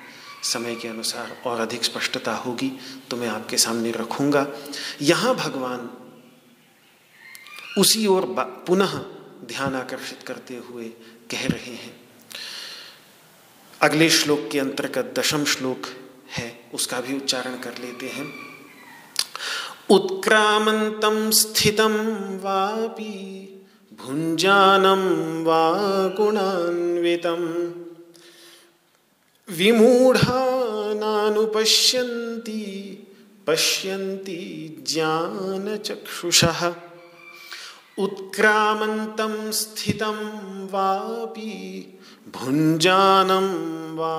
समय 0.44 0.76
के 0.76 0.88
अनुसार 0.88 1.36
और 1.46 1.60
अधिक 1.60 1.84
स्पष्टता 1.84 2.34
होगी 2.36 2.72
तो 3.10 3.18
मैं 3.18 3.28
आपके 3.28 3.58
सामने 3.58 3.92
रखूँगा। 3.92 4.46
यहाँ 5.02 5.36
भगवान 5.36 5.90
उसी 7.78 8.06
ओर 8.08 8.26
पुनः 8.68 8.98
ध्यान 9.48 9.76
आकर्षित 9.76 10.24
करते 10.24 10.56
हुए 10.70 10.88
कह 11.32 11.48
रहे 11.48 11.74
हैं। 11.74 11.96
अगले 13.82 14.10
श्लोक 14.10 14.50
के 14.52 14.60
अंतर्गत 14.60 15.14
दशम 15.20 15.44
श्लोक 15.46 15.88
है, 16.30 16.60
उसका 16.74 17.00
भी 17.02 17.16
उच्चारण 17.18 17.60
कर 17.60 17.78
लेते 17.78 18.10
हैं। 18.10 18.49
उत्क्रामंतम 19.92 21.32
स्थितम 21.32 21.94
वापी 22.44 23.16
भुंजानम 23.94 25.02
वा 25.44 25.62
गुणान्वितम 26.18 27.42
विमूढ़ानानुपश्यन्ति 29.50 30.24
पश्यन्ति 33.48 34.40
ज्ञानचक्षुषः। 34.88 36.62
उत्क्रामन्तं 38.00 39.52
स्थितं 39.52 40.20
वापि 40.66 41.54
भुञ्जानं 42.36 43.48
वा 43.96 44.16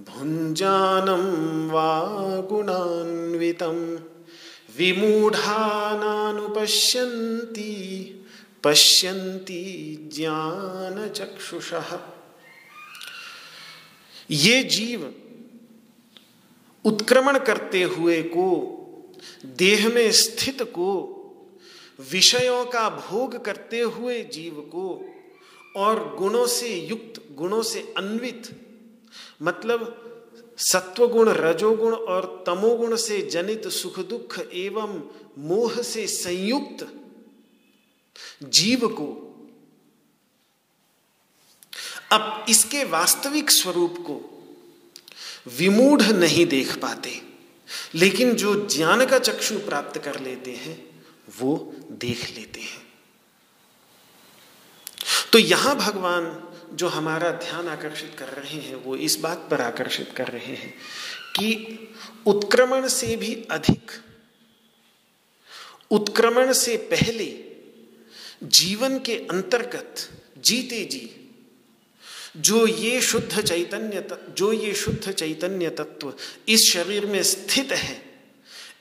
भुञ्जानं 0.00 1.68
वा 1.70 2.00
गुणान्वितं। 2.40 3.96
विमूढानानुपश्यन्ति, 4.78 5.84
पश्यन्ति 8.64 9.96
ज्ञानचक्षुषः। 10.16 11.98
ये 14.30 14.62
जीव 14.62 15.14
उत्क्रमण 16.84 17.38
करते 17.38 17.82
हुए 17.82 18.22
को, 18.22 18.78
देह 19.46 19.88
में 19.88 20.12
स्थित 20.12 20.62
को, 20.62 21.18
विषयों 22.10 22.64
का 22.64 22.88
भोग 22.90 23.44
करते 23.44 23.80
हुए 23.80 24.22
जीव 24.22 24.54
को, 24.54 25.04
और 25.76 26.16
गुणों 26.16 26.46
से 26.46 26.74
युक्त, 26.76 27.22
गुणों 27.32 27.62
से 27.62 27.94
अन्वित 27.96 28.50
मतलब 29.42 29.98
सत्वगुण, 30.58 31.28
रजोगुण 31.28 31.94
और 31.94 32.44
तमोगुण 32.46 32.96
से 32.96 33.22
जनित 33.22 33.68
सुख 33.68 33.98
दुख 34.00 34.38
एवं 34.52 35.00
मोह 35.38 35.82
से 35.82 36.06
संयुक्त 36.06 36.86
जीव 38.42 38.88
को, 38.88 39.28
अब 42.12 42.46
इसके 42.48 42.84
वास्तविक 42.84 43.50
स्वरूप 43.50 43.94
को 43.98 44.31
विमूढ़ 45.48 46.02
नहीं 46.02 46.46
देख 46.46 46.76
पाते। 46.76 47.22
लेकिन 47.94 48.34
जो 48.34 48.68
ज्ञान 48.68 49.06
का 49.06 49.18
चक्षु 49.18 49.58
प्राप्त 49.58 50.00
कर 50.00 50.20
लेते 50.20 50.50
हैं, 50.50 51.04
वो 51.38 51.74
देख 51.90 52.38
लेते 52.38 52.60
हैं। 52.60 52.82
तो 55.32 55.38
यहाँ 55.38 55.76
भगवान 55.76 56.48
जो 56.72 56.88
हमारा 56.88 57.30
ध्यान 57.30 57.68
आकर्षित 57.68 58.16
कर 58.18 58.28
रहे 58.28 58.58
हैं, 58.58 58.74
वो 58.74 58.96
इस 58.96 59.18
बात 59.18 59.48
पर 59.50 59.60
आकर्षित 59.60 60.14
कर 60.16 60.28
रहे 60.28 60.54
हैं 60.54 60.74
कि 61.30 61.78
उत्क्रमण 62.26 62.88
से 62.88 63.16
भी 63.16 63.34
अधिक, 63.50 63.90
उत्क्रमण 65.90 66.52
से 66.52 66.76
पहले 66.76 67.44
जीवन 68.42 68.98
के 68.98 69.16
अंतर्गत 69.16 69.94
जीते 70.38 70.84
जी 70.84 71.21
जो 72.36 72.66
ये 72.66 73.00
शुद्ध 73.02 73.40
चैतन्य 73.40 74.06
जो 74.30 74.52
ये 74.52 74.72
शुद्ध 74.74 75.12
चैतन्य 75.12 75.70
तत्व 75.70 76.12
इस 76.48 76.70
शरीर 76.72 77.06
में 77.06 77.22
स्थित 77.22 77.72
है, 77.72 78.00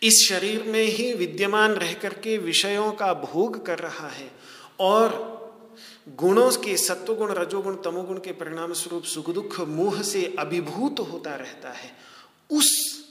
इस 0.03 0.25
शरीर 0.29 0.63
में 0.63 0.83
ही 0.83 1.13
विद्यमान 1.13 1.71
रह 1.71 1.93
करके 1.93 2.37
विषयों 2.37 2.91
का 2.91 3.13
भोग 3.13 3.65
कर 3.65 3.79
रहा 3.79 4.07
है 4.07 4.31
और 4.79 5.29
गुणों 6.09 6.51
के, 6.51 6.77
सत्वगुण, 6.77 7.33
रजोगुण, 7.33 7.75
तमोगुण 7.75 8.17
के 8.17 8.31
परिणाम 8.31 8.73
स्वरूप 8.73 9.03
सुख 9.03 9.29
दुख 9.29 9.59
मोह 9.59 10.01
से 10.01 10.23
अभिभूत 10.39 10.99
होता 10.99 11.35
रहता 11.35 11.71
है, 11.71 11.91
उस 12.51 13.05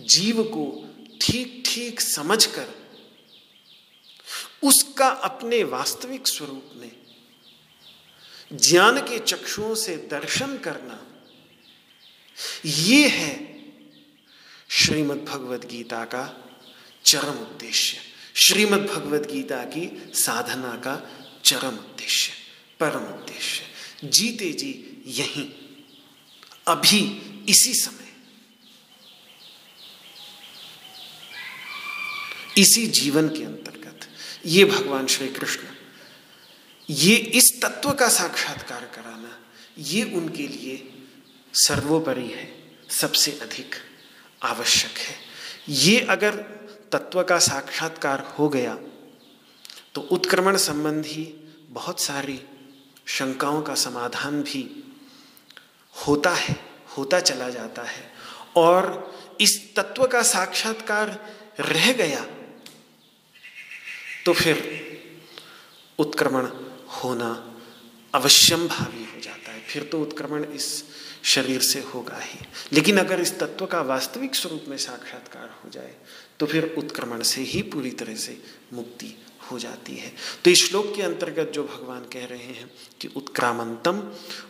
जीव 0.00 0.42
को 0.42 0.64
ठीक 1.22 1.62
ठीक 1.66 2.00
समझकर 2.00 2.68
उसका 4.64 5.08
अपने 5.08 5.62
वास्तविक 5.64 6.28
स्वरूप 6.28 6.70
में 6.76 6.90
ज्ञान 8.54 8.98
के 8.98 9.18
चक्षुओं 9.18 9.74
से 9.74 9.96
दर्शन 9.96 10.58
करना, 10.58 11.24
ये 12.64 13.08
है 13.08 13.62
श्रीमद् 14.68 15.24
भगवद 15.24 15.64
गीता 15.64 16.04
का 16.04 16.50
चरम 17.04 17.32
उद्देश्य। 17.32 17.98
श्रीमद् 18.34 18.86
भगवद 18.86 19.30
गीता 19.30 19.64
की 19.64 20.02
साधना 20.14 20.72
का 20.72 21.10
चरम 21.44 21.74
उद्देश्य, 21.74 22.32
परम 22.80 23.02
उद्देश्य। 23.02 23.62
जीते 24.08 24.52
जी 24.52 25.02
यहीं, 25.06 25.50
अभी, 26.68 27.00
इसी 27.48 27.74
समय। 27.74 28.02
इसी 32.58 32.86
जीवन 32.86 33.28
के 33.28 33.44
अंतर्गत। 33.44 34.00
ये 34.46 34.64
भगवान 34.64 35.06
श्री 35.06 35.28
कृष्ण 35.28 35.62
ये 36.88 37.14
इस 37.14 37.60
तत्व 37.62 37.92
का 37.92 38.08
साक्षात्कार 38.08 38.84
कराना, 38.94 39.38
ये 39.78 40.02
उनके 40.12 40.46
लिए 40.48 40.76
सर्वोपरि 41.54 42.26
है, 42.26 42.48
सबसे 42.90 43.30
अधिक 43.42 43.74
आवश्यक 44.42 44.98
है। 44.98 45.14
ये 45.68 45.98
अगर 46.10 46.36
तत्व 46.92 47.22
का 47.22 47.38
साक्षात्कार 47.38 48.20
हो 48.38 48.48
गया 48.48 48.74
तो 49.94 50.00
उत्क्रमण 50.10 50.56
संबंधी 50.56 51.24
बहुत 51.70 52.00
सारी 52.00 52.40
शंकाओं 53.08 53.60
का 53.62 53.74
समाधान 53.74 54.42
भी 54.42 54.62
होता 55.94 56.30
है, 56.30 56.56
होता 56.96 57.20
चला 57.20 57.48
जाता 57.50 57.82
है। 57.82 58.10
और 58.56 59.36
इस 59.40 59.74
तत्व 59.76 60.06
का 60.06 60.22
साक्षात्कार 60.22 61.18
रह 61.60 61.92
गया 61.92 62.24
तो 64.26 64.32
फिर 64.32 64.60
उत्क्रमण 65.98 66.48
होना 66.92 67.48
अवश्यम 68.14 68.66
भावी 68.68 69.04
हो 69.04 69.20
जाता 69.20 69.52
है। 69.52 69.60
फिर 69.60 69.82
तो 69.82 70.00
उत्क्रमण 70.00 70.44
इस 70.44 70.84
शरीर 71.24 71.60
से 71.60 71.80
होगा 71.80 72.18
ही। 72.18 72.38
लेकिन 72.72 72.98
अगर 72.98 73.20
इस 73.20 73.38
तत्व 73.38 73.66
का 73.66 73.80
वास्तविक 73.80 74.34
स्वरूप 74.34 74.64
में 74.68 74.76
साक्षात्कार 74.76 75.48
हो 75.64 75.70
जाए 75.70 75.94
तो 76.38 76.46
फिर 76.46 76.74
उत्क्रमण 76.78 77.22
से 77.22 77.42
ही 77.42 77.62
पूरी 77.62 77.90
तरह 77.90 78.16
से 78.16 78.42
मुक्ति 78.72 79.14
हो 79.50 79.58
जाती 79.58 79.96
है। 79.96 80.12
तो 80.44 80.50
इस 80.50 80.64
श्लोक 80.68 80.92
के 80.96 81.02
अंतर्गत 81.02 81.50
जो 81.54 81.62
भगवान 81.64 82.02
कह 82.02 82.26
रहे 82.26 82.38
हैं 82.38 82.70
कि 83.00 83.08
उत्क्रामंतम 83.16 84.02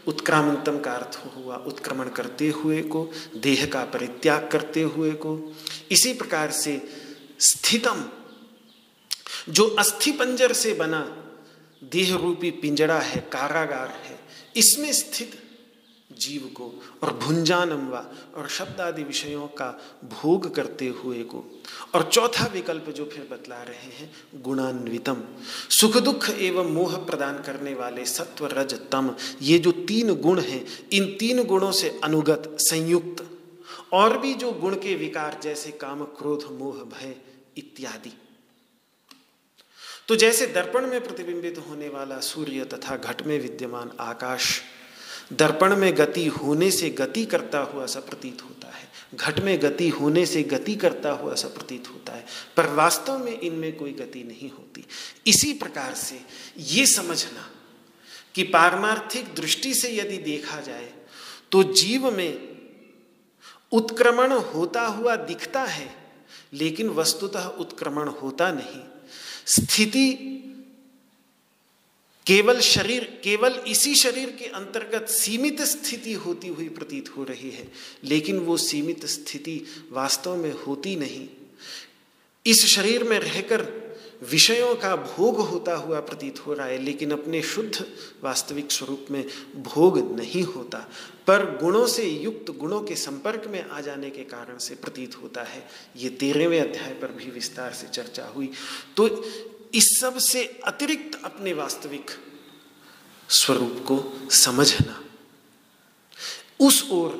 उत्क्रामंतम 0.07 0.79
का 0.81 0.93
अर्थ 0.93 1.19
हुआ 1.37 1.57
उत्क्रमण 1.57 2.09
करते 2.09 2.49
हुए 2.49 2.83
को, 2.83 3.11
देह 3.37 3.67
का 3.67 3.85
परित्याग 3.85 4.49
करते 4.53 4.83
हुए 4.83 5.11
को। 5.13 5.55
इसी 5.91 6.13
प्रकार 6.15 6.51
से 6.51 6.81
स्थितम, 7.41 8.05
जो 9.49 9.67
अस्थि 9.69 10.13
पंजर 10.13 10.53
से 10.53 10.75
बना 10.75 11.01
देह 11.85 12.17
रूपी 12.17 12.51
पिंजड़ा 12.51 12.99
है, 12.99 13.21
कारागार 13.33 13.89
है। 13.89 14.19
इसमें 14.57 14.93
स्थित 14.93 15.39
जीव 16.19 16.51
को 16.55 16.83
और 17.03 17.15
भुंजानम 17.15 17.89
व 17.89 18.07
और 18.37 18.49
शब्द 18.49 18.81
आदि 18.81 19.03
विषयों 19.03 19.47
का 19.47 19.81
भोग 20.05 20.55
करते 20.55 20.89
हुए 20.89 21.23
को। 21.23 21.63
और 21.95 22.11
चौथा 22.13 22.47
विकल्प 22.47 22.91
जो 22.91 23.05
फिर 23.05 23.29
बतला 23.31 23.63
रहे 23.63 23.97
हैं, 23.97 24.13
गुणान्वितम। 24.43 25.23
सुख 25.71 25.97
दुख 25.97 26.31
एवं 26.31 26.73
मोह 26.73 26.97
प्रदान 26.97 27.43
करने 27.43 27.75
वाले 27.75 28.05
सत्व 28.05 28.47
रज 28.47 28.75
तम। 28.91 29.17
ये 29.43 29.59
जो 29.59 29.73
तीन 29.73 30.15
गुण 30.15 30.41
हैं, 30.41 30.67
इन 30.93 31.05
तीन 31.05 31.45
गुणों 31.45 31.73
से 31.73 32.01
अनुगत, 32.05 32.57
संयुक्त। 32.61 33.29
और 33.93 34.19
भी 34.19 34.35
जो 34.35 34.53
गुण 34.53 34.75
के 34.75 34.95
विकार 34.95 35.41
जैसे 35.43 35.71
काम, 35.71 36.05
क्रोध, 36.05 36.59
मोह, 36.59 36.75
भय 36.75 37.17
इत्यादि। 37.57 38.22
तो 40.09 40.17
जैसे 40.17 40.47
दर्पण 40.47 40.87
में 40.87 41.01
प्रतिबिंबित 41.01 41.59
होने 41.69 41.89
वाला 41.89 42.19
सूर्य 42.21 42.65
तथा 42.65 42.97
घट 42.97 43.23
में 43.23 43.39
विद्यमान 43.41 43.91
आकाश, 44.01 44.61
दर्पण 45.33 45.77
में 45.77 45.93
गति 45.97 46.27
होने 46.27 46.71
से 46.71 46.91
गति 46.91 47.25
करता 47.25 47.59
हुआ 47.61 47.87
सा 47.87 48.01
प्रतीत 48.01 48.43
होता 48.43 48.69
है। 48.69 48.91
घट 49.15 49.39
में 49.41 49.59
गति 49.63 49.89
होने 49.91 50.25
से 50.27 50.43
गति 50.43 50.75
करता 50.77 51.11
हुआ 51.13 51.35
सा 51.35 51.49
प्रतीत 51.49 51.89
होता 51.89 52.13
है। 52.13 52.25
पर 52.57 52.67
वास्तव 52.73 53.19
में 53.19 53.39
इनमें 53.41 53.77
कोई 53.77 53.93
गति 53.93 54.23
नहीं 54.25 54.51
होती। 54.51 54.85
इसी 55.27 55.53
प्रकार 55.53 55.95
से 55.95 56.21
ये 56.59 56.87
समझना 56.87 57.49
कि 58.35 58.43
पारमार्थिक 58.45 59.35
दृष्टि 59.35 59.75
से 59.75 59.97
यदि 59.97 60.19
देखा 60.21 60.61
जाए 60.61 60.93
तो 61.53 61.63
जीव 61.63 62.11
में 62.11 62.49
उत्क्रमण 63.73 64.33
होता 64.33 64.83
हुआ 64.83 65.17
दिखता 65.17 65.63
है, 65.63 65.89
लेकिन 66.53 66.89
वस्तुतः 66.91 67.47
उत्क्रमण 67.59 68.09
होता 68.13 68.51
नहीं। 68.53 68.81
स्थिति 69.47 70.29
केवल 72.27 72.61
शरीर, 72.61 73.21
केवल 73.25 73.53
इसी 73.53 73.95
शरीर 73.95 74.31
के 74.31 74.45
अंतर्गत 74.45 75.09
सीमित 75.09 75.63
स्थिति 75.63 76.13
होती 76.13 76.49
हुई 76.49 76.69
प्रतीत 76.69 77.09
हो 77.17 77.25
रही 77.25 77.51
है, 77.51 77.73
लेकिन 78.05 78.39
वो 78.39 78.57
सीमित 78.57 79.07
स्थिति 79.07 79.63
वास्तव 79.91 80.37
में 80.37 80.53
होती 80.53 80.97
नहीं। 80.97 81.29
इस 82.47 82.67
शरीर 82.67 83.05
में 83.05 83.19
रहकर 83.19 83.82
विषयों 84.31 84.77
का 84.77 84.97
भोग 84.97 85.41
होता 85.41 85.75
हुआ 85.75 86.01
प्रतीत 86.01 86.47
हो 86.47 86.55
रहा 86.55 86.67
है, 86.67 86.79
लेकिन 86.79 87.11
अपने 87.11 87.43
शुद्ध 87.43 87.87
वास्तविक 88.25 88.73
स्वरूप 88.73 89.07
में 89.11 89.25
भोग 89.57 90.21
नहीं 90.21 90.43
होता, 90.43 90.79
पर 91.27 91.59
गुणों 91.63 91.87
से 91.87 92.05
युक्त 92.05 92.51
गुणों 92.51 92.83
के 92.83 92.97
संपर्क 92.97 93.47
में 93.47 93.69
आ 93.69 93.81
जाने 93.81 94.11
के 94.11 94.25
कारण 94.25 94.59
से 94.59 94.75
प्रतीत 94.75 95.23
होता 95.23 95.43
है। 95.43 95.69
ये 95.97 96.09
तेरहवें 96.09 96.61
अध्याय 96.61 96.95
पर 96.95 97.13
भी 97.13 97.31
विस्तार 97.31 97.73
से 97.73 97.87
चर्चा 97.87 98.27
हुई। 98.27 98.51
तो 98.97 99.25
इस 99.75 100.01
सबसे 100.01 100.61
अतिरिक्त 100.65 101.25
अपने 101.25 101.53
वास्तविक 101.53 102.11
स्वरूप 103.29 103.85
को 103.89 104.31
समझना। 104.31 105.05
उस 106.61 106.89
ओर 106.91 107.11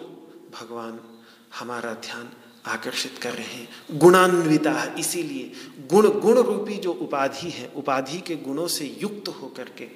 भगवान 0.61 1.01
हमारा 1.59 1.93
ध्यान 1.93 2.31
आकर्षित 2.67 3.19
कर 3.19 3.33
रहे 3.33 3.45
हैं। 3.45 3.69
गुणान्विता 3.93 4.95
इसीलिए 4.99 5.53
गुण 5.89 6.09
गुण 6.21 6.39
रूपी 6.39 6.75
जो 6.75 6.93
उपाधि 6.93 7.51
है, 7.51 7.73
उपाधि 7.77 8.21
के 8.21 8.37
गुणों 8.37 8.69
से 8.69 8.97
युक्त 9.03 9.29
होकर 9.29 9.69
के। 9.69 9.87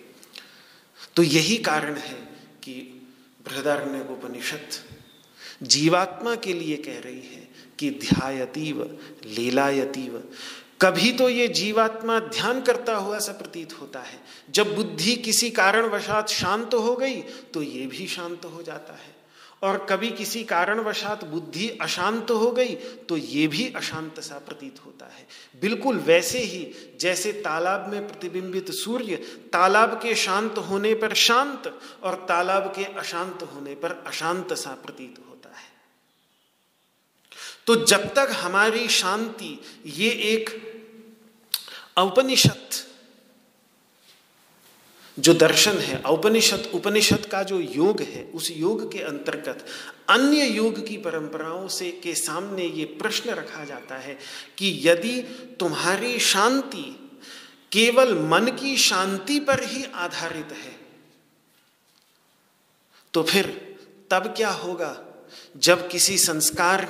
तो 1.17 1.23
यही 1.23 1.57
कारण 1.57 1.97
है 1.97 2.19
कि 2.63 2.73
बृहदारण्य 3.45 4.01
उपनिषद 4.11 4.69
जीवात्मा 5.63 6.35
के 6.37 6.53
लिए 6.53 6.77
कह 6.77 6.99
रही 7.01 7.15
है 7.15 7.49
कि 7.79 7.91
ध्यायतीव, 7.91 8.83
लीलायतीव। 9.27 10.23
कभी 10.81 11.13
तो 11.13 11.29
ये 11.29 11.49
जीवात्मा 11.49 12.19
ध्यान 12.21 12.61
करता 12.61 12.95
हुआ 12.95 13.19
सा 13.19 13.33
प्रतीत 13.33 13.73
होता 13.81 14.01
है। 14.01 14.21
जब 14.51 14.75
बुद्धि 14.77 15.15
किसी 15.17 15.51
कारणवशात 15.51 16.29
शांत 16.29 16.75
हो 16.75 16.97
गई 16.97 17.21
तो 17.55 17.63
ये 17.63 17.87
भी 17.87 18.07
शांत 18.07 18.45
हो 18.45 18.63
जाता 18.63 18.93
है। 18.93 19.16
और 19.67 19.77
कभी 19.85 20.11
किसी 20.13 20.43
कारणवशात 20.45 21.25
बुद्धि 21.25 21.69
अशांत 21.81 22.31
हो 22.31 22.51
गई 22.51 22.75
तो 23.09 23.17
ये 23.17 23.47
भी 23.47 23.67
अशांत 23.77 24.21
सा 24.21 24.39
प्रतीत 24.39 24.81
होता 24.87 25.07
है। 25.07 25.27
बिल्कुल 25.61 25.97
वैसे 25.99 26.39
ही, 26.41 26.73
जैसे 27.01 27.33
तालाब 27.41 27.89
में 27.93 28.07
प्रतिबिंबित 28.09 28.71
सूर्य, 28.73 29.17
तालाब 29.53 30.01
के 30.03 30.15
शांत 30.15 30.59
होने 30.61 30.95
पर 30.95 31.15
शांत 31.15 31.73
और 32.03 32.15
तालाब 32.29 32.73
के 32.77 32.85
अशांत 32.97 33.43
होने 33.55 33.75
पर 33.75 34.03
अशांत 34.07 34.53
सा 34.55 34.75
प्रतीत 34.85 35.25
होता 35.29 35.49
है। 35.51 35.75
तो 37.67 37.77
जब 37.85 38.13
तक 38.15 38.29
हमारी 38.33 38.89
शांति, 38.89 39.59
ये 39.87 40.11
एक 40.11 40.51
औपनिषद 41.97 42.85
जो 45.19 45.35
दर्शन 45.35 45.79
है, 45.79 46.03
औपनिषद, 46.03 46.71
उपनिषद 46.75 47.27
का 47.27 47.43
जो 47.43 47.61
योग 47.61 48.01
है, 48.01 48.25
उस 48.35 48.51
योग 48.51 48.93
के 48.93 48.99
अंतर्गत 48.99 49.67
अन्य 50.09 50.45
योग 50.45 50.87
की 50.87 50.97
परंपराओं 50.97 51.69
से 51.69 51.91
के 51.91 52.15
सामने 52.15 52.65
ये 52.65 52.85
प्रश्न 52.85 53.31
रखा 53.31 53.65
जाता 53.65 53.97
है 53.97 54.19
कि 54.59 54.81
यदि 54.85 55.23
तुम्हारी 55.61 56.19
शांति 56.21 57.11
केवल 57.73 58.15
मन 58.15 58.47
की 58.61 58.77
शांति 58.77 59.41
पर 59.41 59.63
ही 59.65 59.85
आधारित 59.95 60.53
है 60.53 60.77
तो 63.15 63.23
फिर 63.23 63.77
तब 64.11 64.35
क्या 64.37 64.51
होगा? 64.51 64.97
जब 65.57 65.89
किसी 65.89 66.19
संस्कार 66.19 66.85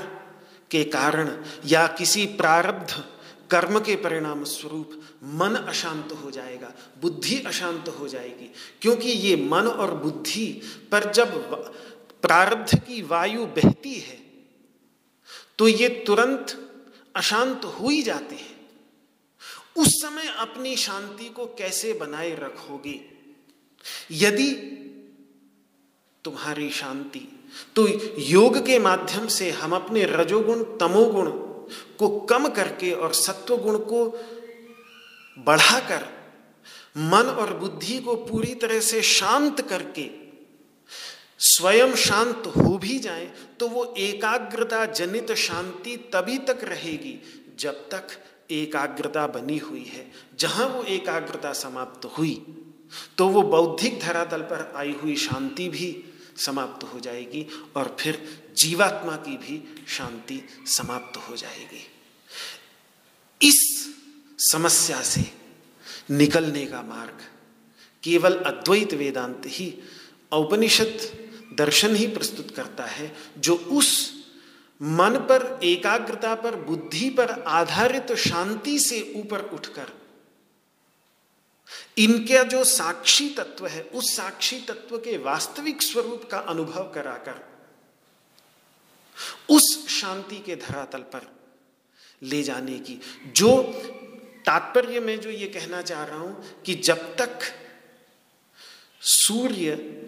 के 0.71 0.85
कारण 0.85 1.45
या 1.67 1.87
किसी 1.87 2.27
प्रारब्ध 2.27 3.05
कर्म 3.51 3.79
के 3.81 3.97
परिणाम 3.97 4.45
स्वरूप 4.45 4.91
मन 5.25 5.55
अशांत 5.55 6.13
हो 6.25 6.31
जाएगा, 6.31 6.73
बुद्धि 7.01 7.39
अशांत 7.41 7.89
हो 7.89 8.09
जाएगी, 8.09 8.51
क्योंकि 8.83 9.09
ये 9.09 9.37
मन 9.37 9.67
और 9.67 9.95
बुद्धि 9.95 10.47
पर 10.93 11.11
जब 11.13 11.35
प्रारब्ध 12.23 12.79
की 12.79 13.03
वायु 13.03 13.47
बहती 13.47 13.95
है 13.95 14.19
तो 15.59 15.69
ये 15.69 15.89
तुरंत 16.07 16.57
अशांत 17.17 17.65
हो 17.65 17.89
ही 17.89 18.03
जाते 18.03 18.35
हैं। 18.35 18.55
उस 19.77 19.89
समय 20.03 20.29
अपनी 20.39 20.77
शांति 20.77 21.29
को 21.29 21.47
कैसे 21.47 21.93
बनाए 21.93 22.35
रखोगे? 22.35 23.01
यदि 24.11 24.51
तुम्हारी 26.25 26.71
शांति 26.71 27.27
तो 27.77 27.87
योग 28.21 28.59
के 28.67 28.79
माध्यम 28.79 29.27
से 29.29 29.51
हम 29.51 29.75
अपने 29.75 30.05
रजोगुण, 30.05 30.63
तमोगुण 30.79 31.31
को 31.99 32.09
कम 32.27 32.49
करके 32.49 32.93
और 32.93 33.15
सत्व 33.15 33.57
गुण 33.57 33.79
को 33.85 34.07
बढ़ाकर, 35.39 36.05
मन 36.97 37.27
और 37.31 37.53
बुद्धि 37.59 37.99
को 37.99 38.15
पूरी 38.17 38.55
तरह 38.55 38.81
से 38.81 39.03
शांत 39.03 39.61
करके, 39.69 40.09
स्वयं 41.41 41.95
शांत 41.97 42.47
हो 42.57 42.77
भी 42.79 42.99
जाए 42.99 43.25
तो 43.61 43.69
वो 43.69 43.85
एकाग्रता 43.99 44.85
जनित 44.87 45.33
शांति 45.39 45.97
तभी 46.13 46.39
तक 46.39 46.65
रहेगी 46.65 47.19
जब 47.59 47.89
तक 47.91 48.17
एकाग्रता 48.51 49.27
बनी 49.27 49.59
हुई 49.59 49.85
है। 49.85 50.11
जहाँ 50.39 50.67
वो 50.69 50.83
एकाग्रता 50.85 51.53
समाप्त 51.53 52.05
हुई 52.19 52.35
तो 53.19 53.27
वो 53.29 53.43
बौद्धिक 53.45 53.99
धरातल 54.01 54.43
पर 54.43 54.73
आई 54.77 54.95
हुई 55.03 55.17
शांति 55.17 55.69
भी 55.69 55.89
समाप्त 56.37 56.85
हो 56.85 57.01
जाएगी 57.01 57.47
और 57.77 57.97
फिर 58.01 58.19
जीवात्मा 58.57 59.17
की 59.17 59.37
भी 59.37 59.85
शांति 59.89 60.41
समाप्त 60.67 61.17
हो 61.17 61.37
जाएगी। 61.37 61.87
इस 63.43 63.89
समस्या 64.53 65.03
से 65.03 65.25
निकलने 66.11 66.67
का 66.67 66.83
मार्ग 66.83 67.21
केवल 68.03 68.37
अद्वैत 68.37 68.95
वेदांत 68.95 69.43
ही 69.47 69.75
औपनिषद 70.33 70.99
दर्शन 71.55 71.95
ही 71.95 72.07
प्रस्तुत 72.07 72.51
करता 72.51 72.85
है, 72.85 73.17
जो 73.39 73.55
उस 73.55 74.13
मन 74.83 75.17
पर, 75.17 75.61
एकाग्रता 75.65 76.35
पर, 76.35 76.57
बुद्धि 76.57 77.11
पर 77.11 77.31
आधारित 77.31 78.13
शांति 78.13 78.79
से 78.79 79.13
ऊपर 79.17 79.41
उठकर 79.41 79.93
इनका 81.99 82.43
जो 82.43 82.65
साक्षी 82.65 83.29
तत्व 83.29 83.67
है, 83.67 83.83
उस 83.83 84.17
साक्षी 84.17 84.61
तत्व 84.61 84.99
के 84.99 85.17
वास्तविक 85.19 85.83
स्वरूप 85.83 86.29
का 86.31 86.39
अनुभव 86.39 86.93
कराकर 86.95 87.56
उस 89.51 89.89
शांति 89.89 90.37
के 90.39 90.57
धरातल 90.57 90.99
पर 90.99 91.33
ले 92.23 92.43
जाने 92.43 92.79
की। 92.79 93.01
जो 93.27 93.63
तात्पर्य 94.47 95.01
में 95.01 95.21
जो 95.21 95.31
ये 95.31 95.47
कहना 95.47 95.83
चाह 95.83 96.05
रहा 96.05 96.17
हूँ 96.17 96.63
कि 96.67 96.75
जब 96.75 97.17
तक 97.17 97.39
सूर्य 99.01 100.03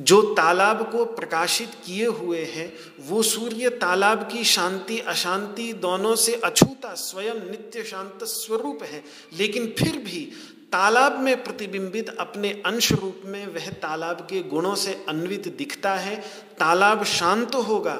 जो 0.00 0.34
तालाब 0.34 0.92
को 0.92 1.04
प्रकाशित 1.04 1.70
किए 1.86 2.06
हुए 2.06 2.44
हैं, 2.44 2.72
वो 3.00 3.22
सूर्य 3.22 3.70
तालाब 3.70 4.28
की 4.32 4.44
शांति, 4.44 4.98
अशांति 4.98 5.72
दोनों 5.72 6.16
से 6.16 6.34
अछूता, 6.34 6.94
स्वयं 6.94 7.34
नित्य 7.34 7.84
शांत 7.84 8.18
स्वरूप 8.22 8.82
है, 8.82 9.04
लेकिन 9.32 9.74
फिर 9.78 9.96
भी 9.98 10.32
तालाब 10.72 11.18
में 11.18 11.42
प्रतिबिंबित 11.44 12.08
अपने 12.10 12.50
अंश 12.66 12.90
रूप 12.92 13.22
में 13.24 13.46
वह 13.46 13.70
तालाब 13.82 14.26
के 14.30 14.42
गुणों 14.42 14.74
से 14.74 14.92
अन्वित 15.08 15.48
दिखता 15.58 15.94
है। 15.94 16.16
तालाब 16.58 17.04
शांत 17.04 17.54
होगा 17.54 17.94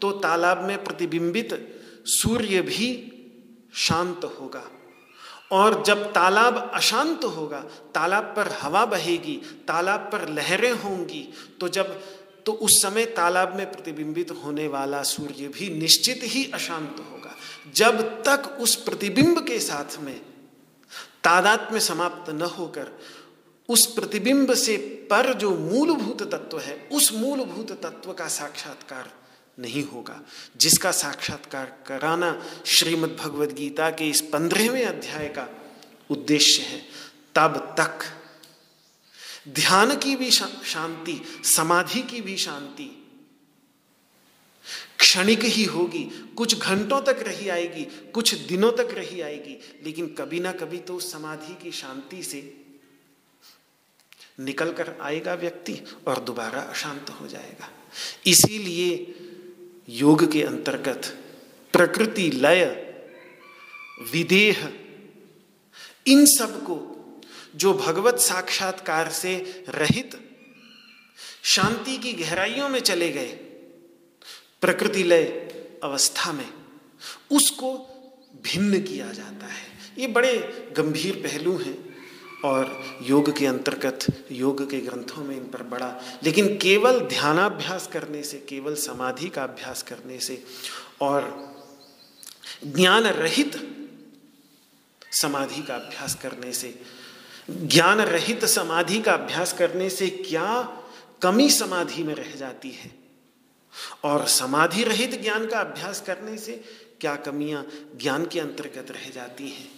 तो 0.00 0.10
तालाब 0.18 0.62
में 0.64 0.82
प्रतिबिंबित 0.84 1.58
सूर्य 2.06 2.60
भी 2.62 2.88
शांत 3.78 4.24
होगा। 4.40 4.62
और 5.52 5.82
जब 5.86 6.04
तालाब 6.12 6.70
अशांत 6.74 7.24
होगा, 7.26 7.58
तालाब 7.94 8.32
पर 8.36 8.48
हवा 8.52 8.84
बहेगी, 8.86 9.36
तालाब 9.68 10.08
पर 10.12 10.28
लहरें 10.28 10.72
होंगी 10.74 11.28
तो 11.60 11.68
जब 11.68 12.00
तो 12.46 12.52
उस 12.52 12.80
समय 12.82 13.04
तालाब 13.12 13.56
में 13.56 13.70
प्रतिबिंबित 13.72 14.30
होने 14.44 14.66
वाला 14.68 15.02
सूर्य 15.02 15.48
भी 15.48 15.68
निश्चित 15.78 16.20
ही 16.22 16.44
अशांत 16.54 16.96
होगा। 17.12 17.34
जब 17.74 18.00
तक 18.22 18.56
उस 18.60 18.74
प्रतिबिंब 18.76 19.38
के 19.38 19.58
साथ 19.60 19.98
में 20.00 20.20
तादात 21.26 21.68
में 21.72 21.80
समाप्त 21.80 22.30
न 22.30 22.42
होकर 22.42 22.90
उस 23.68 23.86
प्रतिबिंब 23.86 24.54
से 24.54 24.76
पर 25.10 25.32
जो 25.32 25.56
मूलभूत 25.56 26.34
तत्व 26.34 26.58
है, 26.58 26.88
उस 26.92 27.12
मूलभूत 27.12 27.82
तत्व 27.82 28.12
का 28.12 28.28
साक्षात्कार 28.28 29.12
नहीं 29.58 29.84
होगा। 29.84 30.20
जिसका 30.56 30.90
साक्षात्कार 30.90 31.84
कराना 31.86 32.42
श्रीमद् 32.66 33.16
भगवद 33.16 33.52
गीता 33.52 33.90
के 33.90 34.10
इस 34.10 34.20
पंद्रहवें 34.20 34.84
अध्याय 34.84 35.26
का 35.26 35.48
उद्देश्य 36.10 36.62
है, 36.62 36.82
तब 37.34 37.74
तक 37.80 37.98
ध्यान 39.48 39.96
की 39.96 40.16
भी 40.16 40.30
शांति, 40.30 41.22
समाधि 41.56 42.02
की 42.02 42.20
भी 42.20 42.36
शांति 42.36 43.05
क्षणिक 44.98 45.44
ही 45.44 45.64
होगी, 45.64 46.02
कुछ 46.36 46.58
घंटों 46.58 47.00
तक 47.00 47.22
रही 47.22 47.48
आएगी, 47.48 47.84
कुछ 48.14 48.34
दिनों 48.34 48.72
तक 48.72 48.94
रही 48.94 49.20
आएगी, 49.20 49.58
लेकिन 49.84 50.06
कभी 50.18 50.40
ना 50.40 50.52
कभी 50.52 50.78
तो 50.78 50.98
समाधि 51.00 51.54
की 51.62 51.72
शांति 51.72 52.22
से 52.22 52.40
निकल 54.40 54.72
कर 54.72 54.96
आएगा 55.02 55.34
व्यक्ति 55.34 55.80
और 56.06 56.18
दोबारा 56.20 56.60
अशांत 56.60 57.10
हो 57.10 57.26
जाएगा। 57.26 57.68
इसीलिए 58.26 59.14
योग 59.88 60.30
के 60.32 60.42
अंतर्गत 60.42 61.06
प्रकृति, 61.74 62.30
लय, 62.30 62.64
विदेह, 64.12 64.68
इन 66.06 66.24
सबको 66.26 66.82
जो 67.56 67.72
भगवत 67.74 68.18
साक्षात्कार 68.18 69.10
से 69.10 69.34
रहित 69.68 70.18
शांति 71.44 71.96
की 71.98 72.12
गहराइयों 72.12 72.68
में 72.68 72.80
चले 72.80 73.10
गए 73.12 73.38
प्रकृति 74.60 75.02
लय 75.02 75.24
अवस्था 75.84 76.32
में 76.32 76.50
उसको 77.32 77.72
भिन्न 78.42 78.82
किया 78.82 79.12
जाता 79.12 79.46
है। 79.46 79.66
ये 79.98 80.06
बड़े 80.06 80.38
गंभीर 80.76 81.16
पहलू 81.16 81.56
हैं 81.58 81.96
और 82.44 82.84
योग 83.02 83.38
के 83.38 83.46
अंतर्गत, 83.46 84.26
योग 84.32 84.70
के 84.70 84.80
ग्रंथों 84.80 85.24
में 85.24 85.36
इन 85.36 85.44
पर 85.44 85.62
बड़ा, 85.62 86.00
लेकिन 86.22 86.56
केवल 86.56 87.00
ध्यानाभ्यास 87.00 87.86
करने 87.86 88.22
से, 88.22 88.36
केवल 88.38 88.74
समाधि 88.74 89.28
का 89.28 89.42
अभ्यास 89.42 89.82
करने 89.82 90.18
से 90.18 90.42
और 91.00 91.54
ज्ञान 92.66 93.02
रहित 93.02 93.56
समाधि 95.12 95.62
का 95.62 95.74
अभ्यास 95.74 96.14
करने 96.14 96.52
से 96.52 96.80
ज्ञान 97.50 98.00
रहित 98.00 98.44
समाधि 98.44 99.00
का 99.00 99.12
अभ्यास 99.12 99.52
करने 99.52 99.90
से 99.90 100.10
क्या 100.10 100.78
कमी 101.22 101.50
समाधि 101.50 102.02
में 102.02 102.14
रह 102.14 102.36
जाती 102.36 102.70
है? 102.70 103.05
और 104.04 104.26
समाधि 104.26 104.84
रहित 104.84 105.22
ज्ञान 105.22 105.46
का 105.46 105.60
अभ्यास 105.60 106.00
करने 106.00 106.38
से 106.38 106.64
क्या 107.00 107.16
कमियाँ 107.16 107.66
ज्ञान 107.96 108.26
के 108.26 108.40
अंतर्गत 108.40 108.90
रह 108.90 109.10
जाती 109.10 109.48
हैं? 109.48 109.70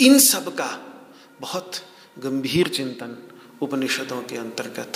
इन 0.00 0.18
सब 0.18 0.54
का 0.54 0.88
बहुत 1.40 1.72
गंभीर 2.18 2.68
चिंतन 2.68 3.28
उपनिषदों 3.62 4.22
के 4.22 4.36
अंतर्गत, 4.36 4.92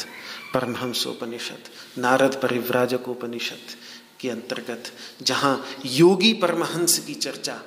परमहंस 0.55 1.07
उपनिषद, 1.07 1.59
नारद 1.99 2.41
परिव्राजक 2.43 3.09
उपनिषद 3.09 3.77
के 4.20 4.31
अंतर्गत, 4.31 4.85
जहाँ 5.22 5.66
योगी 5.87 6.33
परमहंस 6.33 6.99
की 6.99 7.14
चर्चा 7.14 7.62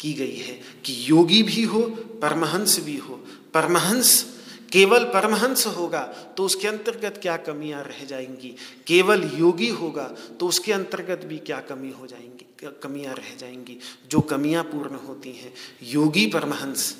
की 0.00 0.12
गई 0.12 0.36
है 0.36 0.54
कि 0.84 1.10
योगी 1.10 1.42
भी 1.42 1.62
हो, 1.62 1.82
परमहंस 2.22 2.80
भी 2.80 2.96
हो। 2.96 3.14
परमहंस 3.54 4.31
केवल 4.72 5.04
परमहंस 5.04 5.66
होगा 5.66 6.00
तो 6.36 6.44
उसके 6.44 6.68
अंतर्गत 6.68 7.18
क्या 7.22 7.36
कमियाँ 7.36 7.82
रह 7.82 8.04
जाएँगी? 8.06 8.54
केवल 8.86 9.30
योगी 9.38 9.68
होगा 9.70 10.04
तो 10.40 10.46
उसके 10.46 10.72
अंतर्गत 10.72 11.24
भी 11.24 11.38
क्या 11.40 11.60
कमी 11.60 11.90
हो 11.90 12.06
जाएँगी 12.06 12.46
कमियाँ 12.82 13.14
रह 13.14 13.36
जाएँगी? 13.38 13.78
जो 14.10 14.20
कमियाँ 14.22 14.64
पूर्ण 14.64 14.96
होती 15.06 15.32
हैं, 15.32 15.52
योगी 15.82 16.26
परमहंस 16.26 16.94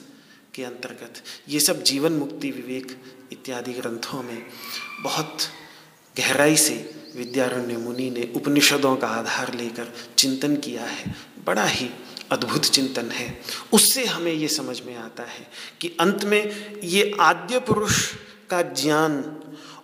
के 0.54 0.64
अंतर्गत। 0.64 1.22
ये 1.48 1.60
सब 1.60 1.82
जीवन 1.82 2.12
मुक्ति, 2.12 2.50
विवेक 2.50 2.96
इत्यादि 3.32 3.72
ग्रंथों 3.72 4.22
में 4.22 4.42
बहुत 5.02 5.38
गहराई 6.16 6.56
से 6.56 6.74
विद्यारण्य 7.16 7.76
मुनि 7.76 8.10
ने 8.10 8.32
उपनिषदों 8.36 8.96
का 8.96 9.08
आधार 9.08 9.54
लेकर 9.54 9.92
चिंतन 10.18 10.56
किया 10.56 10.84
है। 10.84 11.14
बड़ा 11.46 11.64
ही 11.64 11.88
अद्भुत 12.32 12.64
चिंतन 12.64 13.10
है। 13.10 13.40
उससे 13.72 14.04
हमें 14.04 14.32
ये 14.32 14.48
समझ 14.48 14.80
में 14.80 14.96
आता 14.96 15.22
है 15.22 15.46
कि 15.80 15.96
अंत 16.00 16.24
में 16.24 16.80
ये 16.80 17.16
आद्य 17.20 17.58
पुरुष 17.60 18.14
का 18.50 18.62
ज्ञान 18.62 19.40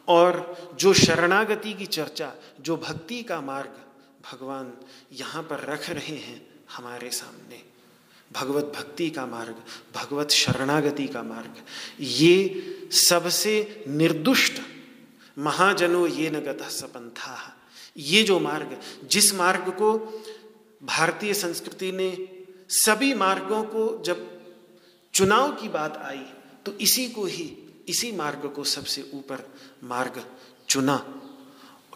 और 0.09 0.77
जो 0.81 0.93
शरणागति 0.93 1.73
की 1.73 1.87
चर्चा, 1.87 2.33
जो 2.61 2.77
भक्ति 2.77 3.23
का 3.23 3.41
मार्ग 3.41 3.81
भगवान 4.33 4.73
यहाँ 5.13 5.43
पर 5.43 5.65
रख 5.69 5.91
रहे 5.91 6.17
हैं 6.17 6.47
हमारे 6.77 7.11
सामने। 7.11 7.63
भगवत 8.33 8.73
भक्ति 8.77 9.11
का 9.11 9.27
मार्ग, 9.27 9.55
भगवत 9.95 10.31
शरणागति 10.31 11.07
का 11.07 11.23
मार्ग, 11.23 11.55
ये 12.01 12.89
सबसे 12.93 13.85
निर्दुष्ट 13.89 14.61
महाजनो 15.39 16.07
ये 16.07 16.31
नगत 16.31 16.63
सपंथा 16.63 17.55
ये 17.97 18.23
जो 18.23 18.39
मार्ग, 18.41 18.77
जिस 19.11 19.35
मार्ग 19.35 19.71
को 19.71 19.93
भारतीय 20.83 21.35
संस्कृति 21.35 21.93
ने 21.93 22.11
सभी 22.71 23.15
मार्गों 23.15 23.63
को 23.65 24.03
जब 24.05 24.27
चुनाव 25.15 25.53
की 25.53 25.69
बात 25.69 25.97
आई 25.97 26.25
तो 26.67 26.73
इसी 26.73 27.09
को 27.09 27.25
ही, 27.25 27.45
इसी 27.89 28.13
मार्ग 28.13 28.53
को 28.57 28.65
सबसे 28.65 29.11
ऊपर 29.15 29.49
मार्ग 29.85 30.25
चुना। 30.69 30.97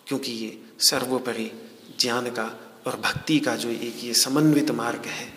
क्योंकि 0.06 0.32
ये 0.32 0.62
सर्वोपरि 0.80 1.50
ज्ञान 2.00 2.30
का 2.30 2.44
और 2.86 2.96
भक्ति 2.96 3.38
का 3.40 3.56
जो 3.56 3.68
एक 3.68 4.04
ये 4.04 4.14
समन्वित 4.14 4.70
मार्ग 4.70 5.06
है, 5.06 5.32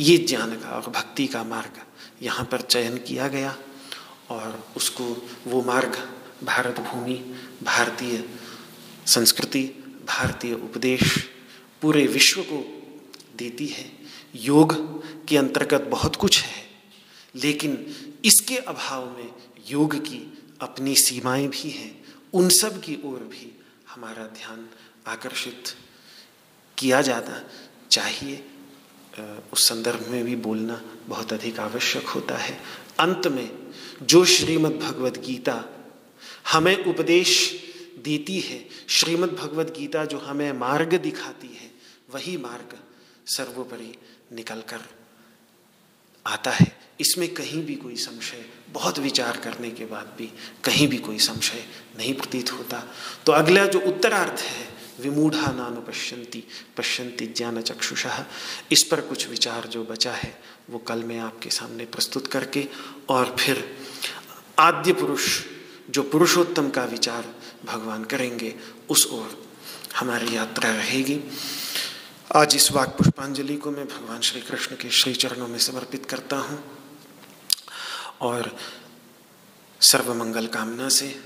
ये 0.00 0.16
ज्ञान 0.18 0.54
का 0.60 0.68
और 0.68 0.90
भक्ति 0.90 1.26
का 1.26 1.42
मार्ग 1.44 1.82
यहाँ 2.22 2.44
पर 2.44 2.60
चयन 2.60 2.96
किया 2.98 3.28
गया 3.28 3.56
और 4.30 4.64
उसको 4.76 5.04
वो 5.46 5.62
मार्ग 5.62 5.96
भारत 6.44 6.80
भूमि, 6.80 7.14
भारतीय 7.62 8.24
संस्कृति, 9.06 9.64
भारतीय 10.06 10.54
उपदेश 10.54 11.16
पूरे 11.82 12.06
विश्व 12.06 12.42
को 12.42 12.62
देती 13.36 13.66
है। 13.66 14.01
योग 14.34 14.74
के 15.26 15.36
अंतर्गत 15.36 15.82
बहुत 15.82 16.16
कुछ 16.16 16.42
है, 16.42 16.62
लेकिन 17.34 17.94
इसके 18.24 18.56
अभाव 18.56 19.08
में 19.16 19.32
योग 19.70 19.96
की 19.96 20.20
अपनी 20.60 20.94
सीमाएँ 20.96 21.48
भी 21.48 21.70
हैं। 21.70 22.04
उन 22.32 22.48
सब 22.48 22.80
की 22.80 22.98
ओर 23.04 23.18
भी 23.32 23.50
हमारा 23.88 24.26
ध्यान 24.34 24.68
आकर्षित 25.06 25.74
किया 26.78 27.00
जाना 27.02 27.42
चाहिए। 27.90 28.44
उस 29.52 29.68
संदर्भ 29.68 30.08
में 30.08 30.24
भी 30.24 30.36
बोलना 30.36 30.80
बहुत 31.06 31.32
अधिक 31.32 31.58
आवश्यक 31.60 32.06
होता 32.06 32.36
है। 32.36 32.58
अंत 32.98 33.26
में, 33.26 33.50
जो 34.02 34.24
श्रीमद् 34.24 34.78
भगवद 34.78 35.16
गीता 35.16 35.64
हमें 36.52 36.84
उपदेश 36.84 37.30
देती 38.04 38.38
है, 38.40 38.64
श्रीमद् 38.88 39.34
भगवद 39.34 39.74
गीता 39.78 40.04
जो 40.04 40.18
हमें 40.18 40.52
मार्ग 40.52 40.94
दिखाती 40.94 41.48
है, 41.48 41.70
वही 42.14 42.36
मार्ग 42.36 42.78
सर्वोपरि 43.26 43.92
निकल 44.32 44.60
कर 44.60 44.80
आता 46.26 46.50
है। 46.50 46.80
इसमें 47.00 47.34
कहीं 47.34 47.64
भी 47.66 47.74
कोई 47.74 47.96
संशय, 47.96 48.44
बहुत 48.68 48.98
विचार 48.98 49.36
करने 49.36 49.70
के 49.70 49.84
बाद 49.84 50.14
भी 50.18 50.26
कहीं 50.64 50.88
भी 50.88 50.96
कोई 50.96 51.18
संशय 51.18 51.64
नहीं 51.98 52.14
प्रतीत 52.14 52.52
होता। 52.52 52.82
तो 53.26 53.32
अगला 53.32 53.66
जो 53.66 53.80
उत्तरार्थ 53.80 54.40
है, 54.40 54.68
विमूढ़ा 55.00 55.50
नानु 55.52 55.80
पश्यंती 55.80 56.44
पश्यंती 56.76 57.26
ज्ञान 57.26 57.60
चक्षुष। 57.60 58.06
इस 58.72 58.82
पर 58.82 59.00
कुछ 59.00 59.28
विचार 59.28 59.66
जो 59.66 59.84
बचा 59.84 60.12
है, 60.12 60.42
वो 60.70 60.78
कल 60.78 61.02
मैं 61.02 61.18
आपके 61.18 61.50
सामने 61.50 61.84
प्रस्तुत 61.86 62.26
करके 62.26 62.68
और 63.08 63.36
फिर 63.38 63.64
आद्य 64.58 64.92
पुरुष, 64.92 65.42
जो 65.90 66.02
पुरुषोत्तम 66.02 66.70
का 66.70 66.84
विचार 66.84 67.34
भगवान 67.64 68.04
करेंगे, 68.04 68.54
उस 68.90 69.06
ओर 69.06 69.48
हमारी 69.96 70.36
यात्रा 70.36 70.70
रहेगी। 70.70 71.20
आज 72.36 72.56
इस 72.56 72.72
वाक 72.72 72.88
पुष्पांजलि 72.88 73.56
को 73.56 73.70
मैं 73.70 73.88
भगवान 73.88 74.20
श्री 74.20 74.40
कृष्ण 74.40 74.76
के 74.76 74.90
श्री 74.90 75.14
चरणों 75.14 75.48
में 75.48 75.58
समर्पित 75.58 76.06
करता 76.06 76.36
हूँ 76.36 76.64
और 78.20 78.56
सर्वमंगल 79.80 80.46
कामना 80.46 80.88
से 80.88 81.20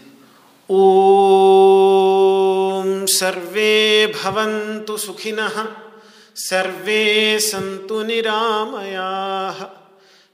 ॐ 0.70 3.06
सर्वे 3.06 4.06
भवन्तु 4.06 4.96
सुखिनः, 4.96 5.68
सर्वे 6.36 7.40
सन्तु 7.40 8.02
निरामयाः, 8.02 9.66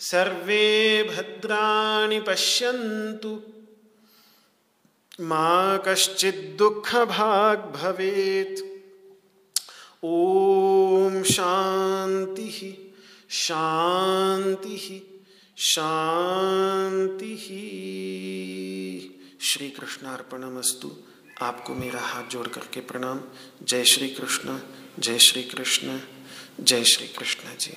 सर्वे 0.01 1.03
भद्राणि 1.03 2.21
पश्यन्तु। 2.21 3.41
मा 5.21 5.77
कश्चिद्दुःखभाग् 5.77 7.61
भवेत्। 7.61 8.72
ॐ 10.05 11.23
ही, 14.73 15.23
शांति 15.59 17.37
ही 17.41 19.19
श्री 19.41 19.71
कृष्णार्पणमस्तु 19.71 20.97
आपको 21.43 21.75
मेरा 21.75 22.01
हाथ 22.01 22.25
जोड़ 22.25 22.49
करके 22.49 22.81
प्रणाम। 22.81 23.21
जय 23.63 23.85
श्री 23.85 24.09
कृष्ण, 24.09 24.59
जय 24.99 25.19
श्री 25.19 25.43
कृष्ण, 25.43 26.01
जय 26.61 26.85
श्री 26.85 27.09
कृष्ण 27.09 27.57
जी। 27.61 27.73